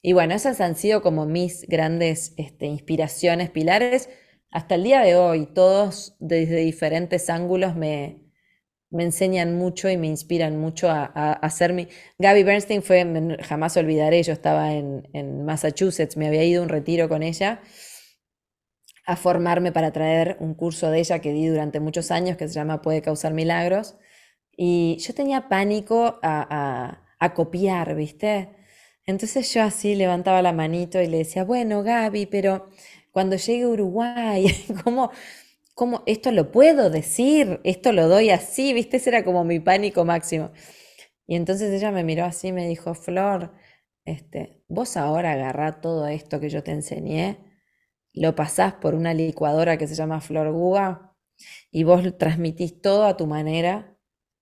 y 0.02 0.14
bueno, 0.14 0.34
esas 0.34 0.60
han 0.62 0.76
sido 0.76 1.02
como 1.02 1.26
mis 1.26 1.68
grandes 1.68 2.34
este, 2.38 2.66
inspiraciones, 2.66 3.52
pilares, 3.52 4.10
hasta 4.52 4.76
el 4.76 4.84
día 4.84 5.02
de 5.02 5.16
hoy, 5.16 5.46
todos 5.46 6.16
desde 6.20 6.58
diferentes 6.58 7.30
ángulos 7.30 7.76
me, 7.76 8.23
me 8.94 9.04
enseñan 9.04 9.58
mucho 9.58 9.90
y 9.90 9.98
me 9.98 10.08
inspiran 10.08 10.58
mucho 10.58 10.90
a, 10.90 11.04
hacer 11.34 11.74
mi... 11.74 11.88
Gaby 12.20 12.44
Bernstein 12.44 12.84
fue, 12.84 13.38
jamás 13.42 13.76
olvidaré, 13.76 14.22
yo 14.24 14.34
estaba 14.34 14.74
en, 14.74 15.46
Massachusetts, 15.46 16.16
me 16.16 16.28
había 16.28 16.44
ido 16.44 16.62
a 16.62 16.64
un 16.64 16.70
retiro 16.70 17.10
con 17.10 17.24
ella 17.24 17.62
a 19.06 19.18
formarme 19.18 19.72
para 19.74 19.92
traer 19.92 20.38
un 20.40 20.54
curso 20.54 20.90
de 20.90 21.00
ella 21.00 21.20
que 21.20 21.34
di 21.34 21.48
durante 21.48 21.80
muchos 21.82 22.12
años 22.12 22.38
que 22.38 22.48
se 22.48 22.54
llama 22.54 22.82
Puede 22.82 23.02
causar 23.02 23.34
milagros. 23.34 23.98
Y 24.56 24.98
yo 25.00 25.14
tenía 25.14 25.50
pánico 25.50 26.20
a, 26.22 27.02
a 27.20 27.34
copiar, 27.34 27.96
¿viste? 27.96 28.50
Entonces 29.06 29.54
yo 29.54 29.64
así 29.64 29.96
levantaba 29.96 30.42
la 30.42 30.54
manito 30.54 31.02
y 31.02 31.08
le 31.08 31.18
decía, 31.20 31.44
bueno, 31.44 31.84
Gaby, 31.84 32.28
pero 32.28 32.70
cuando 33.12 33.36
llegue 33.36 33.64
a 33.64 33.68
Uruguay, 33.70 34.46
¿cómo, 34.84 35.12
¿cómo 35.74 36.04
esto 36.06 36.32
lo 36.32 36.52
puedo 36.52 36.90
decir? 36.90 37.60
¿Esto 37.64 37.92
lo 37.92 38.08
doy 38.08 38.30
así? 38.30 38.74
¿Viste? 38.74 38.98
Ese 38.98 39.10
era 39.10 39.24
como 39.24 39.44
mi 39.44 39.60
pánico 39.60 40.06
máximo. 40.06 40.52
Y 41.26 41.36
entonces 41.36 41.74
ella 41.74 41.92
me 41.92 42.04
miró 42.04 42.26
así 42.26 42.50
y 42.50 42.52
me 42.52 42.68
dijo, 42.68 42.94
Flor, 42.96 43.54
este, 44.06 44.64
vos 44.68 44.98
ahora 44.98 45.34
agarrá 45.34 45.82
todo 45.82 46.08
esto 46.08 46.40
que 46.40 46.50
yo 46.50 46.64
te 46.64 46.72
enseñé, 46.72 47.40
lo 48.14 48.36
pasás 48.36 48.74
por 48.74 48.96
una 48.96 49.14
licuadora 49.14 49.78
que 49.78 49.88
se 49.88 49.96
llama 49.96 50.22
Flor 50.22 50.52
Guga 50.52 51.16
y 51.72 51.84
vos 51.84 52.18
transmitís 52.18 52.82
todo 52.82 53.06
a 53.06 53.18
tu 53.18 53.26
manera, 53.26 53.98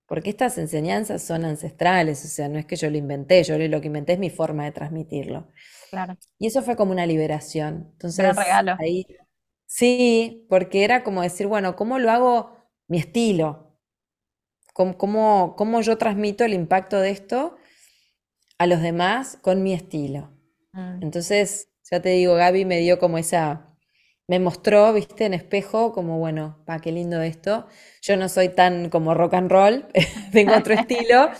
porque 0.06 0.30
estas 0.30 0.58
enseñanzas 0.58 1.22
son 1.22 1.44
ancestrales, 1.44 2.24
o 2.24 2.28
sea, 2.28 2.48
no 2.48 2.58
es 2.58 2.66
que 2.66 2.76
yo 2.76 2.90
lo 2.90 2.98
inventé, 2.98 3.42
yo 3.44 3.56
lo 3.56 3.80
que 3.80 3.86
inventé 3.86 4.14
es 4.14 4.18
mi 4.18 4.28
forma 4.28 4.64
de 4.64 4.72
transmitirlo. 4.72 5.48
Claro. 5.90 6.18
Y 6.38 6.48
eso 6.48 6.62
fue 6.62 6.76
como 6.76 6.92
una 6.92 7.06
liberación. 7.06 7.88
Entonces, 7.92 8.36
regalo. 8.36 8.76
ahí 8.78 9.06
Sí, 9.74 10.44
porque 10.50 10.84
era 10.84 11.02
como 11.02 11.22
decir, 11.22 11.46
bueno, 11.46 11.76
¿cómo 11.76 11.98
lo 11.98 12.10
hago 12.10 12.54
mi 12.88 12.98
estilo? 12.98 13.74
¿Cómo, 14.74 15.56
cómo, 15.56 15.80
yo 15.80 15.96
transmito 15.96 16.44
el 16.44 16.52
impacto 16.52 17.00
de 17.00 17.10
esto 17.10 17.56
a 18.58 18.66
los 18.66 18.80
demás 18.82 19.38
con 19.42 19.62
mi 19.62 19.72
estilo? 19.72 20.30
Mm. 20.74 21.02
Entonces, 21.02 21.70
ya 21.90 22.00
te 22.02 22.10
digo, 22.10 22.34
Gaby 22.34 22.64
me 22.66 22.80
dio 22.80 22.98
como 22.98 23.18
esa, 23.18 23.74
me 24.28 24.38
mostró, 24.40 24.92
viste, 24.92 25.26
en 25.26 25.34
espejo, 25.34 25.92
como, 25.92 26.18
bueno, 26.18 26.62
pa, 26.66 26.80
qué 26.80 26.92
lindo 26.92 27.22
esto. 27.22 27.66
Yo 28.02 28.16
no 28.16 28.28
soy 28.28 28.50
tan 28.50 28.90
como 28.90 29.14
rock 29.14 29.34
and 29.34 29.50
roll, 29.50 29.86
tengo 30.32 30.54
otro 30.56 30.74
estilo, 30.74 31.30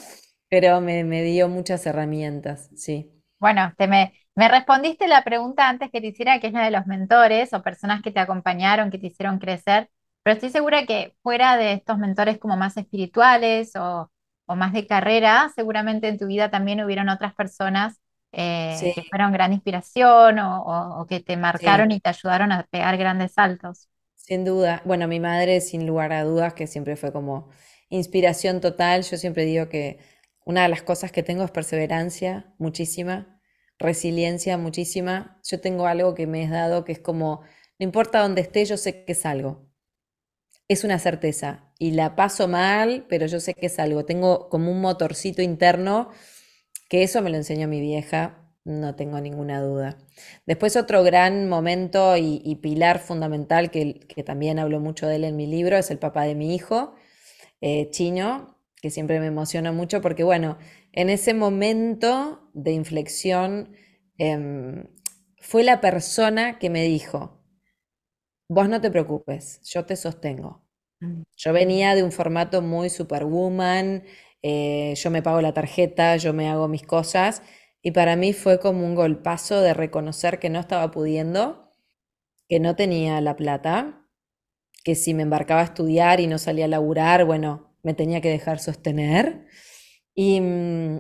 pero 0.49 0.81
me, 0.81 1.05
me 1.05 1.23
dio 1.23 1.49
muchas 1.49 1.87
herramientas, 1.87 2.71
sí. 2.77 3.13
Bueno, 3.39 3.75
te 3.77 3.87
me, 3.89 4.15
me 4.35 4.49
respondiste 4.49 5.09
la 5.09 5.25
pregunta 5.25 5.69
antes 5.69 5.91
que 5.91 6.01
te 6.01 6.09
hiciera, 6.09 6.41
que 6.41 6.47
es 6.47 6.53
la 6.53 6.65
de 6.65 6.71
los 6.71 6.87
mentores 6.87 7.53
o 7.53 7.63
personas 7.63 8.03
que 8.03 8.11
te 8.11 8.21
acompañaron, 8.21 8.91
que 8.91 8.99
te 8.99 9.09
hicieron 9.09 9.39
crecer, 9.39 9.91
pero 10.23 10.35
estoy 10.35 10.51
segura 10.51 10.87
que 10.87 11.15
fuera 11.23 11.57
de 11.57 11.75
estos 11.75 11.99
mentores 11.99 12.39
como 12.39 12.57
más 12.57 12.77
espirituales 12.77 13.73
o, 13.77 14.09
más 14.55 14.75
de 14.75 14.87
carrera, 14.87 15.51
seguramente 15.55 16.09
en 16.09 16.19
tu 16.19 16.27
vida 16.27 16.51
también 16.51 16.85
hubieron 16.85 17.09
otras 17.09 17.35
personas 17.35 18.03
eh, 18.33 18.93
que 18.95 19.03
fueron 19.09 19.33
gran 19.33 19.55
inspiración 19.55 20.39
o, 20.41 21.07
que 21.09 21.21
te 21.21 21.39
marcaron 21.39 21.91
y 21.91 22.01
te 22.01 22.11
ayudaron 22.11 22.53
a 22.53 22.65
pegar 22.65 22.99
grandes 22.99 23.33
saltos. 23.33 23.89
Sin 24.15 24.45
duda. 24.45 24.83
Bueno, 24.85 25.09
mi 25.09 25.21
madre, 25.21 25.63
sin 25.63 25.87
lugar 25.87 26.13
a 26.13 26.25
dudas, 26.25 26.53
que 26.53 26.67
siempre 26.67 26.97
fue 26.97 27.13
como 27.13 27.49
inspiración 27.89 28.61
total. 28.61 29.05
Yo 29.05 29.17
siempre 29.17 29.47
digo 29.47 29.71
que 29.71 30.01
una 30.45 30.65
de 30.65 30.69
las 30.69 30.83
cosas 30.83 31.13
que 31.13 31.23
tengo 31.23 31.45
es 31.45 31.51
perseverancia, 31.51 32.53
muchísima 32.59 33.41
resiliencia 33.83 34.57
muchísima. 34.59 35.41
Yo 35.45 35.61
tengo 35.61 35.87
algo 35.87 36.15
que 36.15 36.27
me 36.27 36.45
he 36.45 36.49
dado 36.49 36.85
que 36.85 36.93
es 36.93 36.99
como, 37.01 37.43
no 37.79 37.85
importa 37.85 38.21
dónde 38.21 38.41
esté, 38.41 38.65
yo 38.65 38.77
sé 38.77 39.05
que 39.05 39.13
es 39.13 39.27
algo. 39.27 39.69
Es 40.69 40.85
una 40.85 40.99
certeza. 40.99 41.73
Y 41.79 41.93
la 41.93 42.17
paso 42.17 42.49
mal, 42.49 43.07
pero 43.09 43.27
yo 43.27 43.41
sé 43.41 43.55
que 43.55 43.67
es 43.67 43.79
algo. 43.79 44.05
Tengo 44.07 44.49
como 44.49 44.71
un 44.71 44.81
motorcito 44.81 45.43
interno, 45.43 46.11
que 46.89 47.03
eso 47.03 47.23
me 47.23 47.31
lo 47.31 47.37
enseñó 47.37 47.69
mi 47.69 47.81
vieja, 47.81 48.43
no 48.65 48.95
tengo 48.95 49.21
ninguna 49.21 49.61
duda. 49.61 49.99
Después 50.47 50.77
otro 50.77 51.03
gran 51.03 51.49
momento 51.49 52.17
y, 52.17 52.55
pilar 52.63 53.01
fundamental, 53.01 53.71
que, 53.71 54.01
que, 54.01 54.23
también 54.23 54.59
hablo 54.59 54.81
mucho 54.81 55.07
de 55.07 55.17
él 55.17 55.25
en 55.25 55.37
mi 55.37 55.47
libro, 55.47 55.77
es 55.77 55.91
el 55.91 55.99
papá 55.99 56.25
de 56.25 56.35
mi 56.35 56.55
hijo, 56.55 56.95
eh, 57.61 57.91
Chino, 57.91 58.59
que 58.81 58.91
siempre 58.91 59.21
me 59.21 59.27
emociona 59.27 59.73
mucho 59.73 60.01
porque, 60.01 60.25
bueno, 60.25 60.59
en 60.93 61.11
ese 61.11 61.35
momento 61.35 62.42
de 62.55 62.73
inflexión 62.73 63.75
em, 64.19 64.85
fue 65.41 65.65
la 65.65 65.81
persona 65.81 66.59
que 66.59 66.71
me 66.71 66.85
dijo, 66.85 67.41
vos 68.49 68.69
no 68.69 68.81
te 68.81 68.91
preocupes, 68.91 69.61
yo 69.65 69.85
te 69.87 69.97
sostengo. 69.97 70.63
Mm. 71.01 71.23
Yo 71.37 71.53
venía 71.53 71.95
de 71.95 72.03
un 72.03 72.13
formato 72.13 72.63
muy 72.63 72.91
superwoman, 72.91 74.05
eh, 74.43 74.95
yo 74.97 75.11
me 75.11 75.23
pago 75.23 75.41
la 75.41 75.55
tarjeta, 75.55 76.17
yo 76.17 76.33
me 76.33 76.49
hago 76.49 76.69
mis 76.69 76.83
cosas, 76.83 77.43
y 77.83 77.93
para 77.93 78.17
mí 78.17 78.33
fue 78.33 78.61
como 78.61 78.85
un 78.87 78.95
golpazo 78.95 79.61
de 79.61 79.75
reconocer 79.75 80.39
que 80.39 80.51
no 80.51 80.61
estaba 80.61 80.91
pudiendo, 80.91 81.71
que 82.49 82.61
no 82.61 82.77
tenía 82.77 83.21
la 83.21 83.37
plata, 83.37 84.07
que 84.85 84.95
si 84.95 85.15
me 85.15 85.23
embarcaba 85.25 85.63
a 85.63 85.65
estudiar 85.65 86.21
y 86.21 86.27
no 86.27 86.39
salía 86.39 86.67
a 86.67 86.69
laburar, 86.69 87.25
bueno, 87.25 87.75
me 87.83 87.95
tenía 87.95 88.21
que 88.21 88.31
dejar 88.31 88.61
sostener. 88.61 89.47
Mm, 90.17 90.99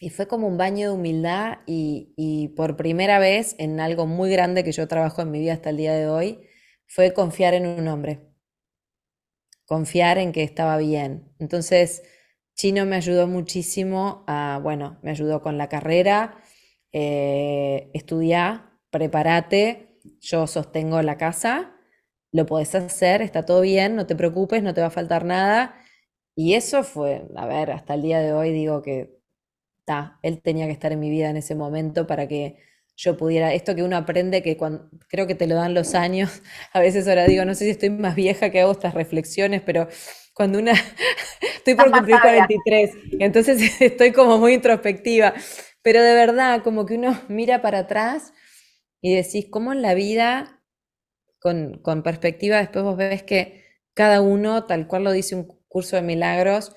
y, 0.00 0.10
fue 0.10 0.26
como 0.28 0.46
un 0.46 0.56
baño 0.56 0.88
de 0.88 0.94
humildad 0.94 1.58
y, 1.66 2.48
por 2.56 2.76
primera 2.76 3.18
vez 3.18 3.56
en 3.58 3.80
algo 3.80 4.06
muy 4.06 4.30
grande 4.30 4.64
que 4.64 4.72
yo 4.72 4.88
trabajo 4.88 5.22
en 5.22 5.30
mi 5.30 5.40
vida 5.40 5.54
hasta 5.54 5.70
el 5.70 5.76
día 5.76 5.94
de 5.94 6.08
hoy, 6.08 6.40
fue 6.86 7.12
confiar 7.14 7.54
en 7.54 7.66
un 7.66 7.88
hombre, 7.88 8.20
confiar 9.64 10.18
en 10.18 10.32
que 10.32 10.42
estaba 10.42 10.78
bien. 10.78 11.32
Entonces, 11.38 12.02
Chino 12.54 12.86
me 12.86 12.96
ayudó 12.96 13.26
muchísimo 13.26 14.24
a, 14.26 14.60
bueno, 14.62 14.98
me 15.02 15.10
ayudó 15.10 15.42
con 15.42 15.58
la 15.58 15.68
carrera, 15.68 16.42
eh, 16.92 17.90
estudiar, 17.94 18.70
prepárate, 18.90 19.98
yo 20.20 20.46
sostengo 20.46 21.02
la 21.02 21.16
casa 21.18 21.76
lo 22.36 22.46
podés 22.46 22.74
hacer, 22.74 23.22
está 23.22 23.44
todo 23.46 23.62
bien, 23.62 23.96
no 23.96 24.06
te 24.06 24.16
preocupes, 24.16 24.62
no 24.62 24.74
te 24.74 24.80
va 24.82 24.88
a 24.88 24.90
faltar 24.90 25.24
nada. 25.24 25.74
Y 26.36 26.54
eso 26.54 26.84
fue, 26.84 27.26
a 27.36 27.46
ver, 27.46 27.70
hasta 27.70 27.94
el 27.94 28.02
día 28.02 28.20
de 28.20 28.32
hoy 28.32 28.52
digo 28.52 28.82
que, 28.82 29.15
él 30.22 30.40
tenía 30.42 30.66
que 30.66 30.72
estar 30.72 30.92
en 30.92 31.00
mi 31.00 31.10
vida 31.10 31.30
en 31.30 31.36
ese 31.36 31.54
momento 31.54 32.06
para 32.06 32.26
que 32.28 32.56
yo 32.96 33.16
pudiera, 33.16 33.52
esto 33.52 33.74
que 33.74 33.82
uno 33.82 33.96
aprende 33.96 34.42
que 34.42 34.56
cuando, 34.56 34.88
creo 35.08 35.26
que 35.26 35.34
te 35.34 35.46
lo 35.46 35.54
dan 35.54 35.74
los 35.74 35.94
años, 35.94 36.42
a 36.72 36.80
veces 36.80 37.06
ahora 37.08 37.26
digo, 37.26 37.44
no 37.44 37.54
sé 37.54 37.64
si 37.64 37.70
estoy 37.70 37.90
más 37.90 38.14
vieja 38.14 38.50
que 38.50 38.60
hago 38.60 38.72
estas 38.72 38.94
reflexiones, 38.94 39.62
pero 39.62 39.88
cuando 40.34 40.58
una, 40.58 40.72
estoy 41.56 41.74
por 41.74 41.90
cumplir 41.90 42.20
43, 42.20 42.90
entonces 43.20 43.60
estoy 43.80 44.12
como 44.12 44.38
muy 44.38 44.54
introspectiva, 44.54 45.34
pero 45.82 46.02
de 46.02 46.14
verdad, 46.14 46.62
como 46.62 46.86
que 46.86 46.94
uno 46.94 47.20
mira 47.28 47.62
para 47.62 47.80
atrás 47.80 48.32
y 49.00 49.14
decís, 49.14 49.46
¿cómo 49.50 49.72
en 49.72 49.82
la 49.82 49.94
vida, 49.94 50.62
con, 51.40 51.78
con 51.82 52.02
perspectiva, 52.02 52.58
después 52.58 52.84
vos 52.84 52.96
ves 52.96 53.22
que 53.22 53.64
cada 53.94 54.20
uno, 54.20 54.64
tal 54.64 54.88
cual 54.88 55.04
lo 55.04 55.12
dice 55.12 55.36
un 55.36 55.46
curso 55.68 55.96
de 55.96 56.02
milagros, 56.02 56.74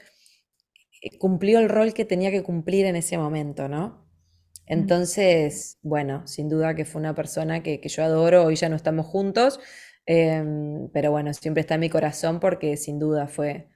cumplió 1.20 1.60
el 1.60 1.70
rol 1.70 1.94
que 1.94 2.06
tenía 2.06 2.32
que 2.32 2.44
cumplir 2.44 2.86
en 2.86 2.96
ese 2.96 3.18
momento, 3.18 3.68
¿no? 3.68 4.10
Entonces, 4.70 5.80
bueno, 5.82 6.28
sin 6.28 6.48
duda 6.48 6.76
que 6.76 6.86
fue 6.86 7.00
una 7.02 7.16
persona 7.16 7.64
que, 7.64 7.82
yo 7.84 8.04
adoro, 8.04 8.46
hoy 8.46 8.56
ya 8.56 8.70
no 8.70 8.76
estamos 8.76 9.08
juntos, 9.08 9.60
em, 10.06 10.90
pero 10.94 11.12
bueno, 11.12 11.34
siempre 11.34 11.62
está 11.62 11.76
en 11.76 11.82
mi 11.82 11.90
corazón 11.90 12.40
porque 12.40 12.78
sin 12.78 13.00
duda 13.00 13.28
fue, 13.28 13.70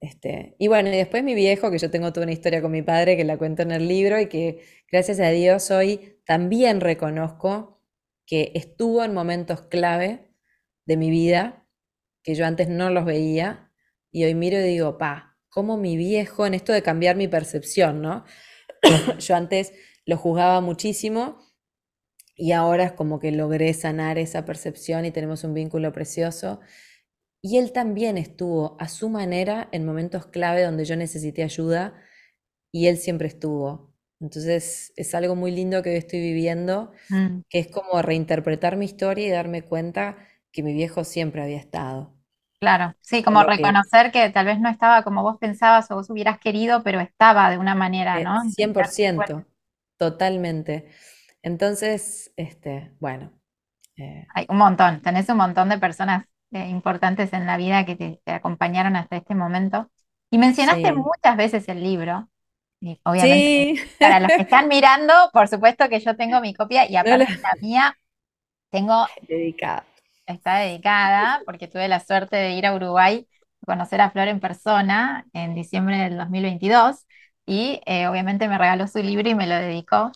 este, 0.00 0.56
y 0.58 0.68
bueno, 0.68 0.90
y 0.90 0.96
después 0.96 1.24
mi 1.24 1.34
viejo, 1.34 1.70
que 1.70 1.78
yo 1.78 1.90
tengo 1.90 2.12
toda 2.12 2.24
una 2.24 2.32
historia 2.32 2.62
con 2.62 2.70
mi 2.72 2.82
padre 2.82 3.16
que 3.16 3.24
la 3.24 3.38
cuento 3.38 3.62
en 3.62 3.72
el 3.72 3.88
libro 3.88 4.20
y 4.20 4.28
que 4.28 4.62
gracias 4.90 5.20
a 5.20 5.30
Dios 5.30 5.70
hoy 5.72 6.20
también 6.24 6.80
reconozco 6.80 7.82
que 8.26 8.52
estuvo 8.54 9.02
en 9.04 9.14
momentos 9.14 9.62
clave 9.62 10.30
de 10.86 10.96
mi 10.96 11.10
vida, 11.10 11.66
que 12.22 12.34
yo 12.34 12.46
antes 12.46 12.68
no 12.68 12.90
los 12.90 13.04
veía, 13.04 13.72
y 14.12 14.24
hoy 14.24 14.34
miro 14.34 14.58
y 14.60 14.62
digo, 14.62 14.98
pa, 14.98 15.27
cómo 15.48 15.76
mi 15.76 15.96
viejo, 15.96 16.46
en 16.46 16.54
esto 16.54 16.72
de 16.72 16.82
cambiar 16.82 17.16
mi 17.16 17.28
percepción, 17.28 18.02
¿no? 18.02 18.24
yo 19.18 19.36
antes 19.36 19.72
lo 20.06 20.16
juzgaba 20.16 20.60
muchísimo 20.60 21.38
y 22.36 22.52
ahora 22.52 22.84
es 22.84 22.92
como 22.92 23.18
que 23.18 23.32
logré 23.32 23.74
sanar 23.74 24.18
esa 24.18 24.44
percepción 24.44 25.04
y 25.04 25.10
tenemos 25.10 25.44
un 25.44 25.54
vínculo 25.54 25.92
precioso. 25.92 26.60
Y 27.42 27.58
él 27.58 27.72
también 27.72 28.16
estuvo 28.18 28.76
a 28.80 28.88
su 28.88 29.08
manera 29.08 29.68
en 29.72 29.84
momentos 29.84 30.26
clave 30.26 30.62
donde 30.62 30.84
yo 30.84 30.96
necesité 30.96 31.42
ayuda 31.42 31.94
y 32.72 32.86
él 32.86 32.98
siempre 32.98 33.28
estuvo. 33.28 33.94
Entonces 34.20 34.92
es 34.96 35.14
algo 35.14 35.36
muy 35.36 35.50
lindo 35.50 35.82
que 35.82 35.90
hoy 35.90 35.96
estoy 35.96 36.20
viviendo, 36.20 36.92
mm. 37.08 37.40
que 37.48 37.58
es 37.60 37.68
como 37.68 38.02
reinterpretar 38.02 38.76
mi 38.76 38.84
historia 38.84 39.26
y 39.26 39.30
darme 39.30 39.62
cuenta 39.62 40.18
que 40.52 40.62
mi 40.62 40.72
viejo 40.72 41.04
siempre 41.04 41.42
había 41.42 41.58
estado. 41.58 42.17
Claro, 42.60 42.94
sí, 43.00 43.22
como 43.22 43.44
reconocer 43.44 44.10
que... 44.10 44.30
tal 44.30 44.46
vez 44.46 44.58
no 44.58 44.68
estaba 44.68 45.02
como 45.02 45.22
vos 45.22 45.38
pensabas 45.38 45.90
o 45.90 45.96
vos 45.96 46.10
hubieras 46.10 46.38
querido, 46.38 46.82
pero 46.82 47.00
estaba 47.00 47.50
de 47.50 47.58
una 47.58 47.74
manera, 47.74 48.18
¿no? 48.20 48.40
100%. 48.42 49.46
Totalmente. 49.96 50.88
Entonces, 51.42 52.32
este, 52.36 52.92
bueno. 53.00 53.32
Eh, 53.96 54.26
Hay 54.34 54.46
un 54.48 54.58
montón, 54.58 55.02
tenés 55.02 55.28
un 55.28 55.36
montón 55.36 55.68
de 55.68 55.78
personas 55.78 56.24
eh, 56.52 56.66
importantes 56.68 57.32
en 57.32 57.46
la 57.46 57.56
vida 57.56 57.84
que 57.84 57.96
te, 57.96 58.32
acompañaron 58.32 58.96
hasta 58.96 59.16
este 59.16 59.34
momento. 59.34 59.90
Y 60.30 60.38
mencionaste 60.38 60.92
muchas 60.92 61.36
veces 61.36 61.68
el 61.68 61.82
libro. 61.82 62.28
Y 62.80 63.00
obviamente, 63.04 63.82
para 64.00 64.20
los 64.20 64.32
que 64.32 64.42
están 64.42 64.68
mirando, 64.68 65.12
por 65.32 65.48
supuesto 65.48 65.88
que 65.88 66.00
yo 66.00 66.16
tengo 66.16 66.40
mi 66.40 66.54
copia 66.54 66.88
y 66.88 66.96
aparte 66.96 67.38
la 67.40 67.54
mía, 67.60 67.98
tengo... 68.70 69.06
Dedicada. 69.22 69.84
Está 70.28 70.58
dedicada 70.58 71.40
porque 71.46 71.68
tuve 71.68 71.88
la 71.88 72.00
suerte 72.00 72.36
de 72.36 72.52
ir 72.52 72.66
a 72.66 72.74
Uruguay 72.74 73.26
a 73.62 73.66
conocer 73.66 74.00
a 74.00 74.10
Flor 74.10 74.28
en 74.28 74.40
persona 74.40 75.26
en 75.32 75.54
diciembre 75.54 75.96
del 75.96 76.18
2022 76.18 77.06
y 77.46 77.80
eh, 77.86 78.06
obviamente 78.08 78.46
me 78.46 78.58
regaló 78.58 78.86
su 78.86 78.98
libro 78.98 79.28
y 79.28 79.34
me 79.34 79.46
lo 79.46 79.54
dedicó. 79.54 80.12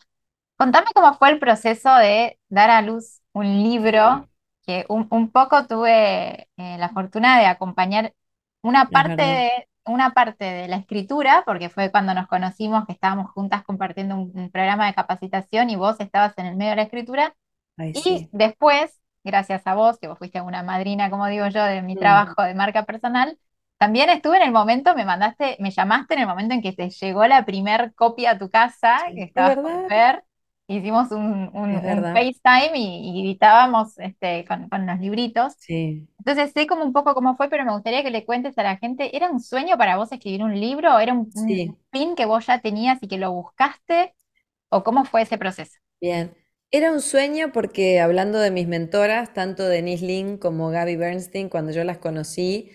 Contame 0.57 0.89
cómo 0.95 1.15
fue 1.15 1.31
el 1.31 1.39
proceso 1.39 1.95
de 1.97 2.39
dar 2.51 2.69
a 2.69 2.83
luz 2.83 3.23
un 3.33 3.63
libro 3.63 4.29
que 4.67 4.85
un, 4.89 5.31
poco 5.33 5.67
tuve 5.67 6.49
eh, 6.57 6.79
la 6.79 6.91
fortuna 6.91 7.41
de 7.41 7.47
acompañar 7.47 8.15
una 8.61 8.91
parte 8.91 9.23
de, 9.23 9.51
una 9.85 10.11
parte 10.11 10.45
de 10.45 10.69
la 10.69 10.77
escritura, 10.77 11.43
porque 11.47 11.69
fue 11.69 11.91
cuando 11.91 12.15
nos 12.15 12.29
conocimos 12.29 12.87
que 12.87 12.93
estábamos 12.93 13.31
juntas 13.33 13.65
compartiendo 13.65 14.17
un, 14.17 14.51
programa 14.51 14.87
de 14.87 14.95
capacitación 14.95 15.71
y 15.71 15.77
vos 15.77 15.99
estabas 16.01 16.37
en 16.37 16.47
el 16.47 16.57
medio 16.57 16.71
de 16.71 16.77
la 16.77 16.83
escritura. 16.83 17.35
y 17.79 18.29
después, 18.33 19.02
gracias 19.25 19.67
a 19.67 19.75
vos, 19.75 19.99
que 19.99 20.09
vos 20.09 20.19
fuiste 20.19 20.41
una 20.41 20.63
madrina, 20.63 21.11
como 21.11 21.27
digo 21.27 21.49
yo, 21.49 21.65
de 21.65 21.83
mi 21.83 21.97
trabajo 21.97 22.43
de 22.43 22.55
marca 22.55 22.85
personal, 22.85 23.39
también 23.83 24.11
estuve 24.11 24.37
en 24.37 24.45
el 24.45 24.53
momento, 24.53 24.95
me 24.95 25.05
mandaste, 25.05 25.57
me 25.59 25.73
llamaste 25.73 26.15
en 26.15 26.21
el 26.21 26.29
momento 26.29 26.55
en 26.55 26.63
que 26.63 26.73
te 26.73 26.89
llegó 26.89 27.27
la 27.27 27.45
primer 27.45 27.93
copia 27.97 28.31
a 28.31 28.39
tu 28.39 28.49
casa, 28.49 28.99
que 29.13 29.25
estabas 29.25 29.57
por 29.57 29.89
ver. 29.89 30.23
Hicimos 30.69 31.11
un, 31.11 31.51
FaceTime 31.53 32.79
y, 32.79 33.23
editábamos 33.23 33.99
este, 33.99 34.45
con, 34.45 34.87
los 34.87 35.01
libritos. 35.01 35.55
Sí. 35.59 36.07
Entonces 36.19 36.53
sé 36.53 36.69
como 36.69 36.85
un 36.85 36.93
poco 36.93 37.13
cómo 37.13 37.37
fue, 37.37 37.49
pero 37.49 37.65
me 37.65 37.73
gustaría 37.73 38.05
que 38.05 38.13
le 38.13 38.25
cuentes 38.25 38.57
a 38.57 38.63
la 38.63 38.77
gente, 38.77 39.17
¿era 39.17 39.29
un 39.29 39.41
sueño 39.41 39.77
para 39.77 39.97
vos 39.97 40.13
escribir 40.13 40.45
un 40.45 40.61
libro? 40.61 40.95
¿O 40.95 41.01
era 41.01 41.13
un, 41.13 41.29
fin 41.91 42.15
que 42.15 42.25
vos 42.25 42.47
ya 42.47 42.61
tenías 42.61 43.03
y 43.03 43.09
que 43.09 43.19
lo 43.19 43.33
buscaste? 43.33 44.15
¿O 44.69 44.85
cómo 44.85 45.05
fue 45.05 45.23
ese 45.23 45.39
proceso? 45.39 45.77
Bien. 46.01 46.33
Era 46.73 46.91
un 46.91 47.01
sueño 47.01 47.53
porque 47.53 48.01
hablando 48.01 48.41
de 48.41 48.51
mis 48.51 48.67
mentoras, 48.67 49.33
tanto 49.35 49.69
Denise 49.69 50.05
Lin 50.05 50.39
como 50.39 50.71
Gaby 50.71 50.97
Bernstein, 50.97 51.49
cuando 51.49 51.71
yo 51.71 51.85
las 51.85 51.99
conocí, 51.99 52.73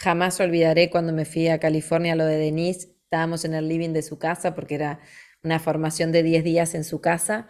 Jamás 0.00 0.38
olvidaré 0.38 0.90
cuando 0.90 1.12
me 1.12 1.24
fui 1.24 1.48
a 1.48 1.58
California, 1.58 2.14
lo 2.14 2.24
de 2.24 2.38
Denise, 2.38 2.94
estábamos 3.02 3.44
en 3.44 3.54
el 3.54 3.66
living 3.68 3.92
de 3.92 4.02
su 4.02 4.16
casa 4.16 4.54
porque 4.54 4.76
era 4.76 5.00
una 5.42 5.58
formación 5.58 6.12
de 6.12 6.22
10 6.22 6.44
días 6.44 6.74
en 6.76 6.84
su 6.84 7.00
casa 7.00 7.48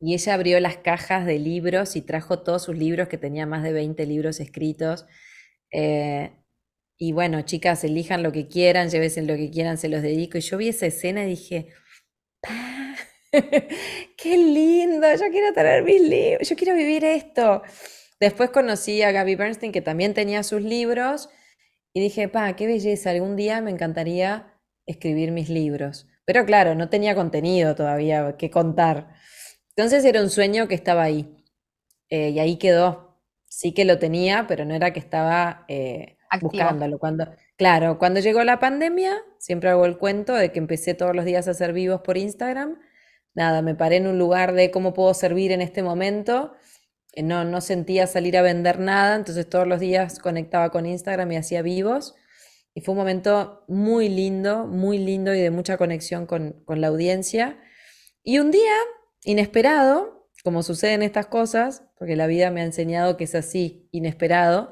y 0.00 0.14
ella 0.14 0.32
abrió 0.32 0.58
las 0.58 0.78
cajas 0.78 1.26
de 1.26 1.38
libros 1.38 1.94
y 1.94 2.00
trajo 2.00 2.38
todos 2.38 2.64
sus 2.64 2.76
libros, 2.78 3.08
que 3.08 3.18
tenía 3.18 3.44
más 3.44 3.62
de 3.62 3.74
20 3.74 4.06
libros 4.06 4.40
escritos. 4.40 5.04
Eh, 5.70 6.32
y 6.96 7.12
bueno, 7.12 7.42
chicas, 7.42 7.84
elijan 7.84 8.22
lo 8.22 8.32
que 8.32 8.48
quieran, 8.48 8.88
llévense 8.88 9.20
lo 9.20 9.36
que 9.36 9.50
quieran, 9.50 9.76
se 9.76 9.90
los 9.90 10.00
dedico. 10.00 10.38
Y 10.38 10.40
yo 10.40 10.56
vi 10.56 10.68
esa 10.68 10.86
escena 10.86 11.24
y 11.24 11.28
dije, 11.28 11.68
¡qué 14.16 14.36
lindo! 14.36 15.06
Yo 15.14 15.30
quiero 15.30 15.52
tener 15.52 15.82
mis 15.82 16.00
libros, 16.00 16.48
yo 16.48 16.56
quiero 16.56 16.74
vivir 16.74 17.04
esto. 17.04 17.62
Después 18.20 18.50
conocí 18.50 19.02
a 19.02 19.12
Gaby 19.12 19.34
Bernstein, 19.34 19.72
que 19.72 19.82
también 19.82 20.14
tenía 20.14 20.42
sus 20.42 20.62
libros, 20.62 21.28
y 21.92 22.00
dije, 22.00 22.28
pa, 22.28 22.56
qué 22.56 22.66
belleza, 22.66 23.10
algún 23.10 23.36
día 23.36 23.60
me 23.60 23.70
encantaría 23.70 24.54
escribir 24.86 25.32
mis 25.32 25.48
libros. 25.48 26.06
Pero 26.24 26.44
claro, 26.44 26.74
no 26.74 26.88
tenía 26.88 27.14
contenido 27.14 27.74
todavía 27.74 28.36
que 28.36 28.50
contar. 28.50 29.14
Entonces 29.76 30.04
era 30.04 30.20
un 30.22 30.30
sueño 30.30 30.68
que 30.68 30.74
estaba 30.74 31.02
ahí. 31.02 31.36
Eh, 32.08 32.30
y 32.30 32.38
ahí 32.38 32.56
quedó. 32.56 33.20
Sí 33.48 33.72
que 33.72 33.84
lo 33.84 33.98
tenía, 33.98 34.46
pero 34.48 34.64
no 34.64 34.74
era 34.74 34.92
que 34.92 34.98
estaba 34.98 35.64
eh, 35.68 36.18
buscándolo. 36.40 36.98
Cuando, 36.98 37.26
claro, 37.56 37.98
cuando 37.98 38.20
llegó 38.20 38.42
la 38.44 38.58
pandemia, 38.58 39.16
siempre 39.38 39.70
hago 39.70 39.86
el 39.86 39.98
cuento 39.98 40.34
de 40.34 40.52
que 40.52 40.58
empecé 40.58 40.94
todos 40.94 41.14
los 41.14 41.24
días 41.24 41.48
a 41.48 41.52
hacer 41.52 41.72
vivos 41.72 42.00
por 42.02 42.16
Instagram. 42.16 42.78
Nada, 43.36 43.62
me 43.62 43.76
paré 43.76 43.98
en 43.98 44.08
un 44.08 44.18
lugar 44.18 44.52
de 44.54 44.72
cómo 44.72 44.92
puedo 44.92 45.14
servir 45.14 45.52
en 45.52 45.60
este 45.60 45.84
momento 45.84 46.52
eh, 47.16 47.22
no, 47.22 47.44
no 47.44 47.60
sentía 47.62 48.06
salir 48.06 48.36
a 48.36 48.42
vender 48.42 48.78
nada, 48.78 49.16
entonces 49.16 49.48
todos 49.48 49.66
los 49.66 49.80
días 49.80 50.18
conectaba 50.18 50.70
con 50.70 50.86
Instagram 50.86 51.32
y 51.32 51.36
hacía 51.36 51.62
vivos. 51.62 52.14
Y 52.74 52.82
fue 52.82 52.92
un 52.92 52.98
momento 52.98 53.64
muy 53.68 54.10
lindo, 54.10 54.66
muy 54.66 54.98
lindo 54.98 55.34
y 55.34 55.40
de 55.40 55.50
mucha 55.50 55.78
conexión 55.78 56.26
con, 56.26 56.62
la 56.68 56.88
audiencia. 56.88 57.58
Y 58.22 58.38
un 58.38 58.50
día, 58.50 58.74
inesperado, 59.24 60.28
como 60.44 60.62
suceden 60.62 61.02
estas 61.02 61.26
cosas, 61.26 61.84
porque 61.98 62.16
la 62.16 62.26
vida 62.26 62.50
me 62.50 62.60
ha 62.60 62.64
enseñado 62.64 63.16
que 63.16 63.24
es 63.24 63.34
así, 63.34 63.88
inesperado, 63.92 64.70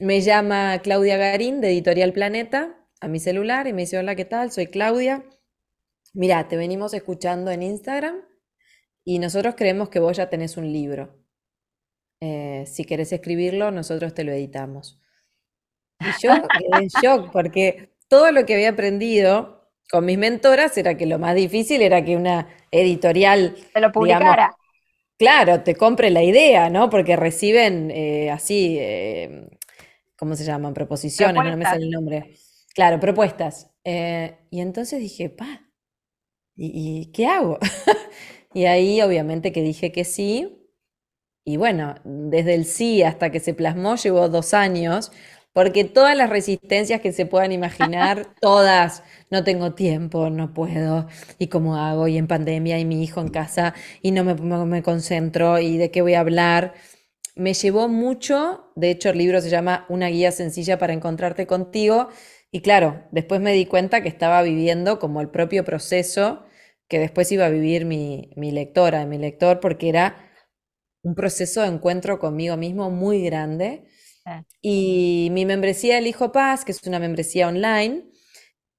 me 0.00 0.20
llama 0.20 0.80
Claudia 0.82 1.16
Garín 1.16 1.60
de 1.60 1.68
Editorial 1.68 2.12
Planeta 2.12 2.76
a 3.00 3.06
mi 3.06 3.20
celular 3.20 3.68
y 3.68 3.72
me 3.72 3.82
dice, 3.82 3.98
hola, 3.98 4.16
¿qué 4.16 4.24
tal? 4.24 4.50
Soy 4.50 4.66
Claudia. 4.66 5.24
Mira, 6.14 6.46
te 6.46 6.56
venimos 6.56 6.92
escuchando 6.92 7.50
en 7.50 7.62
Instagram 7.62 8.16
y 9.04 9.18
nosotros 9.18 9.54
creemos 9.56 9.88
que 9.88 9.98
vos 9.98 10.16
ya 10.16 10.28
tenés 10.28 10.56
un 10.56 10.70
libro. 10.70 11.18
Eh, 12.20 12.64
si 12.66 12.84
querés 12.84 13.12
escribirlo, 13.12 13.70
nosotros 13.70 14.14
te 14.14 14.22
lo 14.22 14.32
editamos. 14.32 15.00
Y 16.00 16.22
yo 16.22 16.30
quedé 16.58 16.82
en 16.82 16.88
shock 16.88 17.32
porque 17.32 17.94
todo 18.08 18.30
lo 18.30 18.44
que 18.44 18.54
había 18.54 18.70
aprendido 18.70 19.70
con 19.90 20.04
mis 20.04 20.18
mentoras 20.18 20.76
era 20.76 20.96
que 20.96 21.06
lo 21.06 21.18
más 21.18 21.34
difícil 21.34 21.82
era 21.82 22.04
que 22.04 22.16
una 22.16 22.48
editorial 22.70 23.56
te 23.72 23.80
lo 23.80 23.90
publicara. 23.90 24.54
claro, 25.18 25.62
te 25.62 25.74
compre 25.74 26.10
la 26.10 26.22
idea, 26.22 26.70
¿no? 26.70 26.90
Porque 26.90 27.16
reciben 27.16 27.90
eh, 27.90 28.30
así, 28.30 28.76
eh, 28.78 29.48
¿cómo 30.16 30.36
se 30.36 30.44
llaman? 30.44 30.74
Proposiciones, 30.74 31.42
no 31.42 31.56
me 31.56 31.64
sale 31.64 31.84
el 31.84 31.90
nombre. 31.90 32.34
Claro, 32.74 33.00
propuestas. 33.00 33.70
y 33.84 34.60
entonces 34.60 35.00
dije, 35.00 35.28
pa, 35.28 35.71
¿y, 36.56 37.00
y 37.02 37.12
qué 37.12 37.26
hago? 37.26 37.58
y 38.54 38.64
ahí 38.66 39.00
obviamente 39.02 39.52
que 39.52 39.62
dije 39.62 39.92
que 39.92 40.04
sí 40.04 40.58
y 41.44 41.56
bueno, 41.56 41.96
desde 42.04 42.54
el 42.54 42.64
sí 42.66 43.02
hasta 43.02 43.30
que 43.30 43.40
se 43.40 43.54
plasmó 43.54 43.96
llevó 43.96 44.28
dos 44.28 44.54
años, 44.54 45.12
porque 45.52 45.84
todas 45.84 46.16
las 46.16 46.30
resistencias 46.30 47.00
que 47.00 47.12
se 47.12 47.26
puedan 47.26 47.52
imaginar, 47.52 48.34
todas, 48.40 49.02
no 49.30 49.44
tengo 49.44 49.74
tiempo, 49.74 50.30
no 50.30 50.54
puedo, 50.54 51.08
y 51.38 51.48
cómo 51.48 51.76
hago, 51.76 52.08
y 52.08 52.16
en 52.18 52.28
pandemia, 52.28 52.78
y 52.78 52.84
mi 52.84 53.02
hijo 53.02 53.20
en 53.20 53.28
casa, 53.28 53.74
y 54.02 54.12
no 54.12 54.24
me, 54.24 54.34
me 54.34 54.82
concentro, 54.82 55.58
y 55.58 55.78
de 55.78 55.90
qué 55.90 56.02
voy 56.02 56.14
a 56.14 56.20
hablar. 56.20 56.74
Me 57.34 57.54
llevó 57.54 57.88
mucho, 57.88 58.72
de 58.76 58.90
hecho 58.90 59.08
el 59.10 59.18
libro 59.18 59.40
se 59.40 59.48
llama 59.50 59.86
Una 59.88 60.08
guía 60.08 60.32
sencilla 60.32 60.78
para 60.78 60.92
encontrarte 60.92 61.46
contigo, 61.46 62.08
y 62.52 62.60
claro, 62.60 63.02
después 63.10 63.40
me 63.40 63.52
di 63.54 63.66
cuenta 63.66 64.02
que 64.02 64.08
estaba 64.08 64.42
viviendo 64.42 64.98
como 64.98 65.20
el 65.22 65.30
propio 65.30 65.64
proceso 65.64 66.44
que 66.86 66.98
después 66.98 67.32
iba 67.32 67.46
a 67.46 67.48
vivir 67.48 67.86
mi, 67.86 68.30
mi 68.36 68.50
lectora, 68.50 69.06
mi 69.06 69.16
lector, 69.16 69.60
porque 69.60 69.88
era 69.88 70.30
un 71.02 71.14
proceso 71.14 71.62
de 71.62 71.68
encuentro 71.68 72.18
conmigo 72.18 72.58
mismo 72.58 72.90
muy 72.90 73.22
grande. 73.24 73.86
Y 74.60 75.28
mi 75.32 75.46
membresía 75.46 75.96
El 75.96 76.06
Hijo 76.06 76.30
Paz, 76.30 76.64
que 76.66 76.72
es 76.72 76.86
una 76.86 76.98
membresía 76.98 77.48
online, 77.48 78.04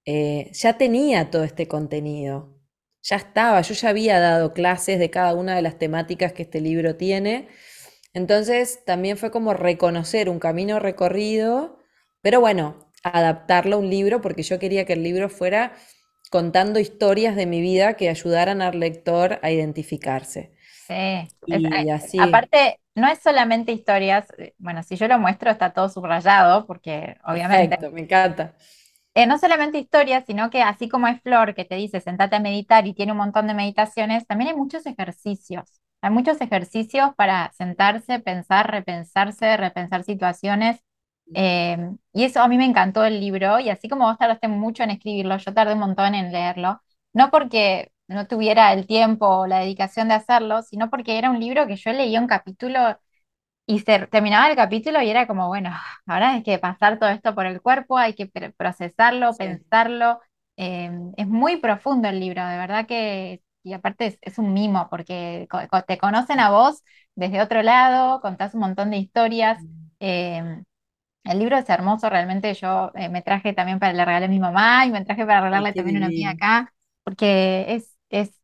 eh, 0.06 0.52
ya 0.54 0.78
tenía 0.78 1.32
todo 1.32 1.44
este 1.44 1.68
contenido. 1.68 2.60
Ya 3.02 3.16
estaba, 3.18 3.62
yo 3.62 3.74
ya 3.74 3.90
había 3.90 4.20
dado 4.20 4.54
clases 4.54 5.00
de 5.00 5.10
cada 5.10 5.34
una 5.34 5.56
de 5.56 5.64
las 5.64 5.80
temáticas 5.80 6.34
que 6.34 6.44
este 6.44 6.62
libro 6.62 6.96
tiene. 6.96 7.48
Entonces 8.14 8.86
también 8.86 9.18
fue 9.18 9.32
como 9.32 9.54
reconocer 9.54 10.30
un 10.30 10.40
camino 10.40 10.80
recorrido, 10.80 11.80
pero 12.22 12.40
bueno, 12.40 12.93
adaptarlo 13.04 13.76
a 13.76 13.80
un 13.80 13.89
libro 13.89 14.22
porque 14.22 14.43
yo 14.43 14.60
quería 14.60 14.86
que 14.86 14.93
el 14.93 15.04
libro 15.04 15.30
fuera 15.30 15.74
contando 16.30 16.80
historias 16.80 17.36
de 17.36 17.45
mi 17.45 17.62
vida 17.62 17.93
que 17.93 18.10
ayudaran 18.10 18.62
al 18.62 18.80
lector 18.80 19.39
a 19.43 19.51
identificarse. 19.51 20.54
Sí, 20.88 22.20
aparte, 22.20 22.80
no 22.95 23.08
es 23.08 23.20
solamente 23.20 23.72
historias, 23.72 24.26
eh, 24.38 24.54
bueno, 24.58 24.84
si 24.84 24.95
yo 24.95 25.08
lo 25.08 25.20
muestro 25.20 25.51
está 25.51 25.74
todo 25.74 25.89
subrayado, 25.89 26.66
porque 26.66 27.18
obviamente... 27.26 27.78
me 27.89 28.01
encanta. 28.01 28.56
Eh, 29.16 29.28
no 29.28 29.38
solamente 29.38 29.78
historias, 29.78 30.24
sino 30.26 30.49
que 30.49 30.64
así 30.64 30.89
como 30.89 31.06
hay 31.06 31.20
Flor 31.20 31.54
que 31.54 31.66
te 31.66 31.76
dice 31.76 32.01
sentate 32.01 32.36
a 32.36 32.39
meditar 32.39 32.88
y 32.88 32.93
tiene 32.93 33.12
un 33.12 33.20
montón 33.20 33.47
de 33.47 33.54
meditaciones, 33.54 34.26
también 34.26 34.49
hay 34.49 34.56
muchos 34.56 34.86
ejercicios. 34.88 35.82
Hay 36.01 36.10
muchos 36.10 36.41
ejercicios 36.41 37.12
para 37.16 37.51
sentarse, 37.54 38.20
pensar, 38.20 38.72
repensarse, 38.72 39.56
repensar 39.56 40.04
situaciones. 40.04 40.80
Eh, 41.34 41.78
y 42.14 42.24
eso 42.24 42.42
a 42.42 42.48
mí 42.48 42.58
me 42.58 42.66
encantó 42.66 43.04
el 43.06 43.20
libro, 43.20 43.60
y 43.60 43.70
así 43.70 43.90
como 43.90 44.06
vos 44.06 44.18
tardaste 44.18 44.48
mucho 44.48 44.84
en 44.84 44.92
escribirlo, 44.92 45.38
yo 45.38 45.54
tardé 45.54 45.74
un 45.74 45.80
montón 45.80 46.16
en 46.16 46.32
leerlo. 46.32 46.82
No 47.14 47.30
porque 47.32 47.92
no 48.08 48.28
tuviera 48.28 48.74
el 48.74 48.86
tiempo 48.88 49.28
o 49.28 49.48
la 49.48 49.60
dedicación 49.60 50.08
de 50.10 50.16
hacerlo, 50.16 50.62
sino 50.64 50.90
porque 50.90 51.18
era 51.18 51.30
un 51.32 51.40
libro 51.40 51.68
que 51.68 51.76
yo 51.76 51.92
leía 51.94 52.20
un 52.20 52.28
capítulo 52.28 52.80
y 53.66 53.80
se, 53.80 54.08
terminaba 54.08 54.50
el 54.50 54.56
capítulo 54.56 55.02
y 55.02 55.10
era 55.10 55.28
como, 55.28 55.48
bueno, 55.48 55.72
ahora 56.06 56.34
hay 56.34 56.44
que 56.44 56.60
pasar 56.60 57.00
todo 57.00 57.10
esto 57.10 57.34
por 57.34 57.46
el 57.46 57.62
cuerpo, 57.62 57.98
hay 57.98 58.14
que 58.14 58.28
procesarlo, 58.58 59.34
pensarlo. 59.36 60.20
Em, 60.58 61.14
es 61.18 61.28
muy 61.28 61.58
profundo 61.58 62.10
el 62.10 62.20
libro, 62.20 62.46
de 62.46 62.58
verdad 62.58 62.86
que, 62.86 63.42
y 63.64 63.74
aparte 63.74 64.20
es, 64.22 64.38
un 64.38 64.54
mimo, 64.54 64.88
porque 64.90 65.48
te 65.88 65.98
conocen 65.98 66.40
a 66.40 66.52
vos 66.52 66.84
desde 67.16 67.42
otro 67.42 67.62
lado, 67.64 68.20
contás 68.22 68.54
un 68.54 68.62
montón 68.62 68.92
de 68.92 68.98
historias. 68.98 69.62
Mm. 70.00 70.64
El 71.24 71.40
libro 71.40 71.58
es 71.58 71.70
hermoso, 71.70 72.10
realmente 72.10 72.54
yo 72.54 72.92
eh, 72.96 73.10
me 73.10 73.22
traje 73.22 73.54
también 73.54 73.80
para 73.80 73.94
le 73.94 74.06
regalé 74.06 74.26
a 74.26 74.30
mi 74.30 74.40
mamá 74.40 74.86
y 74.86 74.92
me 74.92 75.04
traje 75.06 75.26
para 75.26 75.42
regalarle 75.42 75.74
también 75.74 75.98
a 75.98 76.00
una 76.00 76.08
amiga 76.08 76.32
acá, 76.32 76.74
porque 77.04 77.66
es 77.70 77.94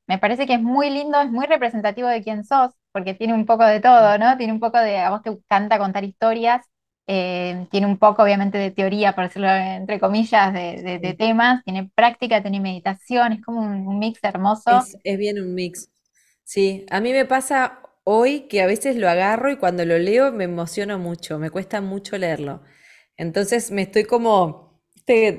me 0.09 0.17
parece 0.17 0.47
que 0.47 0.55
es 0.55 0.61
muy 0.61 0.89
lindo, 0.89 1.21
es 1.21 1.29
muy 1.29 1.45
representativo 1.45 2.07
de 2.07 2.23
quién 2.23 2.43
sos, 2.43 2.71
porque 2.91 3.13
tiene 3.13 3.35
un 3.35 3.45
poco 3.45 3.63
de 3.63 3.79
todo, 3.79 4.17
¿no? 4.17 4.35
Tiene 4.37 4.53
un 4.53 4.59
poco 4.59 4.79
de, 4.79 4.97
a 4.97 5.11
vos 5.11 5.21
te 5.21 5.29
encanta 5.29 5.77
contar 5.77 6.03
historias, 6.03 6.65
eh, 7.05 7.67
tiene 7.69 7.85
un 7.85 7.99
poco 7.99 8.23
obviamente 8.23 8.57
de 8.57 8.71
teoría, 8.71 9.13
por 9.13 9.25
decirlo 9.25 9.49
entre 9.49 9.99
comillas, 9.99 10.51
de, 10.51 11.15
temas, 11.15 11.63
tiene 11.63 11.91
práctica, 11.93 12.41
tiene 12.41 12.59
meditación, 12.59 13.33
es 13.33 13.41
como 13.43 13.61
un, 13.61 13.99
mix 13.99 14.19
hermoso. 14.23 14.81
Es, 15.03 15.17
bien 15.19 15.39
un 15.39 15.53
mix. 15.53 15.91
Sí, 16.43 16.87
a 16.89 16.99
mí 17.01 17.11
me 17.11 17.25
pasa 17.25 17.79
hoy 18.03 18.47
que 18.47 18.61
a 18.61 18.67
veces 18.67 18.95
lo 18.95 19.09
agarro 19.09 19.51
y 19.51 19.57
cuando 19.57 19.85
lo 19.85 19.97
leo 19.97 20.31
me 20.31 20.45
emociono 20.45 20.99
mucho, 20.99 21.39
me 21.39 21.49
cuesta 21.49 21.81
mucho 21.81 22.17
leerlo. 22.17 22.61
Entonces 23.17 23.71
me 23.71 23.83
estoy 23.83 24.05
como 24.05 24.69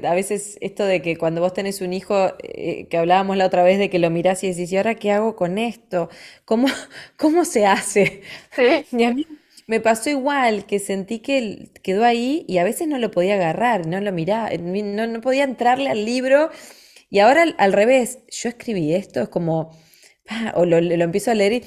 a 0.05 0.15
veces 0.15 0.59
esto 0.61 0.85
de 0.85 1.01
que 1.01 1.17
cuando 1.17 1.41
vos 1.41 1.55
tenés 1.55 1.81
un 1.81 1.93
hijo, 1.93 2.33
eh, 2.43 2.89
que 2.89 2.97
hablábamos 2.97 3.37
la 3.37 3.47
otra 3.47 3.63
vez 3.63 3.79
de 3.79 3.89
que 3.89 3.99
lo 3.99 4.11
mirás 4.11 4.43
y 4.43 4.49
decís, 4.49 4.73
¿y 4.73 4.77
ahora 4.77 4.97
qué 4.97 5.13
hago 5.13 5.37
con 5.37 5.59
esto? 5.59 6.09
¿Cómo, 6.45 6.67
cómo 7.17 7.45
se 7.45 7.67
hace? 7.67 8.23
Y 8.93 9.05
a 9.05 9.15
mí 9.15 9.27
me 9.67 9.81
pasó 9.81 10.11
igual, 10.11 10.67
que 10.67 10.81
sentí 10.81 11.21
que 11.21 11.71
quedó 11.83 12.05
ahí 12.05 12.45
y 12.49 12.59
a 12.59 12.65
veces 12.65 12.89
no 12.89 12.99
lo 12.99 13.11
podía 13.13 13.35
agarrar, 13.35 13.87
no 13.87 14.01
lo 14.01 14.13
miraba, 14.13 14.51
no, 14.59 15.07
no 15.07 15.21
podía 15.21 15.45
entrarle 15.45 15.91
al 15.91 16.05
libro. 16.05 16.51
Y 17.09 17.21
ahora 17.21 17.45
al, 17.59 17.73
revés, 17.73 18.21
yo 18.31 18.49
escribí 18.49 18.95
esto, 18.95 19.23
es 19.23 19.29
como, 19.29 19.71
o 20.55 20.65
lo, 20.65 20.81
lo 20.81 21.05
empiezo 21.05 21.31
a 21.31 21.35
leer 21.35 21.53
y 21.53 21.65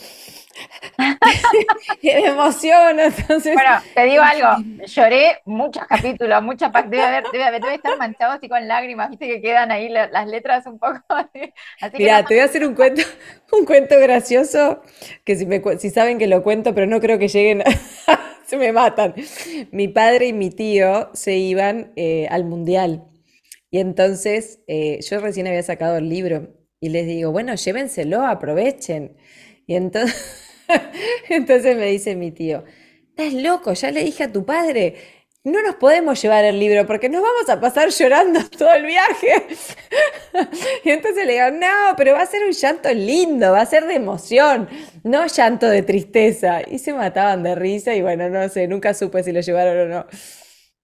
me 2.04 2.26
emociono. 2.26 3.02
Entonces... 3.02 3.54
Bueno, 3.54 3.82
te 3.94 4.06
digo 4.06 4.22
algo, 4.22 4.64
lloré 4.86 5.42
muchos 5.46 5.86
capítulos, 5.88 6.44
muchas 6.44 6.72
debe, 6.72 7.24
debe, 7.32 7.60
debe, 7.60 7.76
estar 7.76 7.98
manchado 7.98 8.34
así 8.34 8.48
con 8.48 8.68
lágrimas, 8.68 9.10
viste 9.10 9.28
que 9.28 9.42
quedan 9.42 9.72
ahí 9.72 9.90
las 9.90 10.28
letras 10.28 10.66
un 10.66 10.80
poco 10.80 11.02
así. 11.10 11.54
Mira, 11.98 12.24
te 12.24 12.36
voy 12.36 12.42
a 12.42 12.46
hacer 12.46 12.66
un 12.66 12.76
cuento, 12.76 13.02
un 13.52 13.66
cuento 13.66 14.00
gracioso, 14.00 14.82
que 15.24 15.36
si, 15.36 15.46
me, 15.46 15.62
si 15.80 15.90
saben 15.90 16.18
que 16.18 16.28
lo 16.28 16.44
cuento, 16.44 16.74
pero 16.74 16.88
no 16.88 17.00
creo 17.00 17.18
que 17.20 17.28
lleguen, 17.28 17.64
se 18.46 18.58
me 18.58 18.72
matan. 18.72 19.16
Mi 19.72 19.88
padre 19.88 20.28
y 20.28 20.34
mi 20.34 20.50
tío 20.50 21.10
se 21.14 21.36
iban 21.36 21.92
eh, 21.96 22.28
al 22.30 22.46
mundial. 22.46 23.06
Y 23.72 23.80
entonces 23.80 24.60
eh, 24.68 25.00
yo 25.02 25.20
recién 25.20 25.48
había 25.48 25.64
sacado 25.64 25.98
el 25.98 26.08
libro 26.08 26.54
y 26.80 26.90
les 26.90 27.08
digo, 27.08 27.32
bueno, 27.32 27.56
llévenselo, 27.56 28.24
aprovechen. 28.24 29.18
Y 29.66 29.76
entonces 29.76 30.43
Entonces 31.30 31.76
me 31.78 31.88
dice 31.88 32.16
mi 32.16 32.32
tío, 32.32 32.64
estás 33.10 33.34
loco, 33.34 33.74
ya 33.74 33.92
le 33.92 34.04
dije 34.04 34.24
a 34.24 34.32
tu 34.32 34.46
padre, 34.46 34.96
no 35.46 35.62
nos 35.62 35.76
podemos 35.76 36.22
llevar 36.22 36.46
el 36.46 36.58
libro 36.58 36.88
porque 36.88 37.10
nos 37.10 37.22
vamos 37.22 37.50
a 37.50 37.60
pasar 37.60 37.90
llorando 37.90 38.40
todo 38.58 38.74
el 38.74 38.86
viaje. 38.86 39.48
y 40.86 40.90
entonces 40.90 41.26
le 41.26 41.34
digo, 41.34 41.52
no, 41.52 41.96
pero 41.98 42.14
va 42.14 42.22
a 42.22 42.26
ser 42.26 42.44
un 42.46 42.54
llanto 42.54 42.94
lindo, 42.94 43.52
va 43.52 43.62
a 43.62 43.66
ser 43.66 43.86
de 43.86 43.96
emoción, 43.96 44.70
no 45.04 45.28
llanto 45.28 45.68
de 45.68 45.84
tristeza. 45.84 46.62
Y 46.66 46.80
se 46.80 46.94
mataban 46.94 47.44
de 47.44 47.56
risa 47.56 47.94
y 47.94 48.02
bueno, 48.02 48.30
no 48.30 48.48
sé, 48.48 48.68
nunca 48.68 48.94
supe 48.94 49.24
si 49.24 49.34
lo 49.34 49.42
llevaron 49.42 49.92
o 49.92 49.94
no. 49.94 50.06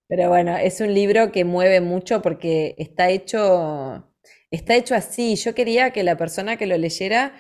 Pero 0.08 0.28
bueno, 0.28 0.58
es 0.58 0.82
un 0.82 0.94
libro 0.94 1.32
que 1.32 1.46
mueve 1.46 1.82
mucho 1.82 2.22
porque 2.22 2.76
está 2.80 3.10
hecho, 3.10 4.10
está 4.52 4.76
hecho 4.76 4.96
así. 4.96 5.36
Yo 5.36 5.56
quería 5.56 5.92
que 5.92 6.04
la 6.04 6.18
persona 6.18 6.58
que 6.58 6.66
lo 6.66 6.78
leyera 6.78 7.34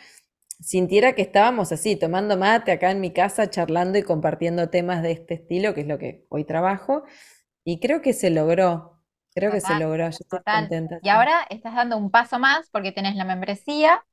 sintiera 0.60 1.14
que 1.14 1.22
estábamos 1.22 1.72
así, 1.72 1.96
tomando 1.96 2.38
mate 2.38 2.72
acá 2.72 2.92
en 2.92 3.02
mi 3.02 3.12
casa, 3.12 3.50
charlando 3.50 3.98
y 3.98 4.04
compartiendo 4.04 4.70
temas 4.70 5.02
de 5.02 5.12
este 5.12 5.36
estilo, 5.36 5.74
que 5.74 5.82
es 5.82 5.88
lo 5.88 5.98
que 5.98 6.26
hoy 6.30 6.44
trabajo, 6.44 7.04
y 7.64 7.80
creo 7.80 8.02
que 8.02 8.14
se 8.14 8.30
logró, 8.30 9.02
creo 9.34 9.52
que 9.52 9.62
se 9.62 9.76
logró, 9.76 10.06
yo 10.06 10.18
estoy 10.20 10.40
contenta. 10.44 11.00
Y 11.02 11.10
ahora 11.10 11.46
estás 11.50 11.76
dando 11.76 11.98
un 11.98 12.12
paso 12.12 12.40
más 12.40 12.70
porque 12.72 12.92
tenés 12.92 13.16
la 13.16 13.26
membresía, 13.26 14.04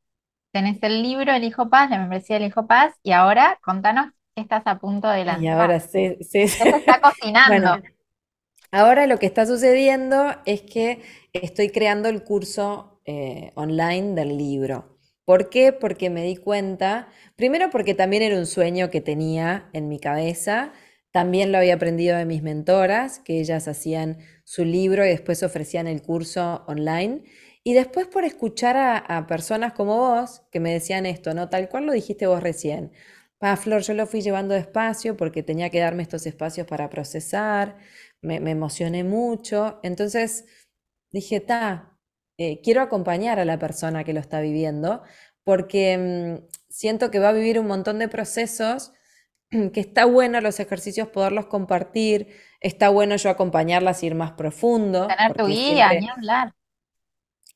tenés 0.53 0.82
el 0.82 1.03
libro 1.03 1.32
El 1.32 1.44
Hijo 1.44 1.68
Paz, 1.68 1.90
la 1.90 1.99
membresía 1.99 2.38
del 2.38 2.49
Hijo 2.49 2.66
Paz, 2.66 2.94
y 3.03 3.12
ahora 3.12 3.59
contanos 3.62 4.12
qué 4.34 4.42
estás 4.42 4.62
a 4.66 4.78
punto 4.78 5.09
de 5.09 5.24
lanzar. 5.24 5.42
Y 5.42 5.49
ahora 5.49 5.80
se, 5.80 6.18
se, 6.22 6.44
está 6.44 7.01
cocinando. 7.01 7.82
ahora 8.70 9.07
lo 9.07 9.18
que 9.18 9.26
está 9.26 9.47
sucediendo 9.47 10.34
es 10.44 10.62
que 10.62 11.03
estoy 11.32 11.70
creando 11.70 12.09
el 12.09 12.22
curso 12.22 13.01
eh, 13.05 13.53
online 13.55 14.14
del 14.14 14.36
libro. 14.36 14.95
¿Por 15.26 15.50
qué? 15.50 15.72
Porque 15.72 16.08
me 16.08 16.22
di 16.22 16.36
cuenta, 16.36 17.08
primero 17.34 17.68
porque 17.70 17.94
también 17.94 18.22
era 18.22 18.38
un 18.38 18.46
sueño 18.46 18.90
que 18.90 19.00
tenía 19.00 19.68
en 19.72 19.88
mi 19.88 19.98
cabeza, 19.98 20.72
también 21.10 21.50
lo 21.50 21.58
había 21.58 21.74
aprendido 21.74 22.16
de 22.16 22.24
mis 22.24 22.42
mentoras, 22.44 23.18
que 23.18 23.40
ellas 23.40 23.66
hacían 23.66 24.18
su 24.44 24.64
libro 24.64 25.04
y 25.04 25.08
después 25.08 25.42
ofrecían 25.42 25.88
el 25.88 26.00
curso 26.02 26.64
online. 26.68 27.24
Y 27.64 27.74
después 27.74 28.06
por 28.06 28.22
escuchar 28.24 28.76
a, 28.76 29.26
personas 29.26 29.72
como 29.72 29.96
vos 29.96 30.42
que 30.52 30.60
me 30.60 30.72
decían 30.72 31.06
esto, 31.06 31.34
¿no? 31.34 31.48
Tal 31.48 31.68
cual 31.68 31.86
lo 31.86 31.92
dijiste 31.92 32.28
vos 32.28 32.40
recién. 32.42 32.92
Pa, 33.38 33.56
Flor, 33.56 33.82
yo 33.82 33.94
lo 33.94 34.06
fui 34.06 34.20
llevando 34.22 34.54
despacio 34.54 35.16
porque 35.16 35.42
tenía 35.42 35.70
que 35.70 35.80
darme 35.80 36.02
estos 36.04 36.26
espacios 36.26 36.66
para 36.68 36.88
procesar, 36.88 37.76
me, 38.22 38.38
me 38.38 38.52
emocioné 38.52 39.02
mucho. 39.02 39.80
Entonces 39.82 40.44
dije, 41.10 41.40
ta, 41.40 41.95
eh, 42.39 42.61
quiero 42.62 42.82
acompañar 42.82 43.39
a 43.39 43.45
la 43.45 43.59
persona 43.59 44.05
que 44.05 44.12
lo 44.12 44.20
está 44.20 44.41
viviendo 44.41 45.03
porque 45.45 45.97
mm, 46.43 46.47
siento 46.68 47.11
que 47.11 47.18
va 47.18 47.30
a 47.30 47.32
vivir 47.32 47.59
un 47.59 47.66
montón 47.66 47.99
de 47.99 48.09
procesos 48.09 48.93
que 49.72 49.80
está 49.80 50.05
bueno 50.05 50.41
los 50.41 50.61
ejercicios 50.61 51.09
poderlos 51.09 51.47
compartir, 51.47 52.28
está 52.61 52.89
bueno 52.89 53.16
yo 53.16 53.30
acompañarlas 53.30 54.03
y 54.03 54.07
ir 54.07 54.14
más 54.14 54.32
profundo. 54.32 55.07
Tener 55.07 55.34
tu 55.34 55.47
guía, 55.47 55.93
ni 55.99 56.09
hablar. 56.09 56.53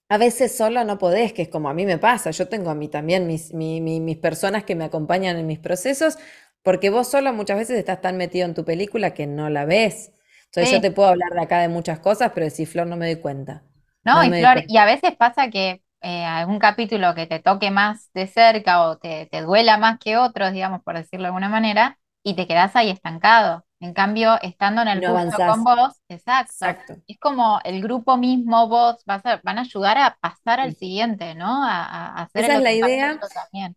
A 0.09 0.19
veces 0.19 0.57
solo 0.57 0.83
no 0.85 0.99
podés, 0.99 1.33
que 1.33 1.43
es 1.43 1.49
como 1.49 1.69
a 1.69 1.75
mí 1.75 1.87
me 1.87 1.99
pasa. 1.99 2.33
Yo 2.33 2.49
tengo 2.49 2.71
a 2.71 2.75
mí 2.75 2.89
también 2.89 3.27
mis, 3.29 3.53
mis 3.55 4.17
personas 4.17 4.65
que 4.65 4.75
me 4.75 4.85
acompañan 4.85 5.37
en 5.37 5.47
mis 5.47 5.61
procesos, 5.61 6.19
porque 6.63 6.91
vos 6.91 7.09
solo 7.09 7.33
muchas 7.33 7.59
veces 7.59 7.79
estás 7.79 8.01
tan 8.01 8.17
metido 8.17 8.45
en 8.45 8.55
tu 8.55 8.65
película 8.65 9.15
que 9.15 9.29
no 9.29 9.51
la 9.51 9.65
ves. 9.67 10.13
Entonces 10.47 10.73
yo 10.73 10.81
te 10.81 10.91
puedo 10.91 11.09
hablar 11.09 11.31
de 11.33 11.41
acá 11.41 11.61
de 11.61 11.69
muchas 11.69 12.01
cosas, 12.01 12.33
pero 12.35 12.51
si 12.51 12.67
Flor 12.67 12.89
no 12.89 12.97
me 12.97 13.07
doy 13.07 13.21
cuenta. 13.21 13.63
No, 14.05 14.25
y 14.25 14.29
Flor, 14.29 14.65
y 14.67 14.77
a 14.79 14.85
veces 14.85 15.15
pasa 15.17 15.51
que 15.51 15.83
eh, 16.01 16.25
algún 16.25 16.59
capítulo 16.59 17.15
que 17.15 17.27
te 17.27 17.41
toque 17.41 17.71
más 17.71 18.11
de 18.15 18.27
cerca 18.27 18.89
o 18.89 18.99
te, 18.99 19.27
te 19.27 19.43
duela 19.43 19.77
más 19.77 19.99
que 19.99 20.17
otros, 20.17 20.53
digamos, 20.53 20.83
por 20.83 20.97
decirlo 20.97 21.25
de 21.25 21.29
alguna 21.29 21.49
manera, 21.49 21.99
y 22.23 22.35
te 22.35 22.47
quedás 22.47 22.75
ahí 22.77 22.91
estancado. 22.91 23.65
En 23.83 23.95
cambio, 23.95 24.39
estando 24.43 24.83
en 24.83 24.89
el 24.89 25.01
curso 25.01 25.39
con 25.39 25.65
vos, 25.65 26.03
exacto, 26.09 26.97
Es 27.07 27.19
como 27.19 27.61
el 27.65 27.81
grupo 27.81 28.19
mismo, 28.19 28.69
vos 28.69 29.03
vas 29.07 29.25
a, 29.25 29.41
van 29.43 29.57
a 29.57 29.63
ayudar 29.63 29.97
a 29.97 30.19
pasar 30.21 30.61
al 30.61 30.77
siguiente, 30.77 31.35
¿no? 31.35 31.65
A, 31.65 32.23
hacer 32.23 32.45
Esa 32.45 32.57
es 32.57 32.63
la 32.63 32.73
idea. 32.73 33.19
También. 33.35 33.75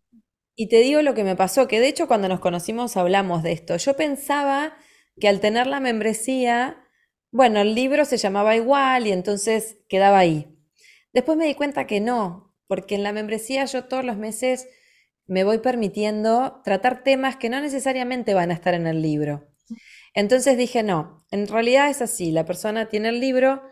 Y 0.56 0.68
te 0.68 0.80
digo 0.80 1.00
lo 1.00 1.14
que 1.14 1.24
me 1.24 1.36
pasó, 1.36 1.66
que 1.68 1.80
de 1.80 1.88
hecho 1.88 2.06
cuando 2.06 2.28
nos 2.28 2.40
conocimos 2.40 2.98
hablamos 2.98 3.42
de 3.42 3.52
esto. 3.52 3.76
Yo 3.76 3.96
pensaba 3.96 4.74
que 5.18 5.28
al 5.28 5.40
tener 5.40 5.66
la 5.66 5.80
membresía, 5.80 6.83
bueno, 7.34 7.60
el 7.60 7.74
libro 7.74 8.04
se 8.04 8.16
llamaba 8.16 8.54
igual 8.54 9.08
y 9.08 9.12
entonces 9.12 9.78
quedaba 9.88 10.18
ahí. 10.18 10.56
Después 11.12 11.36
me 11.36 11.46
di 11.46 11.56
cuenta 11.56 11.84
que 11.84 12.00
no, 12.00 12.54
porque 12.68 12.94
en 12.94 13.02
la 13.02 13.12
membresía 13.12 13.64
yo 13.64 13.86
todos 13.86 14.04
los 14.04 14.16
meses 14.16 14.68
me 15.26 15.42
voy 15.42 15.58
permitiendo 15.58 16.60
tratar 16.62 17.02
temas 17.02 17.34
que 17.34 17.48
no 17.48 17.60
necesariamente 17.60 18.34
van 18.34 18.52
a 18.52 18.54
estar 18.54 18.74
en 18.74 18.86
el 18.86 19.02
libro. 19.02 19.48
Entonces 20.14 20.56
dije, 20.56 20.84
no, 20.84 21.26
en 21.32 21.48
realidad 21.48 21.90
es 21.90 22.02
así, 22.02 22.30
la 22.30 22.44
persona 22.44 22.88
tiene 22.88 23.08
el 23.08 23.18
libro, 23.18 23.62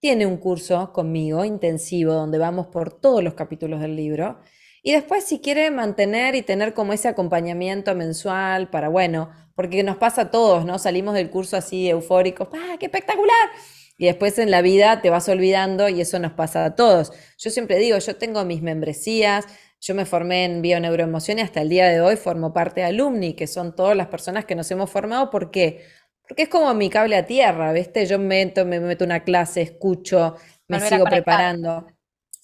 tiene 0.00 0.26
un 0.26 0.38
curso 0.38 0.92
conmigo 0.92 1.44
intensivo 1.44 2.14
donde 2.14 2.38
vamos 2.38 2.66
por 2.66 3.00
todos 3.00 3.22
los 3.22 3.34
capítulos 3.34 3.80
del 3.80 3.94
libro 3.94 4.40
y 4.86 4.92
después 4.92 5.24
si 5.24 5.40
quiere 5.40 5.70
mantener 5.70 6.34
y 6.34 6.42
tener 6.42 6.74
como 6.74 6.92
ese 6.92 7.08
acompañamiento 7.08 7.94
mensual 7.94 8.68
para, 8.68 8.90
bueno, 8.90 9.30
porque 9.54 9.82
nos 9.82 9.96
pasa 9.96 10.22
a 10.22 10.30
todos, 10.30 10.66
¿no? 10.66 10.78
Salimos 10.78 11.14
del 11.14 11.30
curso 11.30 11.56
así 11.56 11.88
eufóricos, 11.88 12.48
¡ah, 12.52 12.76
qué 12.78 12.86
espectacular! 12.86 13.48
Y 13.96 14.04
después 14.04 14.38
en 14.38 14.50
la 14.50 14.60
vida 14.60 15.00
te 15.00 15.08
vas 15.08 15.26
olvidando 15.30 15.88
y 15.88 16.02
eso 16.02 16.18
nos 16.18 16.32
pasa 16.32 16.66
a 16.66 16.76
todos. 16.76 17.12
Yo 17.38 17.48
siempre 17.48 17.78
digo, 17.78 17.96
yo 17.96 18.16
tengo 18.16 18.44
mis 18.44 18.60
membresías, 18.60 19.46
yo 19.80 19.94
me 19.94 20.04
formé 20.04 20.44
en 20.44 20.60
bioneuroemoción 20.60 21.38
y 21.38 21.42
hasta 21.42 21.62
el 21.62 21.70
día 21.70 21.88
de 21.88 22.02
hoy 22.02 22.16
formo 22.16 22.52
parte 22.52 22.82
de 22.82 22.88
alumni, 22.88 23.32
que 23.34 23.46
son 23.46 23.74
todas 23.74 23.96
las 23.96 24.08
personas 24.08 24.44
que 24.44 24.54
nos 24.54 24.70
hemos 24.70 24.90
formado. 24.90 25.30
¿Por 25.30 25.50
qué? 25.50 25.86
Porque 26.28 26.42
es 26.42 26.48
como 26.50 26.74
mi 26.74 26.90
cable 26.90 27.16
a 27.16 27.24
tierra, 27.24 27.72
¿viste? 27.72 28.04
Yo 28.04 28.18
me 28.18 28.26
meto, 28.26 28.66
me 28.66 28.80
meto 28.80 29.06
una 29.06 29.24
clase, 29.24 29.62
escucho, 29.62 30.36
me 30.68 30.78
sigo 30.80 31.06
preparando. 31.06 31.86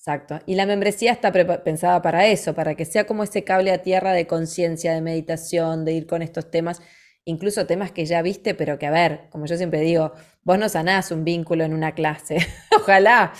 Exacto. 0.00 0.40
Y 0.46 0.54
la 0.54 0.64
membresía 0.64 1.12
está 1.12 1.30
pensada 1.30 2.00
para 2.00 2.26
eso, 2.26 2.54
para 2.54 2.74
que 2.74 2.86
sea 2.86 3.06
como 3.06 3.22
ese 3.22 3.44
cable 3.44 3.70
a 3.70 3.82
tierra 3.82 4.14
de 4.14 4.26
conciencia, 4.26 4.94
de 4.94 5.02
meditación, 5.02 5.84
de 5.84 5.92
ir 5.92 6.06
con 6.06 6.22
estos 6.22 6.50
temas, 6.50 6.80
incluso 7.26 7.66
temas 7.66 7.92
que 7.92 8.06
ya 8.06 8.22
viste, 8.22 8.54
pero 8.54 8.78
que 8.78 8.86
a 8.86 8.90
ver, 8.90 9.28
como 9.28 9.44
yo 9.44 9.58
siempre 9.58 9.80
digo, 9.80 10.14
vos 10.42 10.58
no 10.58 10.70
sanás 10.70 11.10
un 11.10 11.22
vínculo 11.22 11.64
en 11.64 11.74
una 11.74 11.92
clase. 11.92 12.38
Ojalá. 12.74 13.34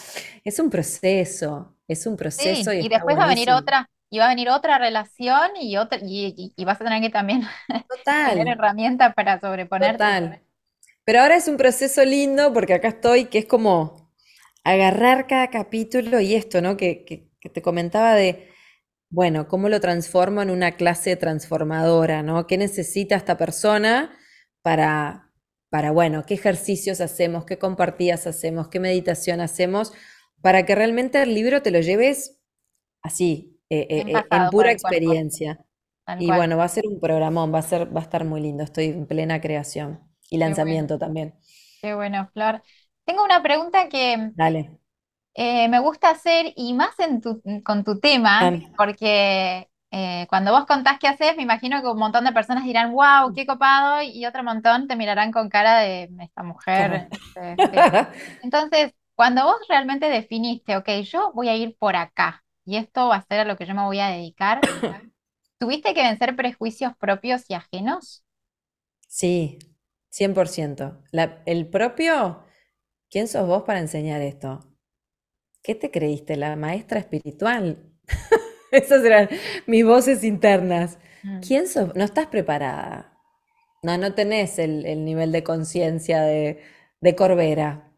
Es 0.44 0.58
un 0.58 0.68
proceso. 0.68 1.78
Es 1.88 2.06
un 2.06 2.18
proceso. 2.18 2.74
y, 2.74 2.90
después 2.90 3.16
va 3.16 3.24
a 3.24 3.28
venir 3.28 3.50
otra, 3.50 3.88
y 4.10 4.18
va 4.18 4.26
a 4.26 4.28
venir 4.28 4.50
otra 4.50 4.76
relación 4.76 5.52
y 5.58 5.78
otra, 5.78 5.98
y, 6.02 6.52
vas 6.62 6.78
a 6.78 6.84
tener 6.84 7.00
que 7.00 7.08
también 7.08 7.42
tener 8.04 8.48
herramientas 8.48 9.14
para 9.14 9.40
sobreponerte. 9.40 9.94
Total. 9.94 10.42
Pero 11.06 11.22
ahora 11.22 11.36
es 11.36 11.48
un 11.48 11.56
proceso 11.56 12.04
lindo 12.04 12.52
porque 12.52 12.74
acá 12.74 12.88
estoy, 12.88 13.24
que 13.24 13.38
es 13.38 13.46
como 13.46 13.99
agarrar 14.64 15.26
cada 15.26 15.48
capítulo 15.50 16.20
y 16.20 16.34
esto, 16.34 16.60
¿no? 16.60 16.76
Que, 16.76 17.04
que, 17.04 17.28
te 17.48 17.62
comentaba 17.62 18.14
de, 18.14 18.50
bueno, 19.08 19.48
cómo 19.48 19.68
lo 19.68 19.80
transformo 19.80 20.42
en 20.42 20.50
una 20.50 20.72
clase 20.72 21.16
transformadora, 21.16 22.22
¿no? 22.22 22.46
¿Qué 22.46 22.58
necesita 22.58 23.16
esta 23.16 23.38
persona 23.38 24.14
para, 24.62 25.32
para, 25.70 25.90
bueno, 25.90 26.24
qué 26.26 26.34
ejercicios 26.34 27.00
hacemos, 27.00 27.46
qué 27.46 27.58
compartidas 27.58 28.26
hacemos, 28.26 28.68
qué 28.68 28.78
meditación 28.78 29.40
hacemos 29.40 29.92
para 30.42 30.64
que 30.64 30.74
realmente 30.74 31.22
el 31.22 31.34
libro 31.34 31.62
te 31.62 31.70
lo 31.70 31.80
lleves 31.80 32.40
así, 33.02 33.60
eh, 33.68 33.86
eh, 33.88 34.04
eh, 34.06 34.24
en 34.30 34.50
pura 34.50 34.72
experiencia. 34.72 35.64
Y 36.18 36.26
bueno, 36.26 36.56
va 36.56 36.64
a 36.64 36.68
ser 36.68 36.86
un 36.88 36.98
programón, 36.98 37.54
va 37.54 37.60
a 37.60 37.62
ser, 37.62 37.94
va 37.94 38.00
a 38.00 38.02
estar 38.02 38.24
muy 38.24 38.40
lindo. 38.40 38.64
Estoy 38.64 38.86
en 38.86 39.06
plena 39.06 39.40
creación 39.40 40.00
y 40.28 40.38
lanzamiento 40.38 40.98
también. 40.98 41.36
Qué 41.80 41.94
bueno, 41.94 42.28
Flor. 42.32 42.62
Tengo 43.10 43.24
una 43.24 43.42
pregunta 43.42 43.88
que 43.88 44.30
Dale. 44.36 44.70
me 45.36 45.80
gusta 45.80 46.10
hacer 46.10 46.52
y 46.54 46.74
más 46.74 46.94
en 47.00 47.20
con 47.62 47.82
tu 47.82 47.98
tema, 47.98 48.52
porque 48.76 49.68
cuando 50.28 50.52
vos 50.52 50.64
contás 50.64 51.00
qué 51.00 51.08
haces, 51.08 51.36
me 51.36 51.42
imagino 51.42 51.82
que 51.82 51.88
un 51.88 51.98
montón 51.98 52.24
de 52.24 52.30
personas 52.30 52.62
dirán, 52.62 52.92
wow, 52.92 53.34
qué 53.34 53.46
copado, 53.46 54.00
y 54.00 54.24
otro 54.26 54.44
montón 54.44 54.86
te 54.86 54.94
mirarán 54.94 55.32
con 55.32 55.48
cara 55.48 55.80
de 55.80 56.08
esta 56.20 56.44
mujer. 56.44 57.08
Este, 57.10 57.56
Entonces, 58.44 58.92
cuando 59.16 59.42
vos 59.44 59.56
realmente 59.68 60.08
definiste, 60.08 60.76
ok, 60.76 60.88
yo 61.02 61.32
voy 61.34 61.48
a 61.48 61.56
ir 61.56 61.76
por 61.80 61.96
acá 61.96 62.44
y 62.64 62.76
esto 62.76 63.08
va 63.08 63.16
a 63.16 63.26
ser 63.26 63.40
a 63.40 63.44
lo 63.44 63.56
que 63.56 63.66
yo 63.66 63.74
me 63.74 63.82
voy 63.82 63.98
a 63.98 64.06
dedicar, 64.10 64.60
¿tuviste 65.58 65.94
que 65.94 66.02
vencer 66.04 66.36
prejuicios 66.36 66.92
propios 66.96 67.42
y 67.48 67.54
ajenos? 67.54 68.24
Sí, 69.08 69.58
100%. 70.10 71.02
el 71.46 71.68
propio, 71.68 72.44
¿quién 73.10 73.28
sos 73.28 73.46
vos 73.46 73.64
para 73.64 73.80
enseñar 73.80 74.20
esto? 74.20 74.60
¿Qué 75.62 75.74
te 75.74 75.90
creíste? 75.90 76.36
¿La 76.36 76.56
maestra 76.56 77.00
espiritual? 77.00 77.92
Esas 78.72 79.04
eran 79.04 79.28
mis 79.66 79.84
voces 79.84 80.24
internas. 80.24 80.98
Mm. 81.22 81.40
¿Quién 81.40 81.68
sos? 81.68 81.94
No 81.94 82.04
estás 82.04 82.26
preparada. 82.26 83.18
No, 83.82 83.98
no 83.98 84.14
tenés 84.14 84.58
el, 84.58 85.04
nivel 85.04 85.32
de 85.32 85.42
conciencia 85.42 86.22
de, 86.22 86.62
de 87.00 87.16
Corbera. 87.16 87.92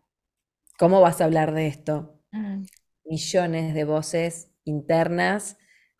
¿Cómo 0.78 1.00
vas 1.00 1.20
a 1.20 1.24
hablar 1.24 1.52
de 1.52 1.66
esto? 1.66 2.20
Mm. 2.32 2.64
Millones 3.04 3.74
de 3.74 3.84
voces 3.84 4.50
internas 4.64 5.58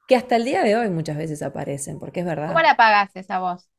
que 0.09 0.17
hasta 0.17 0.37
el 0.37 0.45
día 0.45 0.63
de 0.63 0.77
hoy 0.77 0.91
muchas 0.91 1.17
veces 1.17 1.43
aparecen, 1.43 1.99
porque 1.99 2.21
es 2.21 2.27
verdad. 2.27 2.49
¿Cómo 2.49 2.61
la 2.61 2.73
apagas 2.73 3.15
esa 3.15 3.39
voz? 3.39 3.72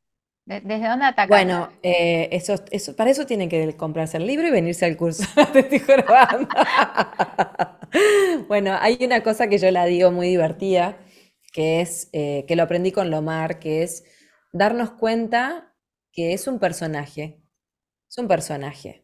¿Desde 0.46 0.88
dónde 0.88 1.06
atacas? 1.06 1.30
Bueno, 1.30 1.72
eh, 1.84 2.30
eso, 2.32 2.56
eso, 2.72 2.96
para 2.96 3.10
eso 3.10 3.26
tienen 3.26 3.48
que 3.48 3.76
comprarse 3.78 4.18
el 4.18 4.28
libro 4.28 4.48
y 4.48 4.52
venirse 4.52 4.86
al 4.86 4.98
curso. 4.98 5.24
Bueno, 8.48 8.76
hay 8.82 8.98
una 9.02 9.22
cosa 9.22 9.48
que 9.48 9.60
yo 9.60 9.70
la 9.70 9.86
digo 9.86 10.12
muy 10.12 10.28
divertida, 10.28 10.98
que 11.52 11.80
es, 11.82 12.10
eh, 12.12 12.44
que 12.48 12.56
lo 12.56 12.64
aprendí 12.64 12.92
con 12.92 13.12
Lomar, 13.12 13.60
que 13.60 13.84
es 13.84 14.04
darnos 14.52 14.92
cuenta 14.92 15.76
que 16.12 16.34
es 16.34 16.48
un 16.48 16.58
personaje. 16.58 17.40
Es 18.10 18.18
un 18.18 18.28
personaje 18.28 19.04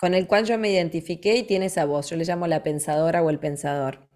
con 0.00 0.14
el 0.14 0.26
cual 0.26 0.44
yo 0.44 0.58
me 0.58 0.70
identifiqué 0.70 1.36
y 1.36 1.44
tiene 1.44 1.66
esa 1.66 1.84
voz. 1.84 2.10
Yo 2.10 2.16
le 2.16 2.24
llamo 2.24 2.46
la 2.46 2.62
pensadora 2.62 3.22
o 3.22 3.30
el 3.30 3.38
pensador. 3.38 4.08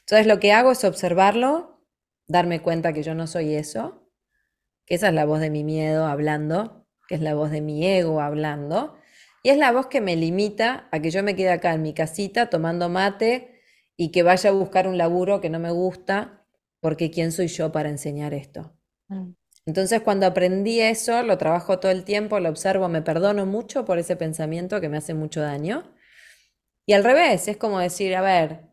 Entonces 0.00 0.26
lo 0.26 0.38
que 0.38 0.52
hago 0.52 0.72
es 0.72 0.84
observarlo, 0.84 1.84
darme 2.26 2.60
cuenta 2.60 2.92
que 2.92 3.02
yo 3.02 3.14
no 3.14 3.26
soy 3.26 3.54
eso, 3.54 4.01
que 4.86 4.94
esa 4.94 5.08
es 5.08 5.14
la 5.14 5.24
voz 5.24 5.40
de 5.40 5.50
mi 5.50 5.64
miedo 5.64 6.06
hablando, 6.06 6.86
que 7.08 7.14
es 7.14 7.20
la 7.20 7.34
voz 7.34 7.50
de 7.50 7.60
mi 7.60 7.86
ego 7.86 8.20
hablando, 8.20 8.96
y 9.42 9.50
es 9.50 9.58
la 9.58 9.72
voz 9.72 9.86
que 9.88 10.00
me 10.00 10.16
limita 10.16 10.88
a 10.92 11.00
que 11.00 11.10
yo 11.10 11.22
me 11.22 11.34
quede 11.34 11.50
acá 11.50 11.74
en 11.74 11.82
mi 11.82 11.94
casita 11.94 12.48
tomando 12.48 12.88
mate 12.88 13.60
y 13.96 14.10
que 14.12 14.22
vaya 14.22 14.50
a 14.50 14.52
buscar 14.52 14.86
un 14.86 14.98
laburo 14.98 15.40
que 15.40 15.50
no 15.50 15.58
me 15.58 15.70
gusta, 15.70 16.44
porque 16.80 17.10
¿quién 17.10 17.32
soy 17.32 17.48
yo 17.48 17.72
para 17.72 17.88
enseñar 17.88 18.34
esto? 18.34 18.76
Mm. 19.08 19.32
Entonces 19.66 20.00
cuando 20.00 20.26
aprendí 20.26 20.80
eso, 20.80 21.22
lo 21.22 21.38
trabajo 21.38 21.78
todo 21.78 21.92
el 21.92 22.04
tiempo, 22.04 22.40
lo 22.40 22.48
observo, 22.48 22.88
me 22.88 23.02
perdono 23.02 23.46
mucho 23.46 23.84
por 23.84 23.98
ese 23.98 24.16
pensamiento 24.16 24.80
que 24.80 24.88
me 24.88 24.96
hace 24.96 25.14
mucho 25.14 25.40
daño. 25.40 25.92
Y 26.86 26.94
al 26.94 27.04
revés, 27.04 27.46
es 27.46 27.56
como 27.56 27.78
decir, 27.78 28.14
a 28.16 28.22
ver, 28.22 28.72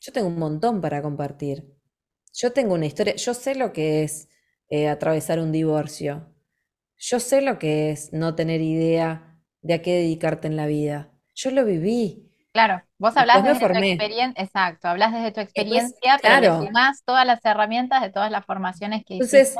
yo 0.00 0.12
tengo 0.12 0.28
un 0.28 0.38
montón 0.38 0.80
para 0.80 1.00
compartir. 1.00 1.74
Yo 2.34 2.52
tengo 2.52 2.74
una 2.74 2.86
historia, 2.86 3.14
yo 3.16 3.32
sé 3.32 3.54
lo 3.54 3.72
que 3.72 4.04
es 4.04 4.28
eh, 4.68 4.88
atravesar 4.88 5.40
un 5.40 5.52
divorcio. 5.52 6.32
Yo 6.96 7.20
sé 7.20 7.42
lo 7.42 7.58
que 7.58 7.90
es 7.90 8.12
no 8.12 8.34
tener 8.34 8.60
idea 8.60 9.38
de 9.62 9.74
a 9.74 9.82
qué 9.82 9.94
dedicarte 9.94 10.48
en 10.48 10.56
la 10.56 10.66
vida. 10.66 11.12
Yo 11.34 11.50
lo 11.50 11.64
viví. 11.64 12.28
Claro, 12.52 12.82
vos 12.98 13.16
hablás 13.16 13.44
desde 13.44 13.60
tu 13.60 13.78
experiencia, 13.78 14.42
exacto, 14.42 14.88
hablas 14.88 15.12
desde 15.12 15.30
tu 15.30 15.40
experiencia, 15.40 16.18
pero 16.20 16.54
además 16.54 17.02
todas 17.04 17.24
las 17.24 17.44
herramientas 17.44 18.02
de 18.02 18.10
todas 18.10 18.32
las 18.32 18.44
formaciones 18.44 19.04
que 19.04 19.14
Entonces, 19.14 19.54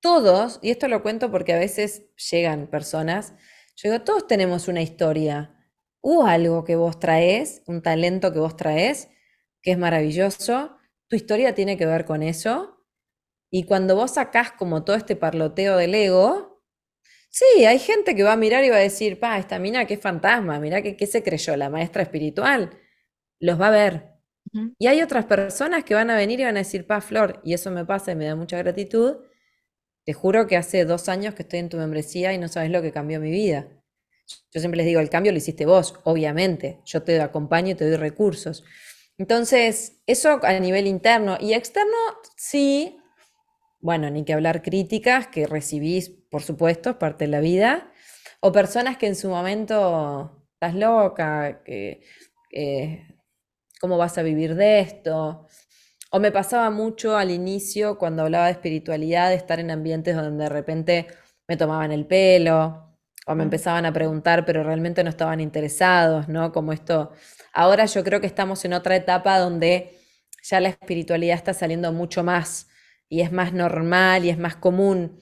todos, 0.00 0.60
y 0.62 0.70
esto 0.70 0.86
lo 0.86 1.02
cuento 1.02 1.30
porque 1.30 1.52
a 1.52 1.58
veces 1.58 2.04
llegan 2.30 2.68
personas, 2.68 3.34
yo 3.74 3.90
digo, 3.90 4.04
todos 4.04 4.26
tenemos 4.26 4.68
una 4.68 4.82
historia. 4.82 5.54
Hubo 6.00 6.26
algo 6.26 6.64
que 6.64 6.74
vos 6.76 6.98
traes, 6.98 7.62
un 7.66 7.80
talento 7.82 8.32
que 8.32 8.40
vos 8.40 8.56
traes, 8.56 9.08
que 9.62 9.72
es 9.72 9.78
maravilloso. 9.78 10.76
Tu 11.08 11.14
historia 11.14 11.54
tiene 11.54 11.76
que 11.76 11.86
ver 11.86 12.04
con 12.04 12.22
eso. 12.24 12.77
Y 13.50 13.64
cuando 13.64 13.96
vos 13.96 14.12
sacás 14.14 14.52
como 14.52 14.84
todo 14.84 14.96
este 14.96 15.16
parloteo 15.16 15.76
del 15.76 15.94
ego, 15.94 16.62
sí, 17.30 17.64
hay 17.66 17.78
gente 17.78 18.16
que 18.16 18.22
va 18.24 18.32
a 18.34 18.36
mirar 18.36 18.64
y 18.64 18.70
va 18.70 18.76
a 18.76 18.80
decir, 18.80 19.20
pa, 19.20 19.38
esta 19.38 19.58
mina 19.58 19.86
qué 19.86 19.98
fantasma, 19.98 20.60
mira 20.60 20.82
qué, 20.82 20.96
qué 20.96 21.06
se 21.06 21.22
creyó, 21.22 21.56
la 21.56 21.70
maestra 21.70 22.02
espiritual. 22.02 22.70
Los 23.40 23.60
va 23.60 23.68
a 23.68 23.70
ver. 23.70 24.12
Y 24.78 24.86
hay 24.88 25.02
otras 25.02 25.26
personas 25.26 25.84
que 25.84 25.94
van 25.94 26.10
a 26.10 26.16
venir 26.16 26.40
y 26.40 26.44
van 26.44 26.56
a 26.56 26.60
decir, 26.60 26.86
pa, 26.86 27.00
Flor, 27.00 27.40
y 27.44 27.54
eso 27.54 27.70
me 27.70 27.84
pasa 27.84 28.12
y 28.12 28.16
me 28.16 28.26
da 28.26 28.36
mucha 28.36 28.58
gratitud, 28.58 29.18
te 30.04 30.14
juro 30.14 30.46
que 30.46 30.56
hace 30.56 30.84
dos 30.86 31.08
años 31.08 31.34
que 31.34 31.42
estoy 31.42 31.60
en 31.60 31.68
tu 31.68 31.76
membresía 31.76 32.32
y 32.32 32.38
no 32.38 32.48
sabes 32.48 32.70
lo 32.70 32.82
que 32.82 32.92
cambió 32.92 33.20
mi 33.20 33.30
vida. 33.30 33.68
Yo 34.52 34.60
siempre 34.60 34.78
les 34.78 34.86
digo, 34.86 35.00
el 35.00 35.10
cambio 35.10 35.32
lo 35.32 35.38
hiciste 35.38 35.66
vos, 35.66 35.94
obviamente. 36.04 36.80
Yo 36.84 37.02
te 37.02 37.20
acompaño 37.20 37.72
y 37.72 37.74
te 37.74 37.86
doy 37.88 37.96
recursos. 37.96 38.64
Entonces, 39.18 40.00
eso 40.06 40.40
a 40.42 40.58
nivel 40.60 40.86
interno 40.86 41.36
y 41.40 41.54
externo, 41.54 41.96
sí. 42.36 42.97
Bueno, 43.80 44.10
ni 44.10 44.24
que 44.24 44.32
hablar 44.32 44.62
críticas 44.62 45.28
que 45.28 45.46
recibís, 45.46 46.10
por 46.10 46.42
supuesto, 46.42 46.98
parte 46.98 47.24
de 47.24 47.30
la 47.30 47.40
vida. 47.40 47.92
O 48.40 48.52
personas 48.52 48.96
que 48.98 49.06
en 49.06 49.16
su 49.16 49.28
momento 49.28 50.46
estás 50.54 50.74
loca, 50.74 51.62
que, 51.64 52.02
cómo 53.80 53.98
vas 53.98 54.18
a 54.18 54.22
vivir 54.22 54.54
de 54.54 54.80
esto. 54.80 55.46
O 56.10 56.20
me 56.20 56.32
pasaba 56.32 56.70
mucho 56.70 57.16
al 57.16 57.30
inicio 57.30 57.98
cuando 57.98 58.22
hablaba 58.24 58.46
de 58.46 58.52
espiritualidad, 58.52 59.30
de 59.30 59.36
estar 59.36 59.60
en 59.60 59.70
ambientes 59.70 60.16
donde 60.16 60.44
de 60.44 60.48
repente 60.50 61.06
me 61.48 61.56
tomaban 61.56 61.92
el 61.92 62.06
pelo 62.06 62.96
o 63.26 63.34
me 63.34 63.44
empezaban 63.44 63.84
a 63.86 63.92
preguntar, 63.92 64.46
pero 64.46 64.64
realmente 64.64 65.04
no 65.04 65.10
estaban 65.10 65.40
interesados, 65.40 66.28
¿no? 66.28 66.50
Como 66.52 66.72
esto. 66.72 67.12
Ahora 67.52 67.84
yo 67.84 68.02
creo 68.02 68.20
que 68.20 68.26
estamos 68.26 68.64
en 68.64 68.72
otra 68.72 68.96
etapa 68.96 69.38
donde 69.38 69.98
ya 70.42 70.60
la 70.60 70.70
espiritualidad 70.70 71.36
está 71.36 71.52
saliendo 71.54 71.92
mucho 71.92 72.24
más 72.24 72.67
y 73.08 73.20
es 73.22 73.32
más 73.32 73.52
normal 73.52 74.24
y 74.24 74.30
es 74.30 74.38
más 74.38 74.56
común, 74.56 75.20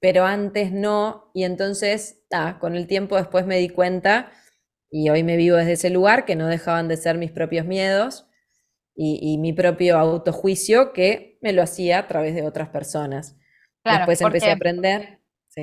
pero 0.00 0.24
antes 0.24 0.72
no. 0.72 1.30
Y 1.34 1.44
entonces, 1.44 2.22
ah, 2.32 2.58
con 2.58 2.76
el 2.76 2.86
tiempo 2.86 3.16
después 3.16 3.46
me 3.46 3.58
di 3.58 3.68
cuenta 3.68 4.32
y 4.90 5.08
hoy 5.10 5.22
me 5.22 5.36
vivo 5.36 5.56
desde 5.56 5.72
ese 5.72 5.90
lugar 5.90 6.24
que 6.24 6.36
no 6.36 6.46
dejaban 6.46 6.88
de 6.88 6.96
ser 6.96 7.16
mis 7.16 7.30
propios 7.30 7.64
miedos 7.66 8.26
y, 9.02 9.38
mi 9.38 9.54
propio 9.54 9.98
autojuicio 9.98 10.92
que 10.92 11.38
me 11.40 11.54
lo 11.54 11.62
hacía 11.62 12.00
a 12.00 12.06
través 12.06 12.34
de 12.34 12.46
otras 12.46 12.68
personas. 12.68 13.34
Después 13.82 14.20
empecé 14.20 14.50
a 14.50 14.54
aprender. 14.54 15.20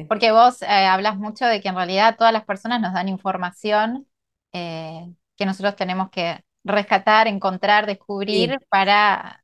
Porque 0.09 0.31
vos 0.31 0.63
eh, 0.63 0.65
hablas 0.65 1.17
mucho 1.17 1.45
de 1.45 1.61
que 1.61 1.67
en 1.69 1.75
realidad 1.75 2.15
todas 2.17 2.33
las 2.33 2.45
personas 2.45 2.81
nos 2.81 2.93
dan 2.93 3.07
información 3.07 4.07
eh, 4.53 5.13
que 5.35 5.45
nosotros 5.45 5.75
tenemos 5.75 6.09
que 6.09 6.43
rescatar, 6.63 7.27
encontrar, 7.27 7.85
descubrir 7.85 8.57
para... 8.69 9.43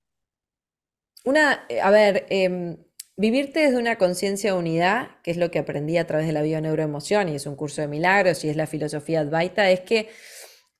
Una, 1.23 1.65
a 1.81 1.91
ver, 1.91 2.25
em, 2.29 2.77
vivirte 3.15 3.61
desde 3.61 3.77
una 3.77 3.97
conciencia 3.97 4.53
de 4.53 4.59
unidad, 4.59 5.21
que 5.23 5.31
es 5.31 5.37
lo 5.37 5.51
que 5.51 5.59
aprendí 5.59 5.97
a 5.97 6.05
través 6.05 6.27
de 6.27 6.33
la 6.33 6.41
bioneuroemoción 6.41 7.29
y 7.29 7.35
es 7.35 7.45
un 7.45 7.55
curso 7.55 7.81
de 7.81 7.87
milagros 7.87 8.43
y 8.43 8.49
es 8.49 8.57
la 8.57 8.67
filosofía 8.67 9.21
Advaita, 9.21 9.69
es 9.69 9.81
que 9.81 10.09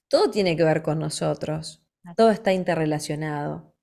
todo 0.10 0.30
tiene 0.32 0.58
que 0.58 0.64
ver 0.64 0.82
con 0.82 1.00
nosotros. 1.00 1.86
Todo 2.18 2.32
está 2.32 2.54
interrelacionado. 2.54 3.74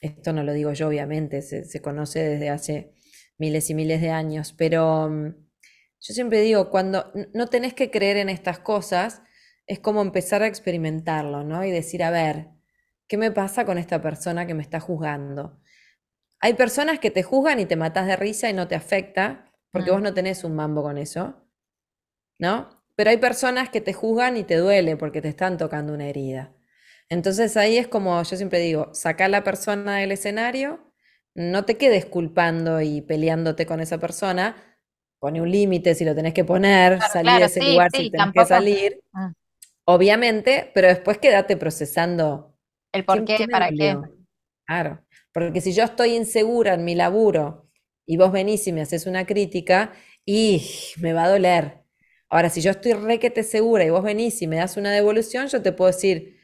Esto 0.00 0.32
no 0.32 0.42
lo 0.42 0.52
digo 0.52 0.72
yo, 0.72 0.88
obviamente, 0.88 1.42
se, 1.42 1.80
conoce 1.80 2.20
desde 2.20 2.50
hace 2.50 2.92
miles 3.38 3.70
y 3.70 3.74
miles 3.74 4.00
de 4.00 4.10
años, 4.10 4.54
pero 4.56 5.08
mm, 5.08 5.28
yo 6.00 6.14
siempre 6.14 6.40
digo, 6.42 6.70
cuando 6.70 7.12
no 7.32 7.46
tenés 7.46 7.74
que 7.74 7.90
creer 7.90 8.16
en 8.16 8.28
estas 8.28 8.58
cosas, 8.58 9.22
es 9.66 9.78
como 9.78 10.02
empezar 10.02 10.42
a 10.42 10.48
experimentarlo, 10.48 11.44
¿no? 11.44 11.64
Y 11.64 11.70
decir, 11.70 12.02
a 12.02 12.10
ver, 12.10 12.48
¿qué 13.08 13.16
me 13.16 13.30
pasa 13.30 13.64
con 13.64 13.78
esta 13.78 14.02
persona 14.02 14.46
que 14.46 14.54
me 14.54 14.62
está 14.62 14.80
juzgando? 14.80 15.61
Hay 16.42 16.54
personas 16.54 16.98
que 16.98 17.12
te 17.12 17.22
juzgan 17.22 17.60
y 17.60 17.66
te 17.66 17.76
matas 17.76 18.08
de 18.08 18.16
risa 18.16 18.50
y 18.50 18.52
no 18.52 18.66
te 18.66 18.74
afecta, 18.74 19.52
porque 19.70 19.90
mm. 19.90 19.94
vos 19.94 20.02
no 20.02 20.12
tenés 20.12 20.42
un 20.42 20.56
mambo 20.56 20.82
con 20.82 20.98
eso, 20.98 21.46
¿no? 22.38 22.82
Pero 22.96 23.10
hay 23.10 23.18
personas 23.18 23.70
que 23.70 23.80
te 23.80 23.92
juzgan 23.92 24.36
y 24.36 24.42
te 24.42 24.56
duele 24.56 24.96
porque 24.96 25.22
te 25.22 25.28
están 25.28 25.56
tocando 25.56 25.94
una 25.94 26.08
herida. 26.08 26.52
Entonces 27.08 27.56
ahí 27.56 27.78
es 27.78 27.86
como 27.86 28.20
yo 28.20 28.36
siempre 28.36 28.58
digo, 28.58 28.92
saca 28.92 29.26
a 29.26 29.28
la 29.28 29.44
persona 29.44 29.98
del 29.98 30.10
escenario, 30.10 30.92
no 31.34 31.64
te 31.64 31.78
quedes 31.78 32.06
culpando 32.06 32.80
y 32.80 33.02
peleándote 33.02 33.64
con 33.64 33.80
esa 33.80 33.98
persona, 33.98 34.56
pone 35.20 35.40
un 35.40 35.50
límite 35.50 35.94
si 35.94 36.04
lo 36.04 36.12
tenés 36.12 36.34
que 36.34 36.44
poner, 36.44 37.00
salir 37.02 37.38
de 37.38 37.44
ese 37.44 37.62
lugar 37.62 37.90
si 37.92 38.10
tenés 38.10 38.32
que 38.34 38.44
salir, 38.44 39.00
mm. 39.12 39.30
obviamente, 39.84 40.72
pero 40.74 40.88
después 40.88 41.18
quédate 41.18 41.56
procesando. 41.56 42.58
El 42.90 43.04
por 43.04 43.24
qué, 43.24 43.46
para 43.48 43.68
qué. 43.68 43.96
Claro, 44.66 45.04
porque 45.32 45.60
si 45.60 45.72
yo 45.72 45.84
estoy 45.84 46.16
insegura 46.16 46.74
en 46.74 46.84
mi 46.84 46.94
laburo 46.94 47.68
y 48.06 48.16
vos 48.16 48.32
venís 48.32 48.66
y 48.66 48.72
me 48.72 48.82
haces 48.82 49.06
una 49.06 49.26
crítica, 49.26 49.92
y 50.24 50.62
me 51.00 51.12
va 51.12 51.24
a 51.24 51.30
doler. 51.30 51.82
Ahora, 52.28 52.48
si 52.50 52.60
yo 52.62 52.70
estoy 52.70 52.92
requete 52.94 53.42
segura 53.42 53.84
y 53.84 53.90
vos 53.90 54.02
venís 54.04 54.40
y 54.42 54.46
me 54.46 54.56
das 54.56 54.76
una 54.76 54.92
devolución, 54.92 55.48
yo 55.48 55.62
te 55.62 55.72
puedo 55.72 55.90
decir, 55.90 56.38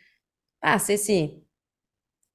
Ah, 0.60 0.78
sí, 0.78 0.98
sí. 0.98 1.46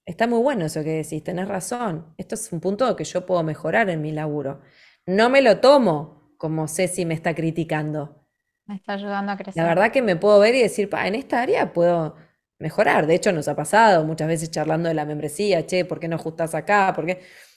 Está 0.06 0.28
muy 0.28 0.40
bueno 0.40 0.66
eso 0.66 0.84
que 0.84 0.92
decís, 0.92 1.24
tenés 1.24 1.48
razón. 1.48 2.14
Esto 2.18 2.36
es 2.36 2.52
un 2.52 2.60
punto 2.60 2.96
que 2.96 3.04
yo 3.06 3.26
puedo 3.26 3.44
mejorar 3.44 3.90
en 3.90 4.02
mi 4.02 4.12
laburo. 4.12 4.62
No 5.06 5.30
me 5.30 5.42
lo 5.42 5.60
tomo 5.60 6.34
como 6.38 6.68
Ceci 6.68 7.06
me 7.06 7.14
está 7.14 7.36
criticando. 7.36 8.26
Me 8.66 8.76
está 8.76 8.94
ayudando 8.94 9.32
a 9.32 9.38
crecer. 9.38 9.64
La 9.64 9.70
verdad 9.70 9.92
que 9.92 10.02
me 10.02 10.16
puedo 10.16 10.40
ver 10.40 10.56
y 10.56 10.62
decir, 10.62 10.90
pa, 10.90 11.08
en 11.08 11.16
esta 11.16 11.42
área 11.42 11.74
puedo 11.74 12.16
mejorar. 12.64 13.08
De 13.08 13.16
hecho, 13.16 13.32
nos 13.34 13.48
ha 13.50 13.56
pasado 13.56 14.06
muchas 14.06 14.28
veces 14.30 14.52
charlando 14.52 14.90
de 14.90 14.96
la 14.96 15.06
membresía, 15.06 15.68
che, 15.68 15.86
¿por 15.86 16.00
qué 16.00 16.08
no 16.10 16.16
ajustas 16.18 16.56
acá? 16.56 16.94
¿Por 16.96 17.06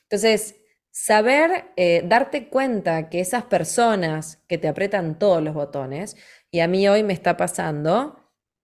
Entonces, 0.02 0.56
saber, 0.90 1.66
eh, 1.76 2.02
darte 2.06 2.48
cuenta 2.50 3.08
que 3.10 3.20
esas 3.20 3.44
personas 3.44 4.42
que 4.48 4.58
te 4.58 4.68
apretan 4.68 5.18
todos 5.18 5.42
los 5.42 5.54
botones, 5.54 6.16
y 6.50 6.60
a 6.60 6.68
mí 6.68 6.88
hoy 6.88 7.02
me 7.04 7.14
está 7.14 7.36
pasando, 7.38 8.18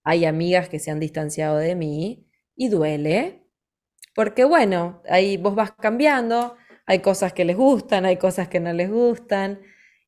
hay 0.05 0.25
amigas 0.27 0.69
que 0.69 0.79
se 0.81 0.91
han 0.91 1.01
distanciado 1.01 1.59
de 1.59 1.75
mí 1.77 2.27
y 2.57 2.69
duele, 2.69 3.45
porque 4.15 4.45
bueno, 4.45 5.03
ahí 5.09 5.37
vos 5.37 5.55
vas 5.55 5.73
cambiando, 5.73 6.57
hay 6.87 7.01
cosas 7.01 7.33
que 7.33 7.45
les 7.45 7.57
gustan, 7.57 8.05
hay 8.07 8.17
cosas 8.19 8.49
que 8.49 8.61
no 8.61 8.73
les 8.73 8.91
gustan 8.91 9.61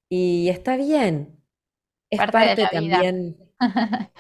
y 0.09 0.49
está 0.51 0.77
bien. 0.77 1.43
Es 2.11 2.25
parte, 2.25 2.69
también. 2.69 3.37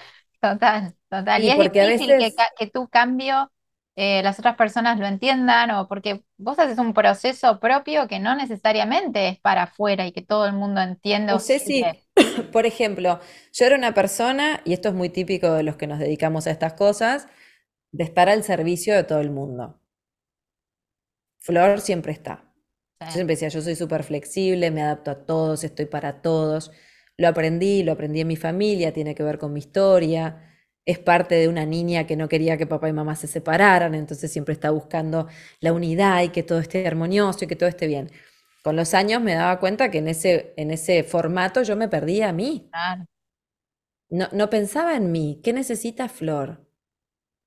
total, 0.51 0.95
total. 1.09 1.43
Y, 1.43 1.51
es 1.51 1.59
difícil 1.59 2.35
que, 2.59 2.67
tu 2.67 2.89
cambio 2.89 3.51
eh, 3.97 4.23
las 4.25 4.39
otras 4.41 4.57
personas 4.57 4.99
lo 4.99 5.07
entiendan 5.07 5.71
o 5.71 5.87
porque 5.87 6.25
vos 6.37 6.59
haces 6.59 6.79
un 6.79 6.95
proceso 6.95 7.61
propio 7.61 8.09
que 8.09 8.19
no 8.19 8.35
necesariamente 8.35 9.29
es 9.29 9.39
para 9.39 9.65
afuera 9.65 10.05
y 10.07 10.13
que 10.13 10.23
todo 10.23 10.47
el 10.47 10.53
mundo 10.53 10.81
entienda. 10.81 11.33
No 11.33 11.39
sé 11.39 11.61
si, 11.61 11.85
por 12.53 12.67
ejemplo, 12.67 13.21
yo 13.53 13.67
era 13.67 13.77
una 13.77 13.95
persona, 13.95 14.61
y 14.65 14.73
esto 14.73 14.89
es 14.89 14.95
muy 14.95 15.11
típico 15.11 15.53
de 15.53 15.63
los 15.63 15.77
que 15.77 15.87
nos 15.87 16.01
dedicamos 16.01 16.47
a 16.47 16.51
estas 16.51 16.75
cosas, 16.75 17.29
de 17.93 18.05
estar 18.05 18.29
al 18.29 18.43
servicio 18.43 18.95
de 18.95 19.05
todo 19.05 19.21
el 19.21 19.31
mundo. 19.31 19.81
Flor 21.39 21.81
siempre 21.81 22.13
está. 22.13 22.53
Yo 23.01 23.13
siempre 23.13 23.35
decía, 23.35 23.49
yo 23.49 23.61
soy 23.61 23.77
súper 23.77 24.03
flexible, 24.03 24.71
me 24.71 24.83
adapto 24.83 25.11
a 25.11 25.27
todos, 25.27 25.63
estoy 25.63 25.87
para 25.87 26.21
todos. 26.21 26.73
Lo 27.17 27.29
aprendí, 27.29 27.83
lo 27.83 27.93
aprendí 27.93 28.21
en 28.21 28.29
mi 28.29 28.37
familia, 28.37 28.93
tiene 28.93 29.15
que 29.15 29.23
ver 29.23 29.39
con 29.39 29.53
mi 29.53 29.61
historia 29.61 30.51
es 30.87 30.99
parte 30.99 31.35
de 31.37 31.49
una 31.49 31.65
niña 31.65 32.07
que 32.07 32.17
no 32.17 32.29
quería 32.29 32.57
que 32.57 32.67
papá 32.67 32.89
y 32.89 32.93
mamá 32.93 33.17
se 33.17 33.27
separaran, 33.27 33.95
entonces 33.95 34.31
siempre 34.31 34.53
está 34.55 34.71
buscando 34.71 35.29
la 35.61 35.73
unidad 35.73 36.23
y 36.23 36.29
que 36.29 36.43
todo 36.43 36.59
esté 36.59 36.87
armonioso 36.87 37.45
y 37.45 37.49
que 37.49 37.57
todo 37.57 37.69
esté 37.69 37.87
bien. 37.87 38.11
Con 38.63 38.77
los 38.77 38.95
años 38.95 39.23
me 39.23 39.35
daba 39.35 39.61
cuenta 39.61 39.91
que 39.91 39.99
en 39.99 40.09
ese, 40.09 40.53
en 40.57 40.71
ese 40.71 41.03
formato 41.05 41.63
yo 41.63 41.77
me 41.77 41.89
perdía 41.89 42.29
a 42.31 42.33
mí. 42.33 42.71
No, 44.11 44.29
no 44.33 44.51
pensaba 44.51 44.97
en 44.97 45.13
mí. 45.13 45.41
¿Qué 45.43 45.53
necesita 45.53 46.09
Flor? 46.09 46.67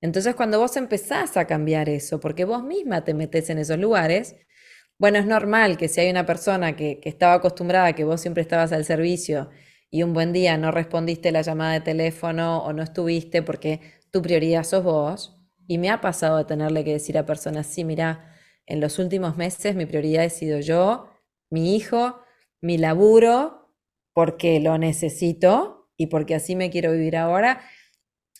Entonces 0.00 0.34
cuando 0.36 0.58
vos 0.60 0.76
empezás 0.76 1.36
a 1.36 1.46
cambiar 1.46 1.88
eso, 1.88 2.20
porque 2.20 2.44
vos 2.44 2.62
misma 2.64 3.04
te 3.04 3.14
metes 3.14 3.50
en 3.50 3.58
esos 3.58 3.78
lugares, 3.78 4.36
bueno, 4.98 5.18
es 5.18 5.26
normal 5.26 5.76
que 5.78 5.88
si 5.88 6.00
hay 6.00 6.10
una 6.10 6.26
persona 6.26 6.74
que, 6.76 7.00
estaba 7.04 7.34
acostumbrada 7.34 7.92
que 7.94 8.04
vos 8.04 8.20
siempre 8.20 8.42
estabas 8.42 8.72
al 8.72 8.84
servicio 8.84 9.48
y 9.90 10.02
un 10.02 10.12
buen 10.12 10.32
día 10.32 10.56
no 10.58 10.70
respondiste 10.72 11.32
la 11.32 11.42
llamada 11.42 11.72
de 11.74 11.80
teléfono 11.80 12.58
o 12.64 12.72
no 12.72 12.82
estuviste 12.82 13.42
porque 13.42 13.80
tu 14.10 14.22
prioridad 14.22 14.64
sos 14.64 14.82
vos, 14.84 15.38
y 15.68 15.78
me 15.78 15.90
ha 15.90 16.00
pasado 16.00 16.38
de 16.38 16.46
tenerle 16.46 16.82
que 16.82 16.94
decir 16.94 17.18
a 17.18 17.26
personas, 17.26 17.66
sí, 17.66 17.84
mira, 17.84 18.34
en 18.66 18.80
los 18.80 18.98
últimos 18.98 19.36
meses 19.36 19.76
mi 19.76 19.86
prioridad 19.86 20.24
he 20.24 20.30
sido 20.30 20.60
yo, 20.60 21.10
mi 21.50 21.76
hijo, 21.76 22.20
mi 22.62 22.78
laburo, 22.78 23.74
porque 24.14 24.60
lo 24.60 24.78
necesito 24.78 25.90
y 25.96 26.06
porque 26.06 26.34
así 26.34 26.56
me 26.56 26.70
quiero 26.70 26.92
vivir 26.92 27.16
ahora. 27.16 27.60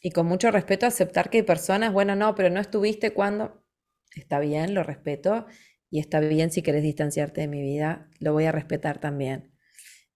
Y 0.03 0.11
con 0.11 0.27
mucho 0.27 0.51
respeto 0.51 0.87
aceptar 0.87 1.29
que 1.31 1.39
hay 1.39 1.43
personas, 1.45 1.93
bueno, 1.93 2.17
no, 2.17 2.35
pero 2.35 2.51
no 2.51 2.61
estuviste 2.61 3.13
cuando... 3.13 3.63
Está 4.15 4.41
bien, 4.41 4.75
lo 4.75 4.83
respeto 4.83 5.47
y 5.91 6.01
está 6.01 6.21
bien 6.21 6.51
si 6.51 6.63
querés 6.63 6.83
distanciarte 6.83 7.41
de 7.41 7.49
mi 7.49 7.63
vida, 7.63 8.09
lo 8.21 8.33
voy 8.33 8.45
a 8.45 8.53
respetar 8.53 8.99
también. 8.99 9.53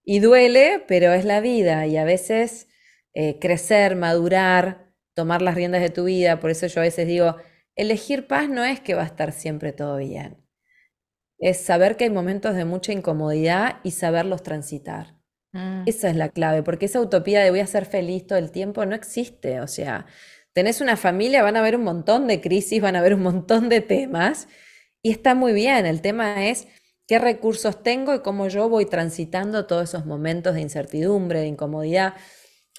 Y 0.03 0.19
duele, 0.19 0.83
pero 0.87 1.13
es 1.13 1.25
la 1.25 1.39
vida 1.39 1.87
y 1.87 1.97
a 1.97 2.03
veces 2.03 2.67
eh, 3.13 3.39
crecer, 3.39 3.95
madurar, 3.95 4.91
tomar 5.13 5.41
las 5.41 5.55
riendas 5.55 5.81
de 5.81 5.89
tu 5.89 6.05
vida, 6.05 6.39
por 6.39 6.49
eso 6.49 6.67
yo 6.67 6.81
a 6.81 6.83
veces 6.83 7.07
digo, 7.07 7.37
elegir 7.75 8.27
paz 8.27 8.49
no 8.49 8.63
es 8.63 8.79
que 8.79 8.95
va 8.95 9.03
a 9.03 9.07
estar 9.07 9.31
siempre 9.31 9.71
todo 9.71 9.97
bien, 9.97 10.43
es 11.39 11.59
saber 11.59 11.97
que 11.97 12.05
hay 12.05 12.09
momentos 12.09 12.55
de 12.55 12.65
mucha 12.65 12.91
incomodidad 12.91 13.79
y 13.83 13.91
saberlos 13.91 14.43
transitar. 14.43 15.15
Mm. 15.51 15.83
Esa 15.85 16.09
es 16.09 16.15
la 16.15 16.29
clave, 16.29 16.63
porque 16.63 16.85
esa 16.85 16.99
utopía 16.99 17.41
de 17.43 17.51
voy 17.51 17.59
a 17.59 17.67
ser 17.67 17.85
feliz 17.85 18.25
todo 18.25 18.39
el 18.39 18.51
tiempo 18.51 18.85
no 18.85 18.95
existe, 18.95 19.61
o 19.61 19.67
sea, 19.67 20.07
tenés 20.53 20.81
una 20.81 20.97
familia, 20.97 21.43
van 21.43 21.55
a 21.55 21.59
haber 21.59 21.75
un 21.75 21.83
montón 21.83 22.27
de 22.27 22.41
crisis, 22.41 22.81
van 22.81 22.95
a 22.95 22.99
haber 22.99 23.13
un 23.13 23.21
montón 23.21 23.69
de 23.69 23.81
temas 23.81 24.47
y 25.03 25.11
está 25.11 25.35
muy 25.35 25.53
bien, 25.53 25.85
el 25.85 26.01
tema 26.01 26.47
es 26.47 26.67
qué 27.07 27.19
recursos 27.19 27.83
tengo 27.83 28.15
y 28.15 28.21
cómo 28.21 28.47
yo 28.47 28.69
voy 28.69 28.85
transitando 28.87 29.67
todos 29.67 29.89
esos 29.89 30.05
momentos 30.05 30.55
de 30.55 30.61
incertidumbre, 30.61 31.41
de 31.41 31.47
incomodidad. 31.47 32.15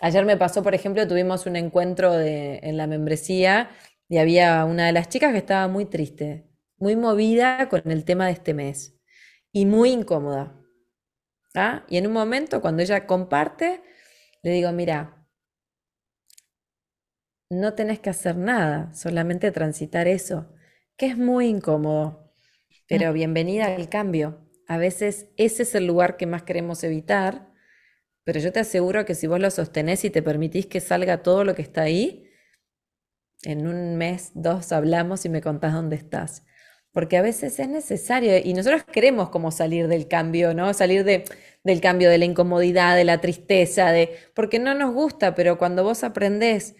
Ayer 0.00 0.24
me 0.24 0.36
pasó, 0.38 0.62
por 0.62 0.74
ejemplo, 0.74 1.06
tuvimos 1.08 1.46
un 1.46 1.56
encuentro 1.56 2.18
en 2.20 2.76
la 2.76 2.86
membresía 2.86 3.70
y 4.08 4.18
había 4.18 4.64
una 4.64 4.86
de 4.86 4.92
las 4.92 5.08
chicas 5.10 5.32
que 5.32 5.38
estaba 5.38 5.68
muy 5.68 5.86
triste, 5.86 6.46
muy 6.78 6.96
movida 6.96 7.68
con 7.68 7.90
el 7.90 8.04
tema 8.04 8.26
de 8.26 8.32
este 8.32 8.54
mes 8.54 8.96
y 9.52 9.66
muy 9.66 9.90
incómoda. 9.92 10.60
¿ah? 11.54 11.84
Y 11.88 11.96
en 11.98 12.06
un 12.06 12.12
momento, 12.12 12.60
cuando 12.60 12.82
ella 12.82 13.06
comparte, 13.06 13.82
le 14.42 14.50
digo, 14.52 14.72
mira, 14.72 15.26
no 17.50 17.74
tenés 17.74 18.00
que 18.00 18.10
hacer 18.10 18.36
nada, 18.36 18.92
solamente 18.94 19.50
transitar 19.52 20.08
eso, 20.08 20.53
que 20.96 21.06
es 21.06 21.18
muy 21.18 21.46
incómodo, 21.48 22.32
pero 22.88 23.12
bienvenida 23.12 23.66
al 23.74 23.88
cambio. 23.88 24.40
A 24.68 24.78
veces 24.78 25.28
ese 25.36 25.64
es 25.64 25.74
el 25.74 25.86
lugar 25.86 26.16
que 26.16 26.26
más 26.26 26.42
queremos 26.44 26.84
evitar, 26.84 27.48
pero 28.24 28.40
yo 28.40 28.52
te 28.52 28.60
aseguro 28.60 29.04
que 29.04 29.14
si 29.14 29.26
vos 29.26 29.40
lo 29.40 29.50
sostenés 29.50 30.04
y 30.04 30.10
te 30.10 30.22
permitís 30.22 30.66
que 30.66 30.80
salga 30.80 31.22
todo 31.22 31.44
lo 31.44 31.54
que 31.54 31.62
está 31.62 31.82
ahí, 31.82 32.30
en 33.42 33.66
un 33.66 33.96
mes, 33.96 34.32
dos 34.34 34.72
hablamos 34.72 35.24
y 35.24 35.28
me 35.28 35.42
contás 35.42 35.72
dónde 35.74 35.96
estás. 35.96 36.44
Porque 36.92 37.16
a 37.16 37.22
veces 37.22 37.58
es 37.58 37.68
necesario 37.68 38.38
y 38.42 38.54
nosotros 38.54 38.84
queremos 38.84 39.28
como 39.30 39.50
salir 39.50 39.88
del 39.88 40.06
cambio, 40.08 40.54
¿no? 40.54 40.72
Salir 40.74 41.04
de, 41.04 41.24
del 41.64 41.80
cambio, 41.80 42.08
de 42.08 42.18
la 42.18 42.24
incomodidad, 42.24 42.96
de 42.96 43.04
la 43.04 43.20
tristeza, 43.20 43.90
de 43.92 44.16
porque 44.34 44.58
no 44.60 44.74
nos 44.74 44.94
gusta, 44.94 45.34
pero 45.34 45.58
cuando 45.58 45.82
vos 45.82 46.04
aprendés 46.04 46.76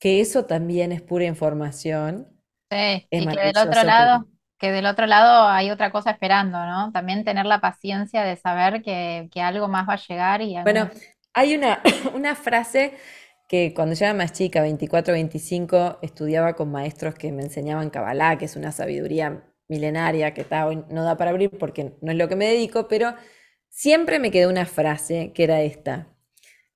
que 0.00 0.20
eso 0.20 0.46
también 0.46 0.92
es 0.92 1.02
pura 1.02 1.26
información. 1.26 2.35
Sí, 2.70 3.06
y 3.10 3.26
que 3.26 3.40
del 3.40 3.56
otro 3.56 3.82
lado, 3.84 4.26
que 4.58 4.72
del 4.72 4.86
otro 4.86 5.06
lado 5.06 5.48
hay 5.48 5.70
otra 5.70 5.90
cosa 5.90 6.10
esperando, 6.10 6.64
¿no? 6.64 6.90
También 6.92 7.24
tener 7.24 7.46
la 7.46 7.60
paciencia 7.60 8.22
de 8.22 8.36
saber 8.36 8.82
que, 8.82 9.28
algo 9.36 9.68
más 9.68 9.88
va 9.88 9.94
a 9.94 10.06
llegar 10.08 10.42
y 10.42 10.60
Bueno, 10.62 10.90
hay 11.34 11.54
una, 11.54 11.80
una 12.14 12.34
frase 12.34 12.94
que 13.48 13.72
cuando 13.74 13.94
yo 13.94 14.06
era 14.06 14.14
más 14.14 14.32
chica, 14.32 14.60
24, 14.60 15.12
25, 15.14 15.98
estudiaba 16.02 16.54
con 16.54 16.70
maestros 16.70 17.14
que 17.14 17.30
me 17.30 17.42
enseñaban 17.42 17.90
Kabbalah, 17.90 18.38
que 18.38 18.46
es 18.46 18.56
una 18.56 18.72
sabiduría 18.72 19.44
milenaria 19.68 20.34
que 20.34 20.40
está, 20.40 20.66
hoy 20.66 20.84
no 20.90 21.04
da 21.04 21.16
para 21.16 21.30
abrir 21.30 21.50
porque 21.50 21.96
no 22.00 22.12
es 22.12 22.18
lo 22.18 22.28
que 22.28 22.36
me 22.36 22.46
dedico, 22.46 22.88
pero 22.88 23.14
siempre 23.68 24.18
me 24.18 24.30
quedó 24.30 24.48
una 24.48 24.66
frase 24.66 25.32
que 25.32 25.44
era 25.44 25.60
esta. 25.62 26.08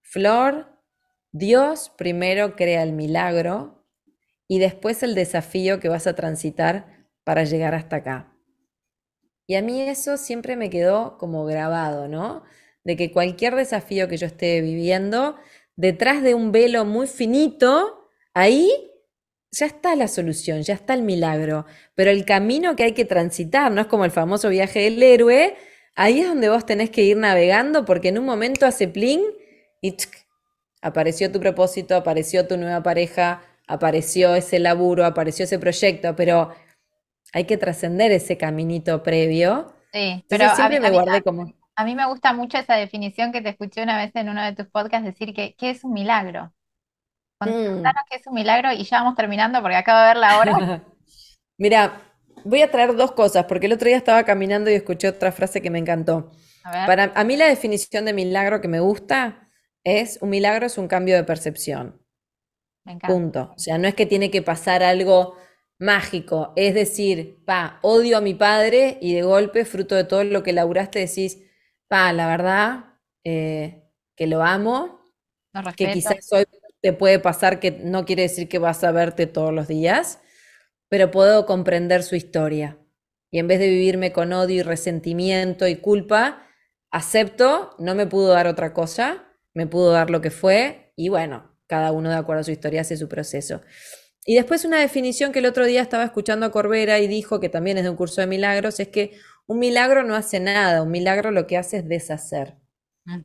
Flor, 0.03 0.79
Dios 1.33 1.93
primero 1.97 2.57
crea 2.57 2.83
el 2.83 2.93
milagro 2.93 3.80
y 4.51 4.59
después 4.59 5.05
el 5.05 5.15
desafío 5.15 5.79
que 5.79 5.89
vas 5.89 6.09
a 6.09 6.17
transitar 6.17 7.07
para 7.23 7.45
llegar 7.45 7.73
hasta 7.73 7.97
acá. 7.97 8.37
Y 9.47 9.55
a 9.55 9.63
mí 9.63 9.81
eso 9.81 10.17
siempre 10.17 10.57
me 10.57 10.71
quedó 10.71 11.19
como 11.19 11.45
grabado, 11.45 12.09
¿no? 12.09 12.43
De 12.83 12.97
que 12.97 13.13
cualquier 13.13 13.55
desafío 13.55 14.09
que 14.09 14.17
yo 14.17 14.27
esté 14.27 14.61
viviendo, 14.61 15.37
detrás 15.77 16.25
de 16.25 16.35
un 16.35 16.51
velo 16.51 16.85
muy 16.85 17.07
finito, 17.07 18.09
ahí 18.35 18.73
ya 19.53 19.67
está 19.67 19.95
la 19.95 20.09
solución, 20.09 20.63
ya 20.63 20.75
está 20.75 20.95
el 20.95 21.03
milagro. 21.03 21.65
Pero 21.95 22.11
el 22.11 22.25
camino 22.25 22.75
que 22.75 22.83
hay 22.83 22.93
que 22.93 23.05
transitar, 23.05 23.71
no 23.71 23.83
es 23.83 23.87
como 23.87 24.05
el 24.05 24.11
famoso 24.11 24.49
viaje 24.49 24.81
del 24.81 25.01
héroe, 25.01 25.55
ahí 25.95 26.23
es 26.23 26.27
donde 26.27 26.49
vos 26.49 26.67
tenés 26.67 26.91
que 26.91 27.03
ir 27.03 27.17
navegando 27.17 27.85
porque 27.85 28.09
en 28.09 28.19
un 28.19 28.25
momento 28.25 28.67
hace 28.67 28.89
pling 28.89 29.23
y 29.81 29.97
apareció 30.83 31.31
tu 31.31 31.39
propósito, 31.39 31.95
apareció 31.95 32.49
tu 32.49 32.57
nueva 32.57 32.83
pareja, 32.83 33.45
apareció 33.71 34.35
ese 34.35 34.59
laburo, 34.59 35.05
apareció 35.05 35.45
ese 35.45 35.59
proyecto, 35.59 36.15
pero 36.17 36.53
hay 37.33 37.45
que 37.45 37.57
trascender 37.57 38.11
ese 38.13 38.37
caminito 38.37 39.03
previo. 39.03 39.73
Sí, 39.93 40.25
pero 40.29 40.55
siempre 40.55 40.79
a 40.79 40.81
mí, 40.81 40.87
me 40.89 40.91
guardé 40.91 41.23
como... 41.23 41.53
A 41.77 41.85
mí 41.85 41.95
me 41.95 42.07
gusta 42.07 42.33
mucho 42.33 42.59
esa 42.59 42.75
definición 42.75 43.33
que 43.33 43.41
te 43.41 43.51
escuché 43.51 43.83
una 43.83 43.97
vez 43.97 44.15
en 44.15 44.29
uno 44.29 44.45
de 44.45 44.55
tus 44.55 44.67
podcasts 44.67 45.07
decir 45.07 45.33
que 45.33 45.55
¿qué 45.55 45.71
es 45.71 45.85
un 45.85 45.93
milagro? 45.93 46.53
Contanos 47.39 47.81
mm. 47.83 48.09
qué 48.11 48.17
es 48.17 48.27
un 48.27 48.35
milagro 48.35 48.73
y 48.73 48.85
ya 48.85 48.99
vamos 48.99 49.15
terminando 49.15 49.63
porque 49.63 49.77
acabo 49.77 50.01
de 50.01 50.07
ver 50.07 50.17
la 50.17 50.39
hora. 50.39 50.85
Mira, 51.59 52.03
voy 52.45 52.63
a 52.63 52.71
traer 52.71 52.95
dos 52.97 53.13
cosas 53.13 53.47
porque 53.47 53.67
el 53.67 53.73
otro 53.73 53.89
día 53.89 53.97
estaba 53.97 54.25
caminando 54.25 54.71
y 54.71 54.75
escuché 54.75 55.09
otra 55.09 55.33
frase 55.33 55.63
que 55.63 55.71
me 55.71 55.79
encantó. 55.79 56.33
Para 56.63 57.13
a 57.15 57.25
mí 57.25 57.37
la 57.37 57.47
definición 57.47 58.05
de 58.05 58.13
milagro 58.13 58.61
que 58.61 58.69
me 58.69 58.81
gusta 58.81 59.49
es 59.83 60.19
un 60.21 60.31
milagro, 60.31 60.67
es 60.67 60.77
un 60.77 60.89
cambio 60.89 61.17
de 61.17 61.25
percepción. 61.25 62.00
Punto. 63.07 63.53
O 63.57 63.59
sea, 63.59 63.79
no 63.79 63.89
es 63.89 63.95
que 63.95 64.07
tiene 64.07 64.31
que 64.31 64.43
pasar 64.43 64.83
algo 64.83 65.37
mágico. 65.79 66.53
Es 66.57 66.75
decir, 66.75 67.43
pa, 67.45 67.79
odio 67.83 68.19
a 68.19 68.21
mi 68.21 68.35
padre 68.35 68.99
y 69.01 69.15
de 69.15 69.23
golpe, 69.23 69.65
fruto 69.65 69.95
de 69.95 70.05
todo 70.05 70.25
lo 70.25 70.43
que 70.43 70.53
laburaste, 70.53 70.99
decís, 71.01 71.39
pa, 71.89 72.13
la 72.13 72.27
verdad, 72.27 72.85
eh, 73.25 73.85
que 74.17 74.27
lo 74.27 74.43
amo, 74.43 75.01
que 75.77 75.91
quizás 75.93 76.33
hoy 76.33 76.45
te 76.83 76.93
puede 76.93 77.19
pasar 77.19 77.61
que 77.61 77.73
no 77.73 78.05
quiere 78.05 78.23
decir 78.23 78.49
que 78.49 78.59
vas 78.59 78.85
a 78.85 78.93
verte 78.93 79.27
todos 79.27 79.53
los 79.53 79.69
días, 79.69 80.21
pero 80.89 81.11
puedo 81.11 81.47
comprender 81.47 82.03
su 82.03 82.17
historia. 82.17 82.79
Y 83.31 83.39
en 83.39 83.49
vez 83.49 83.61
de 83.61 83.69
vivirme 83.69 84.13
con 84.13 84.33
odio 84.33 84.57
y 84.57 84.63
resentimiento 84.63 85.67
y 85.67 85.77
culpa, 85.77 86.47
acepto, 86.91 87.75
no 87.79 87.95
me 87.95 88.07
pudo 88.07 88.29
dar 88.29 88.47
otra 88.47 88.75
cosa, 88.75 89.25
me 89.55 89.67
pudo 89.67 89.93
dar 89.93 90.11
lo 90.11 90.21
que 90.21 90.31
fue 90.31 90.93
y 90.97 91.09
bueno, 91.09 91.50
cada 91.71 91.93
uno 91.93 92.11
de 92.11 92.17
acuerdo 92.17 92.41
a 92.41 92.45
su 92.45 92.51
historia 92.51 92.81
hace 92.81 92.97
su 92.97 93.09
proceso. 93.09 93.63
Y 94.27 94.35
después 94.35 94.65
una 94.65 94.81
definición 94.81 95.31
que 95.31 95.39
el 95.39 95.47
otro 95.47 95.67
día 95.67 95.81
estaba 95.81 96.03
escuchando 96.03 96.45
a 96.45 96.51
Corbera 96.51 96.99
y 96.99 97.07
dijo 97.07 97.39
que 97.39 97.49
también 97.49 97.79
es 97.79 97.85
de 97.85 97.91
un 97.91 97.97
curso 97.97 98.21
de 98.21 98.27
milagros, 98.27 98.81
es 98.81 98.89
que 98.89 99.17
un 99.47 99.61
milagro 99.61 100.03
no 100.03 100.17
hace 100.17 100.41
nada, 100.41 100.83
un 100.83 100.91
milagro 100.91 101.31
lo 101.31 101.47
que 101.47 101.57
hace 101.57 101.79
es 101.79 101.89
deshacer. 101.89 102.57
Mm. 103.05 103.21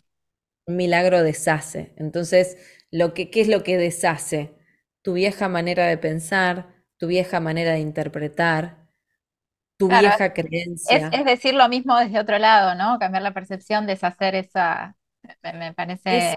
Un 0.68 0.76
milagro 0.76 1.24
deshace. 1.24 1.96
Entonces, 1.98 2.58
lo 2.91 3.16
que, 3.16 3.32
¿qué 3.32 3.41
es 3.41 3.48
lo 3.48 3.64
que 3.64 3.78
deshace? 3.78 4.54
Tu 5.02 5.14
vieja 5.14 5.50
manera 5.50 5.88
de 5.88 5.98
pensar, 5.98 6.68
tu 6.98 7.08
vieja 7.08 7.39
manera 7.39 7.72
de 7.72 7.80
interpretar, 7.80 8.86
tu 9.78 9.88
vieja 9.88 10.34
creencia. 10.34 11.10
Es, 11.12 11.20
es, 11.20 11.26
decir 11.26 11.56
lo 11.56 11.68
mismo 11.68 11.98
desde 11.98 12.20
otro 12.20 12.38
lado, 12.38 12.76
¿no? 12.76 13.00
Cambiar 13.00 13.24
la 13.24 13.34
percepción, 13.34 13.88
deshacer 13.88 14.36
esa, 14.36 14.96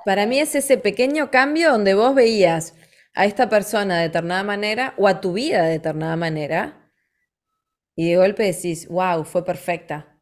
para 0.05 0.27
mí 0.27 0.39
es 0.39 0.55
ese 0.55 0.79
pequeño 0.79 1.31
cambio 1.31 1.73
donde 1.73 1.95
vos 1.95 2.15
veías 2.15 2.75
a 3.15 3.25
esta 3.25 3.49
persona 3.49 3.97
de 3.97 4.03
determinada 4.03 4.45
manera 4.45 4.95
o 4.97 5.09
a 5.09 5.21
tu 5.21 5.33
vida 5.33 5.63
de 5.63 5.73
determinada 5.73 6.17
manera 6.17 6.91
y 7.97 8.11
de 8.11 8.17
golpe 8.17 8.45
decís, 8.45 8.87
wow, 8.89 9.25
fue 9.25 9.45
perfecta. 9.45 10.21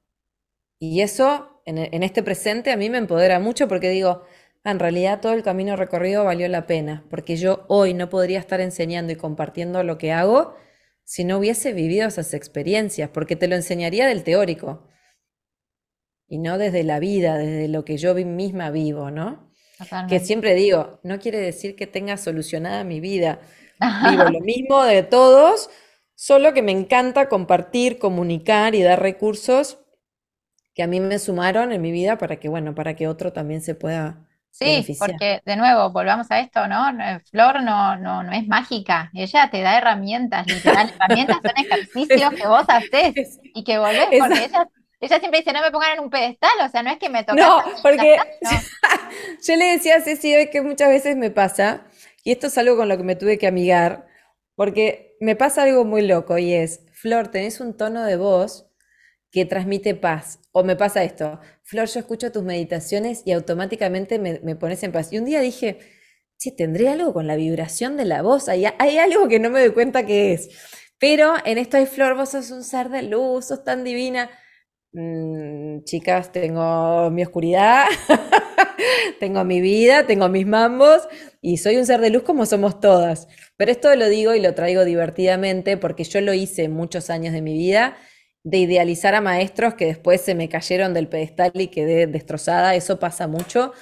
Y 0.78 1.02
eso 1.02 1.62
en, 1.66 2.02
este 2.02 2.22
presente 2.22 2.70
a 2.70 2.76
mí 2.76 2.88
me 2.88 2.98
empodera 2.98 3.38
mucho 3.38 3.68
porque 3.68 3.90
digo, 3.90 4.22
ah, 4.64 4.70
en 4.70 4.78
realidad 4.78 5.20
todo 5.20 5.34
el 5.34 5.42
camino 5.42 5.76
recorrido 5.76 6.24
valió 6.24 6.48
la 6.48 6.66
pena, 6.66 7.04
porque 7.10 7.36
yo 7.36 7.66
hoy 7.68 7.92
no 7.92 8.08
podría 8.08 8.38
estar 8.38 8.60
enseñando 8.60 9.12
y 9.12 9.16
compartiendo 9.16 9.82
lo 9.82 9.98
que 9.98 10.12
hago 10.12 10.54
si 11.04 11.24
no 11.24 11.38
hubiese 11.38 11.72
vivido 11.72 12.08
esas 12.08 12.34
experiencias, 12.34 13.10
porque 13.10 13.36
te 13.36 13.46
lo 13.46 13.56
enseñaría 13.56 14.06
del 14.06 14.24
teórico 14.24 14.88
y 16.28 16.38
no 16.38 16.58
desde 16.58 16.84
la 16.84 16.98
vida, 16.98 17.36
desde 17.36 17.68
lo 17.68 17.84
que 17.84 17.96
yo 17.96 18.14
misma 18.14 18.70
vivo, 18.70 19.10
¿no? 19.10 19.50
Que 20.08 20.20
siempre 20.20 20.54
digo, 20.54 21.00
no 21.02 21.18
quiere 21.18 21.38
decir 21.38 21.76
que 21.76 21.86
tenga 21.86 22.16
solucionada 22.16 22.82
mi 22.84 23.00
vida. 23.00 23.40
Vivo 24.10 24.24
lo 24.24 24.40
mismo 24.40 24.82
de 24.84 25.02
todos, 25.02 25.68
solo 26.14 26.54
que 26.54 26.62
me 26.62 26.72
encanta 26.72 27.28
compartir, 27.28 27.98
comunicar 27.98 28.74
y 28.74 28.82
dar 28.82 29.02
recursos 29.02 29.78
que 30.74 30.82
a 30.82 30.86
mí 30.86 30.98
me 30.98 31.18
sumaron 31.18 31.72
en 31.72 31.82
mi 31.82 31.92
vida 31.92 32.16
para 32.16 32.36
que, 32.36 32.48
bueno, 32.48 32.74
para 32.74 32.96
que 32.96 33.06
otro 33.06 33.34
también 33.34 33.60
se 33.60 33.74
pueda 33.74 34.26
Sí, 34.58 34.96
porque 34.98 35.42
de 35.44 35.56
nuevo, 35.56 35.90
volvamos 35.90 36.30
a 36.30 36.40
esto, 36.40 36.66
¿no? 36.66 36.86
Flor 37.30 37.62
no, 37.62 37.96
no, 37.96 38.22
no 38.22 38.32
es 38.32 38.48
mágica, 38.48 39.10
ella 39.12 39.50
te 39.50 39.60
da 39.60 39.76
herramientas, 39.76 40.46
literal, 40.46 40.90
herramientas 40.98 41.36
son 41.42 41.52
ejercicios 41.66 42.32
que 42.32 42.46
vos 42.46 42.64
haces 42.66 43.38
y 43.54 43.64
que 43.64 43.76
volvés, 43.76 44.06
porque 44.18 44.44
ella 44.46 44.66
ella 45.00 45.18
siempre 45.18 45.40
dice, 45.40 45.52
no 45.52 45.60
me 45.60 45.70
pongan 45.70 45.94
en 45.94 46.00
un 46.00 46.10
pedestal, 46.10 46.52
o 46.64 46.68
sea, 46.68 46.82
no 46.82 46.90
es 46.90 46.98
que 46.98 47.10
me 47.10 47.24
toque. 47.24 47.40
No, 47.40 47.62
porque 47.82 48.16
yo 49.46 49.56
le 49.56 49.66
decía 49.66 49.96
a 49.96 50.00
Ceci 50.00 50.34
hoy 50.34 50.50
que 50.50 50.62
muchas 50.62 50.88
veces 50.88 51.16
me 51.16 51.30
pasa, 51.30 51.86
y 52.24 52.32
esto 52.32 52.46
es 52.46 52.56
algo 52.58 52.76
con 52.76 52.88
lo 52.88 52.96
que 52.96 53.04
me 53.04 53.16
tuve 53.16 53.38
que 53.38 53.46
amigar, 53.46 54.06
porque 54.54 55.16
me 55.20 55.36
pasa 55.36 55.62
algo 55.62 55.84
muy 55.84 56.02
loco 56.02 56.38
y 56.38 56.54
es, 56.54 56.80
Flor, 56.92 57.28
tenés 57.28 57.60
un 57.60 57.76
tono 57.76 58.04
de 58.04 58.16
voz 58.16 58.66
que 59.30 59.44
transmite 59.44 59.94
paz. 59.94 60.40
O 60.52 60.64
me 60.64 60.76
pasa 60.76 61.04
esto, 61.04 61.40
Flor, 61.62 61.88
yo 61.88 62.00
escucho 62.00 62.32
tus 62.32 62.42
meditaciones 62.42 63.22
y 63.26 63.32
automáticamente 63.32 64.18
me, 64.18 64.56
pones 64.56 64.82
en 64.82 64.92
paz. 64.92 65.12
Y 65.12 65.18
un 65.18 65.26
día 65.26 65.40
dije, 65.40 65.78
sí, 66.38 66.56
tendré 66.56 66.88
algo 66.88 67.12
con 67.12 67.26
la 67.26 67.36
vibración 67.36 67.98
de 67.98 68.06
la 68.06 68.22
voz, 68.22 68.48
hay, 68.48 68.64
hay 68.78 68.98
algo 68.98 69.28
que 69.28 69.38
no 69.38 69.50
me 69.50 69.60
doy 69.60 69.72
cuenta 69.72 70.06
que 70.06 70.32
es. 70.32 70.48
Pero 70.98 71.34
en 71.44 71.58
esto 71.58 71.76
hay 71.76 71.84
Flor, 71.84 72.16
vos 72.16 72.30
sos 72.30 72.50
un 72.50 72.64
ser 72.64 72.88
de 72.88 73.02
luz, 73.02 73.48
sos 73.48 73.62
tan 73.62 73.84
divina. 73.84 74.30
Mm, 74.98 75.82
chicas, 75.84 76.32
tengo 76.32 77.10
mi 77.10 77.22
oscuridad, 77.22 77.84
tengo 79.20 79.44
mi 79.44 79.60
vida, 79.60 80.06
tengo 80.06 80.30
mis 80.30 80.46
mambos 80.46 81.06
y 81.42 81.58
soy 81.58 81.76
un 81.76 81.84
ser 81.84 82.00
de 82.00 82.08
luz 82.08 82.22
como 82.22 82.46
somos 82.46 82.80
todas. 82.80 83.28
Pero 83.58 83.70
esto 83.72 83.94
lo 83.94 84.08
digo 84.08 84.34
y 84.34 84.40
lo 84.40 84.54
traigo 84.54 84.86
divertidamente 84.86 85.76
porque 85.76 86.04
yo 86.04 86.22
lo 86.22 86.32
hice 86.32 86.70
muchos 86.70 87.10
años 87.10 87.34
de 87.34 87.42
mi 87.42 87.52
vida 87.52 87.98
de 88.42 88.56
idealizar 88.58 89.14
a 89.14 89.20
maestros 89.20 89.74
que 89.74 89.84
después 89.84 90.22
se 90.22 90.34
me 90.34 90.48
cayeron 90.48 90.94
del 90.94 91.08
pedestal 91.08 91.50
y 91.54 91.68
quedé 91.68 92.06
destrozada, 92.06 92.74
eso 92.74 92.98
pasa 92.98 93.26
mucho. 93.26 93.72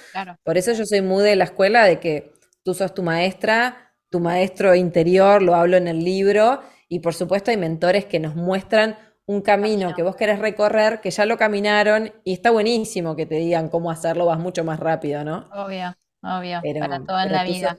Por 0.43 0.57
eso 0.57 0.73
yo 0.73 0.85
soy 0.85 1.01
muy 1.01 1.23
de 1.23 1.37
la 1.37 1.45
escuela 1.45 1.85
de 1.85 1.99
que 1.99 2.33
tú 2.63 2.73
sos 2.73 2.93
tu 2.93 3.03
maestra, 3.03 3.93
tu 4.09 4.19
maestro 4.19 4.75
interior, 4.75 5.41
lo 5.41 5.55
hablo 5.55 5.77
en 5.77 5.87
el 5.87 6.03
libro, 6.03 6.61
y 6.89 6.99
por 6.99 7.13
supuesto 7.13 7.51
hay 7.51 7.57
mentores 7.57 8.05
que 8.05 8.19
nos 8.19 8.35
muestran 8.35 8.97
un 9.27 9.41
camino 9.41 9.93
que 9.95 10.03
vos 10.03 10.15
querés 10.15 10.39
recorrer, 10.39 11.01
que 11.01 11.11
ya 11.11 11.25
lo 11.25 11.37
caminaron, 11.37 12.13
y 12.23 12.33
está 12.33 12.51
buenísimo 12.51 13.15
que 13.15 13.25
te 13.25 13.35
digan 13.35 13.69
cómo 13.69 13.89
hacerlo, 13.89 14.25
vas 14.25 14.39
mucho 14.39 14.63
más 14.63 14.79
rápido, 14.79 15.23
¿no? 15.23 15.49
Obvio, 15.51 15.95
obvio, 16.21 16.61
para 16.79 17.03
todo 17.03 17.19
en 17.19 17.31
la 17.31 17.43
vida. 17.43 17.77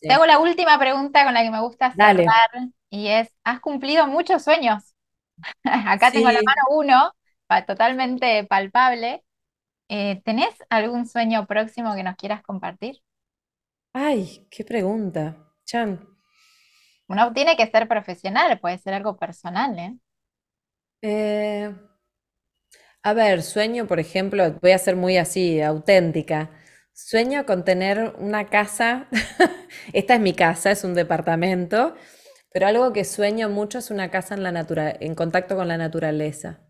Te 0.00 0.12
hago 0.12 0.26
la 0.26 0.38
última 0.38 0.78
pregunta 0.78 1.24
con 1.24 1.34
la 1.34 1.42
que 1.42 1.50
me 1.50 1.60
gusta 1.60 1.92
cerrar, 1.92 2.50
y 2.90 3.08
es, 3.08 3.28
¿has 3.44 3.60
cumplido 3.60 4.06
muchos 4.06 4.42
sueños? 4.44 4.94
Acá 5.64 6.10
tengo 6.10 6.30
la 6.30 6.40
mano 6.42 6.62
uno, 6.70 7.12
totalmente 7.66 8.44
palpable. 8.44 9.24
Eh, 9.88 10.22
¿tenés 10.24 10.54
algún 10.70 11.06
sueño 11.06 11.46
próximo 11.46 11.94
que 11.94 12.02
nos 12.02 12.16
quieras 12.16 12.42
compartir? 12.42 13.00
Ay, 13.92 14.46
qué 14.50 14.64
pregunta. 14.64 15.36
Chan. 15.64 16.00
Uno 17.06 17.32
tiene 17.32 17.56
que 17.56 17.70
ser 17.70 17.86
profesional, 17.86 18.58
puede 18.60 18.78
ser 18.78 18.94
algo 18.94 19.16
personal, 19.16 19.78
¿eh? 19.78 19.94
Eh, 21.06 21.68
a 23.02 23.12
ver, 23.12 23.42
sueño, 23.42 23.86
por 23.86 24.00
ejemplo, 24.00 24.58
voy 24.62 24.70
a 24.72 24.78
ser 24.78 24.96
muy 24.96 25.16
así, 25.18 25.60
auténtica. 25.60 26.50
Sueño 26.94 27.44
con 27.46 27.64
tener 27.64 28.14
una 28.18 28.46
casa, 28.48 29.08
esta 29.92 30.14
es 30.14 30.20
mi 30.20 30.32
casa, 30.32 30.70
es 30.70 30.84
un 30.84 30.94
departamento, 30.94 31.94
pero 32.52 32.66
algo 32.66 32.92
que 32.92 33.04
sueño 33.04 33.48
mucho 33.50 33.78
es 33.78 33.90
una 33.90 34.10
casa 34.10 34.34
en 34.34 34.42
la 34.42 34.52
natura, 34.52 34.94
en 35.00 35.14
contacto 35.14 35.56
con 35.56 35.68
la 35.68 35.76
naturaleza. 35.76 36.60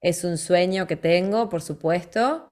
Es 0.00 0.24
un 0.24 0.38
sueño 0.38 0.86
que 0.86 0.96
tengo, 0.96 1.48
por 1.48 1.62
supuesto. 1.62 2.50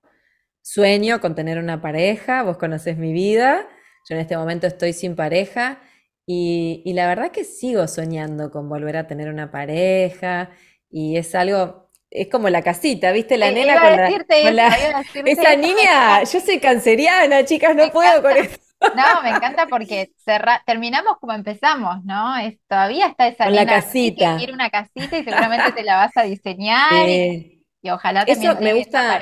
Sueño 0.62 1.20
con 1.20 1.35
tener 1.35 1.59
una 1.59 1.80
pareja, 1.82 2.43
vos 2.43 2.57
conocés 2.59 2.97
mi 2.97 3.12
vida, 3.12 3.68
yo 4.09 4.14
en 4.14 4.20
este 4.22 4.37
momento 4.37 4.66
estoy 4.66 4.93
sin 4.95 5.14
pareja 5.16 5.80
y, 6.26 6.82
y 6.87 6.95
la 6.95 7.07
verdad 7.07 7.32
que 7.32 7.45
sigo 7.45 7.87
soñando 7.87 8.51
con 8.51 8.68
volver 8.68 8.97
a 8.97 9.07
tener 9.07 9.28
una 9.28 9.51
pareja 9.51 10.51
y 10.97 11.17
es 11.17 11.35
algo, 11.35 11.91
es 12.09 12.29
como 12.29 12.49
la 12.49 12.63
casita, 12.63 13.11
¿viste? 13.11 13.37
La 13.37 13.51
nena 13.51 13.81
con 13.81 14.55
la, 14.55 14.69
esa 15.27 15.57
niña, 15.57 16.23
yo 16.23 16.39
soy 16.39 16.61
canceriana, 16.61 17.45
chicas, 17.45 17.75
no 17.75 17.91
puedo 17.91 18.23
con 18.23 18.37
eso. 18.37 18.57
No, 18.95 19.23
me 19.25 19.31
encanta 19.31 19.67
porque 19.67 20.13
terminamos 20.65 21.19
como 21.19 21.33
empezamos, 21.33 22.05
¿no? 22.05 22.37
Es, 22.37 22.59
todavía 22.69 23.09
está 23.09 23.27
esa 23.27 23.47
con 23.47 23.57
la 23.57 23.67
casita. 23.67 24.33
que 24.33 24.37
quiere 24.37 24.53
una 24.53 24.71
casita 24.71 25.19
y 25.19 25.25
seguramente 25.25 25.73
te 25.73 25.83
la 25.83 25.97
vas 25.97 26.17
a 26.17 26.23
diseñar 26.23 27.09
y, 27.09 27.65
ojalá 27.91 28.25
también 28.25 28.53
Eso 28.53 28.61
me 28.61 28.75
gusta, 28.75 29.21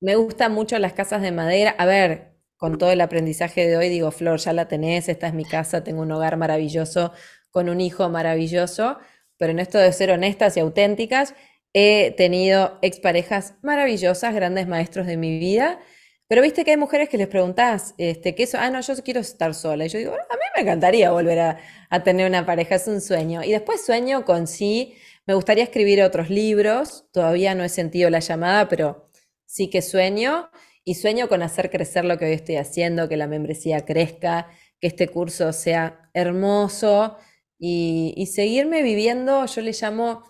me 0.00 0.16
gustan 0.16 0.52
mucho 0.52 0.78
las 0.78 0.92
casas 0.92 1.22
de 1.22 1.32
madera. 1.32 1.74
A 1.78 1.86
ver, 1.86 2.34
con 2.58 2.76
todo 2.76 2.90
el 2.90 3.00
aprendizaje 3.00 3.66
de 3.66 3.78
hoy, 3.78 3.88
digo, 3.88 4.10
Flor, 4.10 4.38
ya 4.38 4.52
la 4.52 4.68
tenés, 4.68 5.08
esta 5.08 5.28
es 5.28 5.32
mi 5.32 5.46
casa, 5.46 5.82
tengo 5.82 6.02
un 6.02 6.12
hogar 6.12 6.36
maravilloso, 6.36 7.14
con 7.50 7.70
un 7.70 7.80
hijo 7.80 8.10
maravilloso, 8.10 8.98
pero 9.40 9.52
en 9.52 9.58
esto 9.58 9.78
de 9.78 9.90
ser 9.90 10.10
honestas 10.10 10.54
y 10.58 10.60
auténticas, 10.60 11.34
he 11.72 12.10
tenido 12.18 12.78
exparejas 12.82 13.54
maravillosas, 13.62 14.34
grandes 14.34 14.68
maestros 14.68 15.06
de 15.06 15.16
mi 15.16 15.38
vida. 15.38 15.80
Pero 16.28 16.42
viste 16.42 16.62
que 16.62 16.72
hay 16.72 16.76
mujeres 16.76 17.08
que 17.08 17.16
les 17.16 17.26
preguntás, 17.26 17.94
este, 17.96 18.34
¿qué 18.34 18.42
eso? 18.42 18.58
Ah, 18.60 18.68
no, 18.68 18.82
yo 18.82 18.94
quiero 19.02 19.20
estar 19.20 19.54
sola. 19.54 19.86
Y 19.86 19.88
yo 19.88 19.98
digo, 19.98 20.12
a 20.12 20.34
mí 20.36 20.42
me 20.54 20.60
encantaría 20.60 21.10
volver 21.10 21.38
a, 21.38 21.58
a, 21.88 22.02
tener 22.02 22.28
una 22.28 22.44
pareja, 22.44 22.74
es 22.74 22.86
un 22.86 23.00
sueño. 23.00 23.42
Y 23.42 23.52
después 23.52 23.82
sueño 23.82 24.26
con 24.26 24.46
sí, 24.46 24.94
me 25.26 25.32
gustaría 25.32 25.64
escribir 25.64 26.02
otros 26.02 26.28
libros, 26.28 27.06
todavía 27.10 27.54
no 27.54 27.64
he 27.64 27.70
sentido 27.70 28.10
la 28.10 28.18
llamada, 28.20 28.68
pero 28.68 29.08
sí 29.46 29.70
que 29.70 29.80
sueño. 29.80 30.50
Y 30.84 30.96
sueño 30.96 31.30
con 31.30 31.40
hacer 31.40 31.70
crecer 31.70 32.04
lo 32.04 32.18
que 32.18 32.26
hoy 32.26 32.32
estoy 32.32 32.56
haciendo, 32.56 33.08
que 33.08 33.16
la 33.16 33.26
membresía 33.26 33.86
crezca, 33.86 34.50
que 34.78 34.88
este 34.88 35.08
curso 35.08 35.54
sea 35.54 36.10
hermoso, 36.12 37.16
y, 37.62 38.26
seguirme 38.26 38.82
viviendo, 38.82 39.44
yo 39.44 39.60
le 39.60 39.72
llamo 39.72 40.22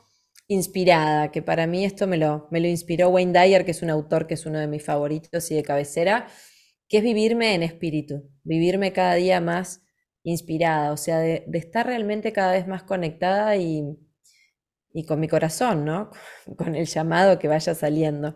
inspirada, 0.48 1.30
que 1.30 1.42
para 1.42 1.68
mí 1.68 1.84
esto 1.84 2.08
me 2.08 2.16
lo, 2.16 2.48
me 2.50 2.58
lo 2.58 2.66
inspiró 2.66 3.08
Wayne 3.08 3.40
Dyer, 3.40 3.64
que 3.64 3.70
es 3.70 3.82
un 3.82 3.90
autor 3.90 4.26
que 4.26 4.34
es 4.34 4.46
uno 4.46 4.58
de 4.58 4.66
mis 4.66 4.84
favoritos 4.84 5.48
y 5.52 5.54
de 5.54 5.62
cabecera, 5.62 6.26
que 6.88 6.98
es 6.98 7.04
vivirme 7.04 7.54
en 7.54 7.62
espíritu, 7.62 8.28
vivirme 8.42 8.92
cada 8.92 9.14
día 9.14 9.40
más 9.40 9.82
inspirada, 10.24 10.92
o 10.92 10.96
sea, 10.96 11.18
de, 11.20 11.44
estar 11.52 11.86
realmente 11.86 12.32
cada 12.32 12.52
vez 12.52 12.66
más 12.66 12.82
conectada 12.82 13.56
y, 13.56 13.84
y 14.92 15.04
con 15.04 15.20
mi 15.20 15.28
corazón, 15.28 15.84
¿no? 15.84 16.10
Con 16.56 16.74
el 16.74 16.86
llamado 16.86 17.38
que 17.38 17.46
vaya 17.46 17.76
saliendo. 17.76 18.34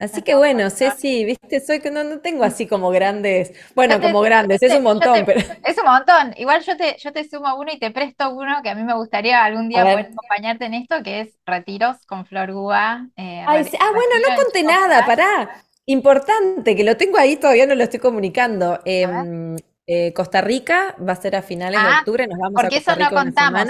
Así 0.00 0.22
que 0.22 0.36
bueno, 0.36 0.70
Ceci, 0.70 1.24
viste, 1.24 1.58
soy 1.58 1.80
que 1.80 1.90
no, 1.90 2.04
no 2.04 2.20
tengo 2.20 2.44
así 2.44 2.68
como 2.68 2.90
grandes, 2.90 3.52
bueno, 3.74 4.00
como 4.00 4.20
grandes, 4.20 4.62
es 4.62 4.72
un 4.72 4.84
montón, 4.84 5.24
pero. 5.26 5.40
Es 5.64 5.76
un 5.76 5.84
montón. 5.84 6.34
Igual 6.36 6.62
yo 6.62 6.76
te, 6.76 6.96
yo 6.98 7.12
te 7.12 7.28
sumo 7.28 7.56
uno 7.56 7.72
y 7.72 7.80
te 7.80 7.90
presto 7.90 8.30
uno 8.30 8.62
que 8.62 8.70
a 8.70 8.76
mí 8.76 8.84
me 8.84 8.94
gustaría 8.94 9.44
algún 9.44 9.68
día 9.68 9.82
poder 9.82 10.10
acompañarte 10.12 10.66
en 10.66 10.74
esto, 10.74 11.02
que 11.02 11.22
es 11.22 11.38
retiros 11.44 11.96
con 12.06 12.26
Flor 12.26 12.52
Gúa. 12.52 13.08
Eh, 13.16 13.42
ah, 13.44 13.54
bueno, 13.54 14.28
no 14.28 14.36
conté 14.36 14.62
nada, 14.62 15.04
pará. 15.04 15.64
Importante, 15.86 16.76
que 16.76 16.84
lo 16.84 16.96
tengo 16.96 17.18
ahí, 17.18 17.36
todavía 17.36 17.66
no 17.66 17.74
lo 17.74 17.82
estoy 17.82 17.98
comunicando. 17.98 18.78
Em, 18.84 19.56
eh, 19.86 20.12
Costa 20.12 20.42
Rica 20.42 20.94
va 20.96 21.14
a 21.14 21.16
ser 21.16 21.34
a 21.34 21.42
finales 21.42 21.80
de 21.80 21.88
ah, 21.88 21.98
octubre, 22.00 22.26
nos 22.28 22.38
vamos 22.38 22.62
a 22.62 22.68
Costa 22.68 22.94
Rica 22.94 23.06
eso 23.06 23.10
no 23.10 23.16
contamos. 23.16 23.68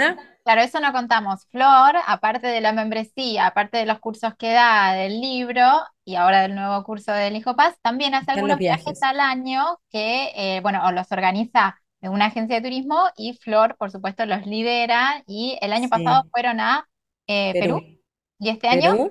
Claro, 0.49 0.63
eso 0.63 0.79
no 0.79 0.91
contamos. 0.91 1.45
Flor, 1.51 1.93
aparte 2.07 2.47
de 2.47 2.59
la 2.59 2.73
membresía, 2.73 3.45
aparte 3.45 3.77
de 3.77 3.85
los 3.85 3.99
cursos 3.99 4.33
que 4.35 4.51
da, 4.51 4.93
del 4.93 5.21
libro 5.21 5.61
y 6.03 6.15
ahora 6.15 6.41
del 6.41 6.55
nuevo 6.55 6.83
curso 6.83 7.11
del 7.11 7.35
Hijo 7.35 7.55
Paz, 7.55 7.77
también 7.83 8.15
hace 8.15 8.31
algunos 8.31 8.57
viajes. 8.57 9.03
al 9.03 9.19
año 9.19 9.77
que, 9.91 10.31
eh, 10.35 10.59
bueno, 10.61 10.83
o 10.87 10.91
los 10.91 11.11
organiza 11.11 11.79
de 12.01 12.09
una 12.09 12.25
agencia 12.25 12.55
de 12.55 12.63
turismo 12.63 13.09
y 13.15 13.33
Flor, 13.33 13.77
por 13.77 13.91
supuesto, 13.91 14.25
los 14.25 14.47
lidera 14.47 15.21
y 15.27 15.55
el 15.61 15.71
año 15.71 15.87
pasado 15.87 16.27
fueron 16.31 16.59
a 16.59 16.89
eh, 17.27 17.53
Perú. 17.53 17.83
y 18.39 18.49
este 18.49 18.69
año 18.69 19.07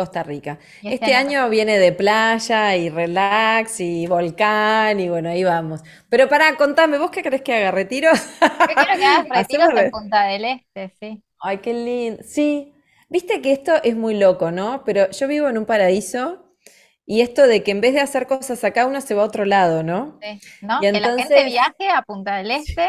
Costa 0.00 0.22
Rica. 0.22 0.58
Este, 0.76 0.94
este 0.94 1.14
año 1.14 1.50
viene 1.50 1.78
de 1.78 1.92
playa 1.92 2.74
y 2.74 2.88
relax 2.88 3.80
y 3.80 4.06
volcán 4.06 4.98
y 4.98 5.10
bueno, 5.10 5.28
ahí 5.28 5.44
vamos. 5.44 5.82
Pero 6.08 6.26
para, 6.26 6.56
contame, 6.56 6.96
¿vos 6.96 7.10
qué 7.10 7.22
crees 7.22 7.42
que 7.42 7.52
haga? 7.54 7.70
¿Retiros? 7.70 8.18
Yo 8.40 8.74
quiero 8.74 8.98
que 8.98 9.04
hagas 9.04 9.28
retiros 9.36 9.68
en 9.76 9.90
Punta 9.90 10.24
del 10.24 10.46
Este, 10.46 10.88
sí. 10.98 11.22
Ay, 11.38 11.58
qué 11.58 11.74
lindo. 11.74 12.22
Sí, 12.24 12.72
viste 13.10 13.42
que 13.42 13.52
esto 13.52 13.74
es 13.82 13.94
muy 13.94 14.18
loco, 14.18 14.50
¿no? 14.50 14.84
Pero 14.86 15.10
yo 15.10 15.28
vivo 15.28 15.50
en 15.50 15.58
un 15.58 15.66
paraíso 15.66 16.54
y 17.04 17.20
esto 17.20 17.46
de 17.46 17.62
que 17.62 17.72
en 17.72 17.82
vez 17.82 17.92
de 17.92 18.00
hacer 18.00 18.26
cosas 18.26 18.64
acá, 18.64 18.86
uno 18.86 19.02
se 19.02 19.14
va 19.14 19.22
a 19.22 19.26
otro 19.26 19.44
lado, 19.44 19.82
¿no? 19.82 20.18
Sí, 20.22 20.40
¿no? 20.62 20.80
que 20.80 20.92
la 20.92 21.18
gente 21.18 21.44
viaje 21.44 21.90
a 21.94 22.00
Punta 22.00 22.36
del 22.36 22.52
Este 22.52 22.88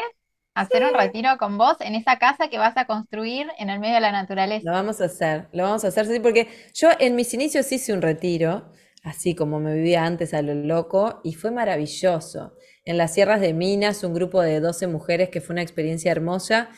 hacer 0.53 0.83
un 0.83 0.93
retiro 0.93 1.29
con 1.37 1.57
vos 1.57 1.77
en 1.79 1.95
esa 1.95 2.17
casa 2.17 2.49
que 2.49 2.57
vas 2.57 2.75
a 2.77 2.85
construir 2.85 3.47
en 3.57 3.69
el 3.69 3.79
medio 3.79 3.95
de 3.95 4.01
la 4.01 4.11
naturaleza. 4.11 4.63
Lo 4.65 4.71
vamos 4.71 5.01
a 5.01 5.05
hacer, 5.05 5.47
lo 5.53 5.63
vamos 5.63 5.85
a 5.85 5.87
hacer, 5.87 6.05
sí, 6.05 6.19
porque 6.19 6.47
yo 6.73 6.89
en 6.99 7.15
mis 7.15 7.33
inicios 7.33 7.71
hice 7.71 7.93
un 7.93 8.01
retiro, 8.01 8.71
así 9.03 9.35
como 9.35 9.59
me 9.59 9.73
vivía 9.73 10.05
antes 10.05 10.33
a 10.33 10.41
lo 10.41 10.53
loco, 10.53 11.21
y 11.23 11.33
fue 11.33 11.51
maravilloso. 11.51 12.53
En 12.83 12.97
las 12.97 13.13
sierras 13.13 13.41
de 13.41 13.53
Minas, 13.53 14.03
un 14.03 14.13
grupo 14.13 14.41
de 14.41 14.59
12 14.59 14.87
mujeres 14.87 15.29
que 15.29 15.39
fue 15.39 15.53
una 15.53 15.61
experiencia 15.61 16.11
hermosa. 16.11 16.69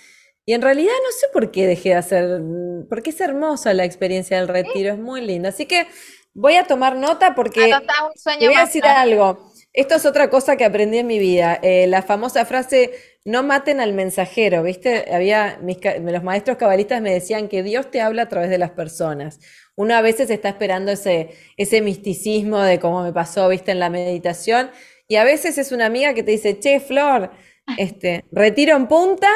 Y 0.46 0.54
en 0.54 0.62
realidad 0.62 0.92
no 0.92 1.12
sé 1.12 1.28
por 1.32 1.52
qué 1.52 1.66
dejé 1.66 1.90
de 1.90 1.96
hacer, 1.96 2.42
porque 2.90 3.12
es 3.12 3.22
hermosa 3.22 3.74
la 3.74 3.86
experiencia 3.86 4.38
del 4.38 4.50
retiro, 4.50 4.94
es 4.94 5.00
muy 5.00 5.22
linda. 5.22 5.50
Así 5.50 5.66
que 5.66 5.88
voy 6.34 6.56
a 6.56 6.66
tomar 6.66 6.98
nota 6.98 7.34
porque 7.36 7.72
te 8.40 8.48
voy 8.48 8.56
a 8.56 8.66
decir 8.66 8.86
algo. 8.86 9.54
Esto 9.72 9.96
es 9.96 10.06
otra 10.06 10.30
cosa 10.30 10.56
que 10.56 10.66
aprendí 10.66 11.00
en 11.00 11.08
mi 11.08 11.18
vida. 11.18 11.60
Eh, 11.64 11.88
la 11.88 12.04
famosa 12.04 12.46
frase, 12.46 12.92
no 13.26 13.44
maten 13.44 13.80
al 13.80 13.94
mensajero, 13.94 14.64
¿viste? 14.64 15.14
Había, 15.14 15.60
los 16.02 16.24
maestros 16.24 16.58
cabalistas 16.58 17.02
me 17.02 17.14
decían 17.14 17.48
que 17.48 17.64
Dios 17.64 17.90
te 17.90 18.02
habla 18.02 18.24
a 18.24 18.30
través 18.30 18.50
de 18.50 18.58
las 18.58 18.72
personas. 18.72 19.40
Uno 19.76 19.96
a 19.96 20.02
veces 20.02 20.30
está 20.30 20.50
esperando 20.50 20.92
ese, 20.92 21.30
ese 21.56 21.82
misticismo 21.82 22.60
de 22.60 22.80
cómo 22.80 23.02
me 23.02 23.14
pasó, 23.14 23.48
¿viste? 23.48 23.72
En 23.72 23.80
la 23.80 23.90
meditación. 23.90 24.72
Y 25.08 25.16
a 25.16 25.24
veces 25.24 25.58
es 25.58 25.72
una 25.72 25.86
amiga 25.86 26.14
que 26.14 26.24
te 26.24 26.32
dice, 26.32 26.60
che, 26.60 26.80
Flor, 26.80 27.32
este, 27.78 28.26
retiro 28.32 28.76
en 28.76 28.88
punta, 28.88 29.30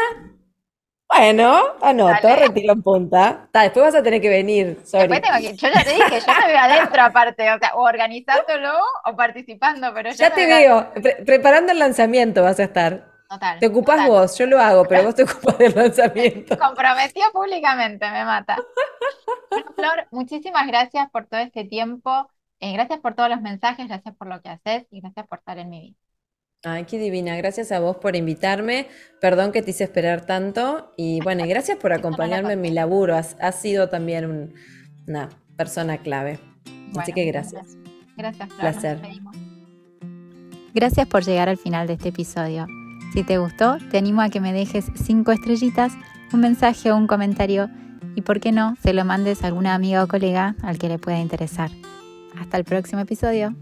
bueno, 1.09 1.75
anoto, 1.81 2.35
retiro 2.35 2.73
en 2.73 2.83
punta. 2.83 3.49
después 3.53 3.85
vas 3.85 3.95
a 3.95 4.03
tener 4.03 4.19
que 4.19 4.29
venir. 4.29 4.77
Que, 4.91 5.55
yo 5.55 5.69
ya 5.73 5.83
te 5.83 5.93
dije, 5.93 6.19
yo 6.19 6.33
me 6.41 6.47
veo 6.47 6.59
adentro 6.59 7.01
aparte, 7.01 7.49
o 7.53 7.59
sea, 7.59 7.75
o 7.75 7.83
organizándolo 7.83 8.73
o 9.05 9.15
participando, 9.15 9.93
pero 9.93 10.11
ya 10.11 10.31
te 10.31 10.45
veo, 10.45 10.91
preparando 11.25 11.71
el 11.71 11.79
lanzamiento 11.79 12.43
vas 12.43 12.59
a 12.59 12.65
estar. 12.65 13.16
Total. 13.29 13.59
Te 13.59 13.67
ocupas 13.67 14.07
vos, 14.07 14.37
yo 14.37 14.45
lo 14.45 14.59
hago, 14.59 14.85
pero 14.85 15.03
vos 15.03 15.15
te 15.15 15.23
ocupas 15.25 15.57
del 15.57 15.75
lanzamiento. 15.75 16.57
Comprometió 16.59 17.23
públicamente, 17.33 18.09
me 18.09 18.23
mata. 18.23 18.57
Bueno, 19.49 19.71
Flor, 19.75 20.07
muchísimas 20.11 20.65
gracias 20.67 21.09
por 21.11 21.25
todo 21.27 21.41
este 21.41 21.65
tiempo. 21.65 22.29
Eh, 22.59 22.73
gracias 22.73 22.99
por 22.99 23.15
todos 23.15 23.29
los 23.29 23.41
mensajes, 23.41 23.87
gracias 23.87 24.15
por 24.15 24.27
lo 24.27 24.41
que 24.41 24.49
haces 24.49 24.87
y 24.89 25.01
gracias 25.01 25.27
por 25.27 25.39
estar 25.39 25.57
en 25.57 25.69
mi 25.69 25.81
vida. 25.81 25.95
Ay, 26.63 26.85
qué 26.85 26.97
divina. 26.97 27.35
Gracias 27.37 27.71
a 27.71 27.79
vos 27.79 27.97
por 27.97 28.15
invitarme. 28.15 28.87
Perdón 29.21 29.51
que 29.51 29.61
te 29.61 29.71
hice 29.71 29.83
esperar 29.83 30.25
tanto. 30.25 30.93
Y 30.97 31.21
bueno, 31.21 31.45
gracias 31.47 31.77
por 31.77 31.93
acompañarme 31.93 32.53
en 32.53 32.61
mi 32.61 32.71
laburo. 32.71 33.15
Has, 33.15 33.55
sido 33.55 33.89
también 33.89 34.53
una 35.07 35.29
persona 35.55 35.97
clave. 35.99 36.39
Así 36.97 37.13
que 37.13 37.25
gracias. 37.25 37.77
Gracias, 38.15 38.49
Placer. 38.53 38.99
Gracias 40.73 41.07
por 41.07 41.23
llegar 41.23 41.49
al 41.49 41.57
final 41.57 41.87
de 41.87 41.93
este 41.93 42.09
episodio. 42.09 42.67
Si 43.13 43.23
te 43.23 43.37
gustó, 43.37 43.77
te 43.89 43.97
animo 43.97 44.21
a 44.21 44.29
que 44.29 44.41
me 44.41 44.53
dejes 44.53 44.91
cinco 44.95 45.31
estrellitas, 45.31 45.93
un 46.33 46.41
mensaje 46.41 46.91
o 46.91 46.97
un 46.97 47.07
comentario 47.07 47.69
y, 48.15 48.21
por 48.21 48.39
qué 48.39 48.51
no, 48.51 48.75
se 48.81 48.93
lo 48.93 49.05
mandes 49.05 49.43
a 49.43 49.47
alguna 49.47 49.73
amiga 49.73 50.03
o 50.03 50.07
colega 50.07 50.55
al 50.61 50.77
que 50.77 50.89
le 50.89 50.99
pueda 50.99 51.19
interesar. 51.19 51.71
Hasta 52.39 52.57
el 52.57 52.63
próximo 52.63 53.01
episodio. 53.01 53.55